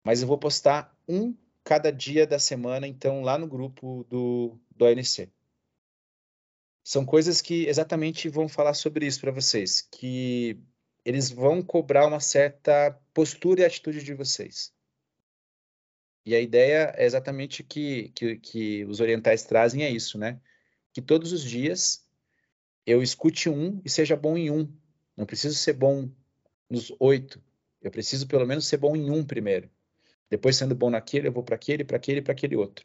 Mas 0.04 0.22
eu 0.22 0.28
vou 0.28 0.38
postar 0.38 0.96
um 1.08 1.34
cada 1.64 1.92
dia 1.92 2.26
da 2.26 2.38
semana, 2.38 2.86
então, 2.86 3.22
lá 3.22 3.36
no 3.36 3.46
grupo 3.46 4.04
do, 4.08 4.58
do 4.74 4.84
ONC. 4.84 5.30
São 6.82 7.04
coisas 7.04 7.42
que 7.42 7.66
exatamente 7.66 8.28
vão 8.28 8.48
falar 8.48 8.72
sobre 8.72 9.06
isso 9.06 9.20
para 9.20 9.30
vocês, 9.30 9.86
que 9.90 10.58
eles 11.04 11.30
vão 11.30 11.62
cobrar 11.62 12.06
uma 12.06 12.20
certa 12.20 12.98
postura 13.12 13.60
e 13.60 13.64
atitude 13.64 14.02
de 14.02 14.14
vocês. 14.14 14.72
E 16.24 16.34
a 16.34 16.40
ideia 16.40 16.92
é 16.96 17.04
exatamente 17.04 17.62
que, 17.62 18.10
que, 18.10 18.36
que 18.38 18.84
os 18.84 19.00
orientais 19.00 19.44
trazem 19.44 19.84
é 19.84 19.90
isso, 19.90 20.18
né? 20.18 20.40
Que 20.92 21.00
todos 21.00 21.32
os 21.32 21.42
dias 21.42 22.06
eu 22.86 23.02
escute 23.02 23.48
um 23.48 23.80
e 23.84 23.90
seja 23.90 24.16
bom 24.16 24.36
em 24.36 24.50
um. 24.50 24.70
Não 25.16 25.26
preciso 25.26 25.54
ser 25.56 25.74
bom 25.74 26.10
nos 26.68 26.94
oito. 26.98 27.42
Eu 27.82 27.90
preciso 27.90 28.26
pelo 28.26 28.46
menos 28.46 28.66
ser 28.66 28.76
bom 28.78 28.96
em 28.96 29.10
um 29.10 29.24
primeiro. 29.24 29.70
Depois, 30.30 30.56
sendo 30.56 30.74
bom 30.74 30.90
naquele, 30.90 31.28
eu 31.28 31.32
vou 31.32 31.42
para 31.42 31.56
aquele, 31.56 31.84
para 31.84 31.96
aquele 31.96 32.22
para 32.22 32.32
aquele 32.32 32.56
outro. 32.56 32.84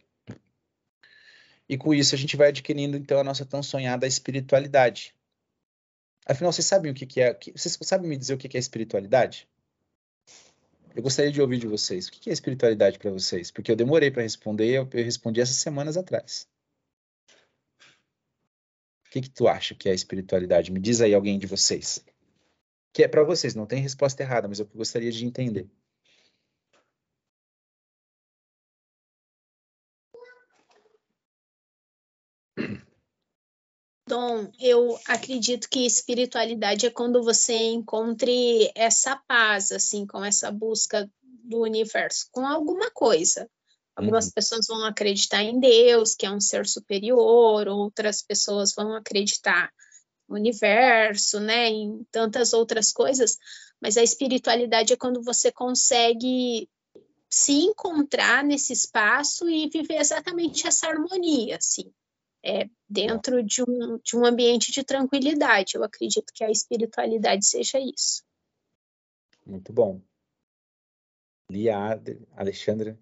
E 1.67 1.77
com 1.77 1.93
isso 1.93 2.13
a 2.15 2.17
gente 2.17 2.35
vai 2.35 2.49
adquirindo 2.49 2.97
então 2.97 3.19
a 3.19 3.23
nossa 3.23 3.45
tão 3.45 3.63
sonhada 3.63 4.05
espiritualidade. 4.07 5.15
Afinal, 6.25 6.51
vocês 6.53 6.65
sabem 6.65 6.91
o 6.91 6.93
que, 6.93 7.05
que 7.05 7.21
é? 7.21 7.37
Vocês 7.55 7.77
sabem 7.81 8.09
me 8.09 8.17
dizer 8.17 8.33
o 8.33 8.37
que, 8.37 8.47
que 8.47 8.57
é 8.57 8.59
espiritualidade? 8.59 9.47
Eu 10.95 11.01
gostaria 11.01 11.31
de 11.31 11.41
ouvir 11.41 11.57
de 11.57 11.67
vocês. 11.67 12.07
O 12.07 12.11
que 12.11 12.29
é 12.29 12.33
espiritualidade 12.33 12.99
para 12.99 13.11
vocês? 13.11 13.51
Porque 13.51 13.71
eu 13.71 13.75
demorei 13.75 14.11
para 14.11 14.21
responder 14.21 14.67
eu, 14.67 14.87
eu, 14.93 15.03
respondi 15.03 15.41
essas 15.41 15.55
semanas 15.57 15.97
atrás. 15.97 16.47
O 19.07 19.09
que, 19.09 19.21
que 19.21 19.29
tu 19.29 19.47
acha 19.47 19.75
que 19.75 19.89
é 19.89 19.93
espiritualidade? 19.93 20.71
Me 20.71 20.79
diz 20.79 21.01
aí 21.01 21.13
alguém 21.13 21.37
de 21.39 21.47
vocês. 21.47 22.03
Que 22.93 23.03
é 23.03 23.07
para 23.07 23.23
vocês, 23.23 23.55
não 23.55 23.65
tem 23.65 23.81
resposta 23.81 24.21
errada, 24.21 24.47
mas 24.47 24.59
eu 24.59 24.67
gostaria 24.67 25.11
de 25.11 25.25
entender. 25.25 25.67
Dom, 34.13 34.47
eu 34.59 34.95
acredito 35.07 35.67
que 35.67 35.87
espiritualidade 35.87 36.85
é 36.85 36.91
quando 36.91 37.23
você 37.23 37.55
encontre 37.71 38.71
essa 38.75 39.15
paz, 39.27 39.71
assim, 39.71 40.05
com 40.05 40.23
essa 40.23 40.51
busca 40.51 41.09
do 41.23 41.61
universo, 41.61 42.27
com 42.31 42.45
alguma 42.45 42.91
coisa. 42.91 43.49
Algumas 43.95 44.27
uhum. 44.27 44.31
pessoas 44.35 44.67
vão 44.67 44.85
acreditar 44.85 45.41
em 45.41 45.59
Deus, 45.59 46.13
que 46.13 46.27
é 46.27 46.31
um 46.31 46.39
ser 46.39 46.67
superior, 46.67 47.67
outras 47.67 48.21
pessoas 48.21 48.71
vão 48.75 48.93
acreditar 48.93 49.73
no 50.29 50.35
universo, 50.35 51.39
né, 51.39 51.69
em 51.69 52.05
tantas 52.11 52.53
outras 52.53 52.93
coisas, 52.93 53.39
mas 53.81 53.97
a 53.97 54.03
espiritualidade 54.03 54.93
é 54.93 54.95
quando 54.95 55.23
você 55.23 55.51
consegue 55.51 56.69
se 57.27 57.53
encontrar 57.63 58.43
nesse 58.43 58.73
espaço 58.73 59.49
e 59.49 59.67
viver 59.69 59.99
exatamente 59.99 60.67
essa 60.67 60.85
harmonia, 60.85 61.57
assim 61.57 61.91
é, 62.43 62.69
dentro 62.89 63.43
de 63.43 63.63
um, 63.63 63.97
de 64.03 64.17
um 64.17 64.25
ambiente 64.25 64.71
de 64.71 64.83
tranquilidade. 64.83 65.75
Eu 65.75 65.83
acredito 65.83 66.33
que 66.33 66.43
a 66.43 66.51
espiritualidade 66.51 67.45
seja 67.45 67.79
isso. 67.79 68.23
Muito 69.45 69.71
bom. 69.71 70.01
Lia, 71.49 71.99
Alexandra. 72.35 72.97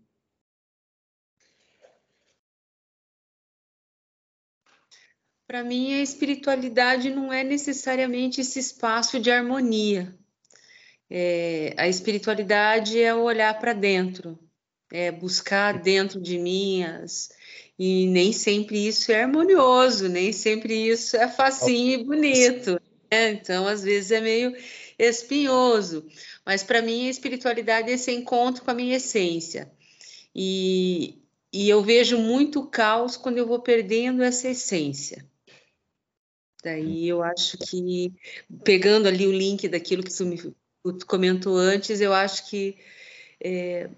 Para 5.48 5.64
mim, 5.64 5.94
a 5.94 6.02
espiritualidade 6.02 7.10
não 7.10 7.32
é 7.32 7.44
necessariamente 7.44 8.39
esse 8.39 8.58
espaço 8.60 9.20
de 9.20 9.30
harmonia. 9.30 10.18
É, 11.10 11.76
a 11.78 11.89
espiritualidade 11.89 12.98
é 13.02 13.14
olhar 13.14 13.60
para 13.60 13.74
dentro, 13.74 14.39
é 14.92 15.12
buscar 15.12 15.82
dentro 15.82 16.20
de 16.20 16.38
mim 16.38 16.84
as, 16.84 17.30
e 17.80 18.06
nem 18.08 18.32
sempre 18.32 18.88
isso 18.88 19.12
é 19.12 19.24
harmonioso, 19.24 20.08
nem 20.08 20.32
sempre 20.32 20.88
isso 20.89 21.18
é 21.18 21.28
facinho 21.28 22.00
e 22.00 22.04
bonito. 22.04 22.80
Né? 23.12 23.32
Então, 23.32 23.68
às 23.68 23.84
vezes 23.84 24.12
é 24.12 24.22
meio 24.22 24.56
espinhoso. 25.00 26.06
Mas 26.46 26.64
para 26.64 26.82
mim, 26.82 27.08
a 27.08 27.10
espiritualidade 27.10 27.89
é 27.89 27.94
esse 27.94 28.12
encontro 28.12 28.64
com 28.64 28.72
a 28.72 28.76
minha 28.76 28.98
essência. 28.98 29.72
E, 30.36 31.22
e 31.52 31.70
eu 31.70 31.82
vejo 31.82 32.18
muito 32.18 32.66
caos 32.68 33.18
quando 33.18 33.38
eu 33.38 33.48
vou 33.48 33.60
perdendo 33.60 34.22
essa 34.22 34.50
essência. 34.50 35.26
Daí 36.64 37.08
eu 37.08 37.24
acho 37.24 37.58
que, 37.58 38.14
pegando 38.64 39.08
ali 39.08 39.26
o 39.26 39.32
link 39.32 39.68
daquilo 39.68 40.04
que 40.04 40.16
tu 40.16 40.26
me 40.26 40.38
tu 40.84 41.06
comentou 41.06 41.58
antes, 41.58 42.02
eu 42.02 42.14
acho 42.14 42.50
que 42.50 42.78
é, 43.44 43.89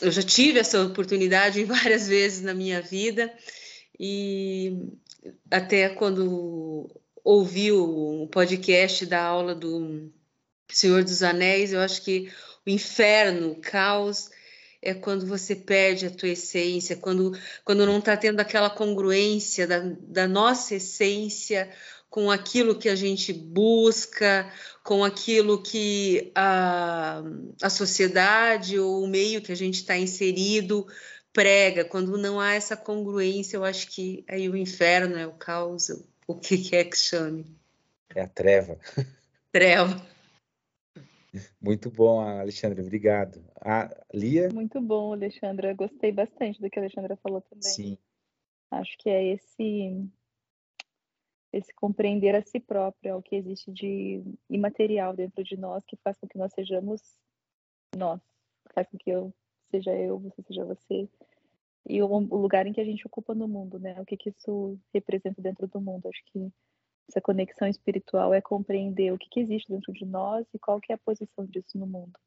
eu 0.00 0.10
já 0.10 0.22
tive 0.22 0.58
essa 0.58 0.82
oportunidade 0.84 1.64
várias 1.64 2.06
vezes 2.08 2.42
na 2.42 2.54
minha 2.54 2.80
vida 2.80 3.32
e 3.98 4.90
até 5.50 5.88
quando 5.88 6.88
ouvi 7.24 7.72
o 7.72 8.28
podcast 8.30 9.04
da 9.04 9.22
aula 9.22 9.54
do 9.54 10.10
Senhor 10.70 11.02
dos 11.02 11.22
Anéis, 11.22 11.72
eu 11.72 11.80
acho 11.80 12.02
que 12.02 12.30
o 12.66 12.70
inferno, 12.70 13.52
o 13.52 13.60
caos, 13.60 14.30
é 14.80 14.94
quando 14.94 15.26
você 15.26 15.56
perde 15.56 16.06
a 16.06 16.10
tua 16.10 16.28
essência, 16.28 16.96
quando, 16.96 17.36
quando 17.64 17.84
não 17.84 17.98
está 17.98 18.16
tendo 18.16 18.40
aquela 18.40 18.70
congruência 18.70 19.66
da, 19.66 19.80
da 19.80 20.28
nossa 20.28 20.76
essência 20.76 21.68
com 22.10 22.30
aquilo 22.30 22.78
que 22.78 22.88
a 22.88 22.96
gente 22.96 23.32
busca, 23.32 24.50
com 24.82 25.04
aquilo 25.04 25.62
que 25.62 26.32
a, 26.34 27.22
a 27.62 27.70
sociedade 27.70 28.78
ou 28.78 29.04
o 29.04 29.08
meio 29.08 29.42
que 29.42 29.52
a 29.52 29.56
gente 29.56 29.76
está 29.76 29.96
inserido 29.96 30.86
prega. 31.32 31.84
Quando 31.84 32.16
não 32.16 32.40
há 32.40 32.54
essa 32.54 32.76
congruência, 32.76 33.56
eu 33.56 33.64
acho 33.64 33.88
que 33.88 34.24
aí 34.28 34.48
o 34.48 34.56
inferno 34.56 35.16
é 35.16 35.26
o 35.26 35.32
caos, 35.32 35.88
o 36.26 36.34
que 36.34 36.58
quer 36.58 36.84
que 36.84 36.96
chame. 36.96 37.44
É 38.14 38.22
a 38.22 38.28
treva. 38.28 38.78
Treva. 39.52 40.00
Muito 41.60 41.90
bom, 41.90 42.20
Alexandre, 42.20 42.82
obrigado. 42.82 43.42
A 43.60 43.94
Lia? 44.12 44.50
Muito 44.50 44.80
bom, 44.80 45.12
Alexandra. 45.12 45.74
Gostei 45.74 46.12
bastante 46.12 46.60
do 46.60 46.68
que 46.70 46.78
a 46.78 46.82
Alexandra 46.82 47.16
falou 47.16 47.40
também. 47.40 47.62
Sim. 47.62 47.98
Acho 48.70 48.96
que 48.98 49.08
é 49.08 49.32
esse 49.34 50.06
esse 51.52 51.72
compreender 51.74 52.34
a 52.34 52.42
si 52.42 52.60
próprio, 52.60 53.16
o 53.16 53.22
que 53.22 53.36
existe 53.36 53.70
de 53.70 54.22
imaterial 54.50 55.14
dentro 55.14 55.42
de 55.42 55.56
nós 55.56 55.84
que 55.84 55.96
faz 55.96 56.16
com 56.18 56.28
que 56.28 56.38
nós 56.38 56.52
sejamos 56.52 57.00
nós, 57.96 58.20
faz 58.74 58.86
com 58.88 58.98
que 58.98 59.10
eu 59.10 59.32
seja 59.70 59.94
eu, 59.94 60.18
você 60.18 60.42
seja 60.42 60.64
você, 60.64 61.08
e 61.88 62.02
o, 62.02 62.06
o 62.06 62.36
lugar 62.36 62.66
em 62.66 62.72
que 62.72 62.80
a 62.80 62.84
gente 62.84 63.06
ocupa 63.06 63.34
no 63.34 63.48
mundo, 63.48 63.78
né? 63.78 63.98
O 64.00 64.04
que, 64.04 64.16
que 64.16 64.28
isso 64.28 64.78
representa 64.92 65.40
dentro 65.40 65.66
do 65.66 65.80
mundo. 65.80 66.08
Acho 66.08 66.22
que 66.26 66.52
essa 67.08 67.20
conexão 67.20 67.66
espiritual 67.66 68.34
é 68.34 68.40
compreender 68.40 69.12
o 69.12 69.18
que, 69.18 69.28
que 69.30 69.40
existe 69.40 69.72
dentro 69.72 69.92
de 69.92 70.04
nós 70.04 70.46
e 70.52 70.58
qual 70.58 70.80
que 70.80 70.92
é 70.92 70.94
a 70.94 70.98
posição 70.98 71.46
disso 71.46 71.78
no 71.78 71.86
mundo. 71.86 72.18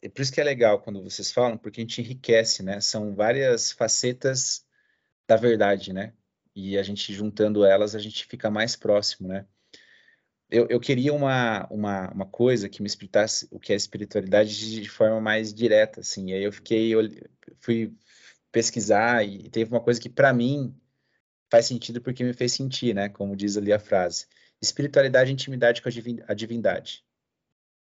É 0.00 0.08
por 0.08 0.22
isso 0.22 0.32
que 0.32 0.40
é 0.40 0.44
legal 0.44 0.80
quando 0.80 1.02
vocês 1.02 1.32
falam, 1.32 1.58
porque 1.58 1.80
a 1.80 1.82
gente 1.82 2.00
enriquece, 2.00 2.62
né? 2.62 2.80
São 2.80 3.14
várias 3.14 3.72
facetas 3.72 4.64
da 5.26 5.36
verdade, 5.36 5.92
né? 5.92 6.14
E 6.60 6.78
a 6.78 6.82
gente 6.82 7.12
juntando 7.12 7.64
elas, 7.64 7.94
a 7.94 7.98
gente 7.98 8.26
fica 8.26 8.50
mais 8.50 8.76
próximo, 8.76 9.28
né? 9.28 9.46
Eu, 10.50 10.66
eu 10.68 10.80
queria 10.80 11.12
uma, 11.14 11.66
uma, 11.70 12.10
uma 12.10 12.26
coisa 12.26 12.68
que 12.68 12.82
me 12.82 12.86
explicasse 12.88 13.46
o 13.50 13.60
que 13.60 13.72
é 13.72 13.76
espiritualidade 13.76 14.80
de, 14.80 14.88
forma 14.88 15.20
mais 15.20 15.54
direta, 15.54 16.00
assim. 16.00 16.30
E 16.30 16.34
aí 16.34 16.42
eu 16.42 16.52
fiquei, 16.52 16.92
eu 16.92 17.08
fui 17.60 17.94
pesquisar 18.50 19.24
e 19.24 19.48
teve 19.48 19.70
uma 19.70 19.80
coisa 19.80 20.00
que 20.00 20.08
para 20.08 20.32
mim 20.32 20.74
faz 21.50 21.66
sentido 21.66 22.00
porque 22.00 22.24
me 22.24 22.32
fez 22.32 22.52
sentir, 22.52 22.94
né? 22.94 23.08
Como 23.08 23.36
diz 23.36 23.56
ali 23.56 23.72
a 23.72 23.78
frase. 23.78 24.26
Espiritualidade 24.60 25.30
é 25.30 25.32
intimidade 25.32 25.80
com 25.82 25.88
a 25.88 26.34
divindade. 26.34 27.04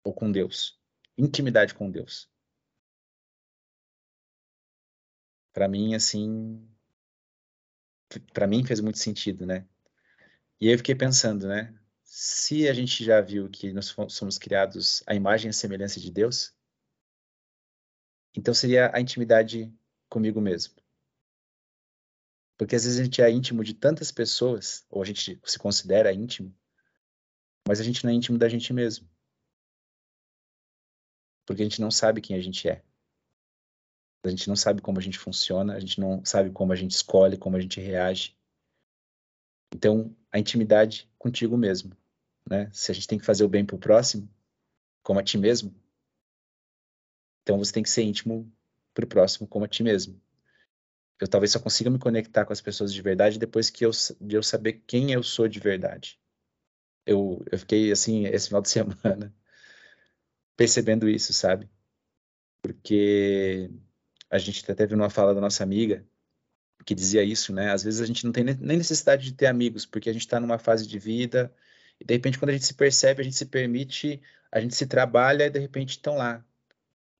Ou 0.04 0.14
com 0.14 0.32
Deus. 0.32 0.78
Intimidade 1.18 1.74
com 1.74 1.90
Deus. 1.90 2.30
Para 5.54 5.68
mim, 5.68 5.96
assim, 5.96 6.68
para 8.34 8.48
mim 8.48 8.66
fez 8.66 8.80
muito 8.80 8.98
sentido, 8.98 9.46
né? 9.46 9.68
E 10.60 10.68
aí 10.68 10.74
eu 10.74 10.78
fiquei 10.78 10.96
pensando, 10.96 11.48
né? 11.48 11.74
Se 12.04 12.68
a 12.68 12.74
gente 12.74 13.04
já 13.04 13.22
viu 13.22 13.50
que 13.50 13.72
nós 13.72 13.96
somos 14.10 14.38
criados 14.38 15.04
à 15.06 15.14
imagem 15.14 15.50
e 15.50 15.54
semelhança 15.54 16.00
de 16.00 16.12
Deus, 16.12 16.54
então 18.36 18.54
seria 18.54 18.92
a 18.94 19.00
intimidade 19.00 19.72
comigo 20.10 20.42
mesmo. 20.42 20.74
Porque 22.58 22.76
às 22.76 22.84
vezes 22.84 23.00
a 23.00 23.04
gente 23.04 23.22
é 23.22 23.30
íntimo 23.30 23.64
de 23.64 23.74
tantas 23.74 24.12
pessoas, 24.12 24.86
ou 24.90 25.02
a 25.02 25.06
gente 25.06 25.40
se 25.46 25.58
considera 25.60 26.12
íntimo, 26.12 26.54
mas 27.68 27.80
a 27.80 27.84
gente 27.84 28.04
não 28.04 28.12
é 28.12 28.16
íntimo 28.16 28.38
da 28.38 28.50
gente 28.50 28.74
mesmo. 28.74 29.10
Porque 31.46 31.62
a 31.62 31.66
gente 31.66 31.80
não 31.80 31.90
sabe 31.90 32.22
quem 32.22 32.36
a 32.36 32.42
gente 32.42 32.68
é. 32.68 32.84
A 34.24 34.30
gente 34.30 34.50
não 34.50 34.56
sabe 34.56 34.82
como 34.82 35.00
a 35.00 35.02
gente 35.02 35.18
funciona, 35.18 35.74
a 35.74 35.80
gente 35.80 36.00
não 36.00 36.24
sabe 36.26 36.50
como 36.50 36.74
a 36.74 36.76
gente 36.76 36.92
escolhe, 36.92 37.38
como 37.38 37.56
a 37.56 37.60
gente 37.60 37.80
reage. 37.80 38.38
Então, 39.74 40.16
a 40.32 40.40
intimidade 40.40 41.10
contigo 41.18 41.56
mesmo, 41.58 41.96
né? 42.50 42.70
Se 42.74 42.92
a 42.92 42.96
gente 42.96 43.08
tem 43.08 43.18
que 43.18 43.26
fazer 43.26 43.44
o 43.44 43.50
bem 43.50 43.66
para 43.66 43.76
o 43.76 43.80
próximo, 43.80 44.30
como 45.02 45.20
a 45.20 45.24
ti 45.24 45.38
mesmo, 45.38 45.74
então 47.42 47.58
você 47.58 47.72
tem 47.72 47.84
que 47.84 47.90
ser 47.90 48.04
íntimo 48.04 48.52
para 48.94 49.06
o 49.06 49.08
próximo 49.08 49.48
como 49.48 49.66
a 49.66 49.68
ti 49.68 49.84
mesmo. 49.84 50.20
Eu 51.20 51.28
talvez 51.28 51.52
só 51.52 51.60
consiga 51.60 51.90
me 51.90 52.00
conectar 52.00 52.46
com 52.46 52.54
as 52.54 52.62
pessoas 52.62 52.94
de 52.94 53.02
verdade 53.02 53.40
depois 53.40 53.70
que 53.70 53.86
eu, 53.86 53.92
de 54.22 54.36
eu 54.36 54.44
saber 54.44 54.84
quem 54.86 55.12
eu 55.12 55.24
sou 55.24 55.48
de 55.48 55.60
verdade. 55.60 56.20
Eu, 57.06 57.44
eu 57.52 57.58
fiquei 57.58 57.92
assim 57.92 58.26
esse 58.26 58.48
final 58.48 58.62
de 58.62 58.70
semana 58.70 59.34
percebendo 60.56 61.08
isso, 61.10 61.34
sabe? 61.34 61.70
porque 62.62 63.70
a 64.30 64.38
gente 64.38 64.64
até 64.64 64.76
teve 64.76 64.96
uma 64.96 65.10
fala 65.10 65.34
da 65.34 65.42
nossa 65.42 65.64
amiga 65.64 66.06
que 66.86 66.96
dizia 66.96 67.24
isso, 67.24 67.54
né? 67.54 67.72
Às 67.72 67.84
vezes 67.84 68.02
a 68.02 68.06
gente 68.06 68.26
não 68.26 68.32
tem 68.32 68.44
nem 68.44 68.78
necessidade 68.78 69.24
de 69.26 69.34
ter 69.34 69.48
amigos, 69.48 69.86
porque 69.86 70.10
a 70.10 70.14
gente 70.14 70.22
está 70.22 70.40
numa 70.40 70.58
fase 70.58 70.88
de 70.88 70.98
vida 70.98 71.54
e 72.00 72.06
de 72.06 72.14
repente 72.14 72.40
quando 72.40 72.50
a 72.50 72.54
gente 72.54 72.66
se 72.66 72.74
percebe, 72.74 73.22
a 73.22 73.24
gente 73.24 73.36
se 73.36 73.46
permite, 73.46 74.22
a 74.52 74.60
gente 74.60 74.76
se 74.76 74.88
trabalha 74.88 75.46
e 75.46 75.50
de 75.50 75.60
repente 75.60 75.92
estão 75.92 76.16
lá 76.16 76.44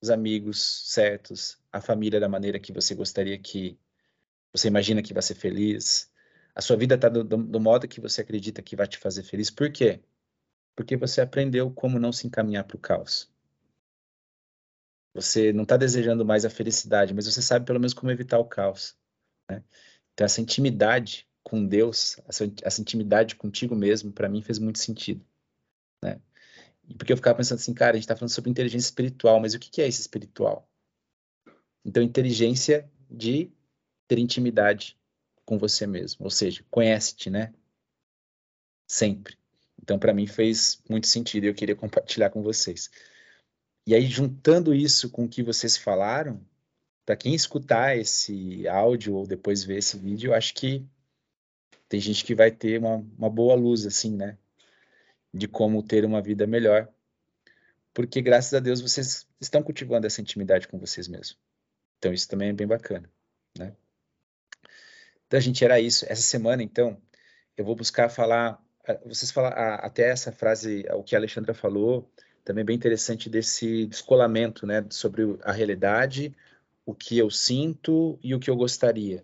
os 0.02 0.10
amigos 0.10 0.90
certos, 0.90 1.58
a 1.72 1.82
família 1.82 2.20
da 2.20 2.30
maneira 2.30 2.60
que 2.60 2.72
você 2.72 2.96
gostaria 2.96 3.38
que 3.38 3.78
você 4.54 4.68
imagina 4.68 5.02
que 5.02 5.14
vai 5.14 5.22
ser 5.22 5.36
feliz, 5.36 6.10
a 6.56 6.62
sua 6.62 6.76
vida 6.76 6.96
está 6.96 7.10
do, 7.10 7.24
do, 7.24 7.38
do, 7.38 7.60
modo 7.60 7.88
que 7.88 8.02
você 8.02 8.22
acredita 8.22 8.62
que 8.62 8.76
vai 8.76 8.88
te 8.88 8.98
fazer 8.98 9.24
feliz. 9.24 9.50
Por 9.50 9.72
quê? 9.72 10.02
Porque 10.76 10.98
você 10.98 11.22
aprendeu 11.22 11.72
como 11.72 12.00
não 12.00 12.12
se 12.12 12.28
encaminhar 12.28 12.64
para 12.64 12.76
o 12.76 12.80
caos. 12.80 13.30
Você 15.22 15.52
não 15.52 15.64
está 15.64 15.76
desejando 15.78 16.26
mais 16.26 16.46
a 16.46 16.50
felicidade, 16.50 17.14
mas 17.14 17.26
você 17.26 17.42
sabe 17.42 17.66
pelo 17.66 17.80
menos 17.80 17.94
como 17.94 18.12
evitar 18.12 18.40
o 18.40 18.46
caos. 18.46 18.96
Né? 19.50 19.64
Então, 20.14 20.26
essa 20.26 20.42
intimidade 20.42 21.28
com 21.44 21.66
Deus, 21.66 22.18
essa, 22.28 22.52
essa 22.62 22.82
intimidade 22.82 23.36
contigo 23.36 23.76
mesmo, 23.76 24.12
para 24.12 24.30
mim 24.30 24.42
fez 24.42 24.60
muito 24.60 24.80
sentido. 24.80 25.26
Né? 26.04 26.22
E 26.88 26.96
porque 26.96 27.12
eu 27.12 27.18
ficava 27.18 27.38
pensando 27.38 27.60
assim, 27.60 27.74
cara, 27.74 27.92
a 27.92 27.96
gente 27.96 28.04
está 28.04 28.16
falando 28.16 28.32
sobre 28.32 28.50
inteligência 28.50 28.88
espiritual, 28.88 29.40
mas 29.40 29.54
o 29.54 29.60
que, 29.60 29.70
que 29.70 29.82
é 29.82 29.88
esse 29.88 30.02
espiritual? 30.02 30.70
Então, 31.84 32.02
inteligência 32.04 32.90
de 33.10 33.52
ter 34.08 34.20
intimidade 34.20 34.98
com 35.46 35.58
você 35.58 35.88
mesmo, 35.88 36.26
ou 36.26 36.30
seja, 36.30 36.64
conhece-te, 36.70 37.30
né? 37.30 37.54
Sempre. 38.88 39.38
Então, 39.82 39.98
para 39.98 40.14
mim 40.14 40.28
fez 40.28 40.82
muito 40.90 41.08
sentido 41.08 41.46
e 41.46 41.48
eu 41.48 41.56
queria 41.56 41.76
compartilhar 41.76 42.30
com 42.30 42.44
vocês. 42.44 42.90
E 43.90 43.96
aí, 43.96 44.06
juntando 44.06 44.72
isso 44.72 45.10
com 45.10 45.26
o 45.26 45.28
que 45.28 45.42
vocês 45.42 45.76
falaram, 45.76 46.40
para 47.04 47.16
quem 47.16 47.34
escutar 47.34 47.98
esse 47.98 48.68
áudio 48.68 49.16
ou 49.16 49.26
depois 49.26 49.64
ver 49.64 49.80
esse 49.80 49.98
vídeo, 49.98 50.30
eu 50.30 50.36
acho 50.36 50.54
que 50.54 50.86
tem 51.88 52.00
gente 52.00 52.24
que 52.24 52.36
vai 52.36 52.52
ter 52.52 52.78
uma, 52.78 52.98
uma 53.18 53.32
boa 53.32 53.56
luz, 53.56 53.88
assim, 53.88 54.16
né? 54.16 54.38
De 55.34 55.48
como 55.48 55.82
ter 55.82 56.06
uma 56.06 56.22
vida 56.22 56.46
melhor. 56.46 56.88
Porque, 57.92 58.22
graças 58.22 58.54
a 58.54 58.60
Deus, 58.60 58.80
vocês 58.80 59.28
estão 59.42 59.64
cultivando 59.64 60.06
essa 60.06 60.22
intimidade 60.22 60.68
com 60.68 60.78
vocês 60.78 61.08
mesmos. 61.08 61.40
Então, 61.98 62.14
isso 62.14 62.30
também 62.30 62.50
é 62.50 62.54
bem 62.54 62.68
bacana, 62.68 63.12
né? 63.58 63.74
Então, 65.26 65.42
gente, 65.42 65.66
era 65.66 65.80
isso. 65.80 66.06
Essa 66.08 66.22
semana, 66.22 66.62
então, 66.62 67.02
eu 67.58 67.66
vou 67.66 67.76
buscar 67.76 68.08
falar, 68.08 68.64
vocês 69.04 69.32
falar 69.32 69.50
até 69.78 70.10
essa 70.10 70.32
frase, 70.32 70.86
o 70.94 71.04
que 71.04 71.16
a 71.16 71.18
Alexandra 71.18 71.56
falou, 71.56 72.08
também 72.50 72.66
bem 72.66 72.76
interessante 72.76 73.30
desse 73.30 73.86
descolamento, 73.86 74.66
né, 74.66 74.84
sobre 74.90 75.38
a 75.44 75.52
realidade, 75.52 76.36
o 76.84 76.96
que 76.96 77.16
eu 77.16 77.30
sinto 77.30 78.18
e 78.24 78.34
o 78.34 78.40
que 78.40 78.50
eu 78.50 78.56
gostaria. 78.56 79.24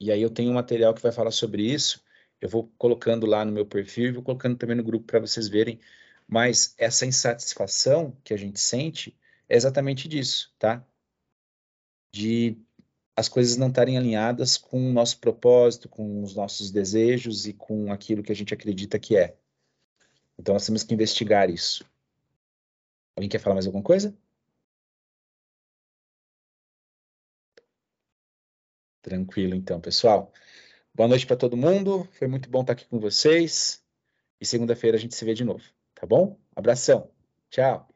E 0.00 0.10
aí 0.10 0.20
eu 0.20 0.28
tenho 0.28 0.50
um 0.50 0.54
material 0.54 0.92
que 0.92 1.00
vai 1.00 1.12
falar 1.12 1.30
sobre 1.30 1.62
isso. 1.62 2.02
Eu 2.40 2.48
vou 2.48 2.72
colocando 2.76 3.24
lá 3.24 3.44
no 3.44 3.52
meu 3.52 3.64
perfil 3.64 4.08
e 4.08 4.12
vou 4.12 4.24
colocando 4.24 4.58
também 4.58 4.76
no 4.76 4.82
grupo 4.82 5.06
para 5.06 5.20
vocês 5.20 5.46
verem. 5.46 5.78
Mas 6.26 6.74
essa 6.76 7.06
insatisfação 7.06 8.16
que 8.24 8.34
a 8.34 8.36
gente 8.36 8.58
sente 8.58 9.16
é 9.48 9.54
exatamente 9.54 10.08
disso, 10.08 10.52
tá? 10.58 10.84
De 12.12 12.58
as 13.14 13.28
coisas 13.28 13.56
não 13.56 13.68
estarem 13.68 13.96
alinhadas 13.96 14.56
com 14.56 14.90
o 14.90 14.92
nosso 14.92 15.20
propósito, 15.20 15.88
com 15.88 16.20
os 16.24 16.34
nossos 16.34 16.72
desejos 16.72 17.46
e 17.46 17.52
com 17.52 17.92
aquilo 17.92 18.24
que 18.24 18.32
a 18.32 18.36
gente 18.36 18.52
acredita 18.52 18.98
que 18.98 19.16
é. 19.16 19.36
Então 20.38 20.54
nós 20.54 20.66
temos 20.66 20.82
que 20.82 20.94
investigar 20.94 21.50
isso. 21.50 21.84
Alguém 23.16 23.28
quer 23.28 23.38
falar 23.38 23.54
mais 23.54 23.66
alguma 23.66 23.82
coisa? 23.82 24.16
Tranquilo, 29.02 29.54
então, 29.54 29.80
pessoal. 29.80 30.32
Boa 30.92 31.08
noite 31.08 31.26
para 31.26 31.36
todo 31.36 31.56
mundo. 31.56 32.08
Foi 32.12 32.26
muito 32.26 32.50
bom 32.50 32.62
estar 32.62 32.72
aqui 32.72 32.86
com 32.86 32.98
vocês. 32.98 33.82
E 34.40 34.44
segunda-feira 34.44 34.96
a 34.96 35.00
gente 35.00 35.14
se 35.14 35.24
vê 35.24 35.32
de 35.32 35.44
novo, 35.44 35.64
tá 35.94 36.06
bom? 36.06 36.38
Abração. 36.54 37.10
Tchau. 37.50 37.95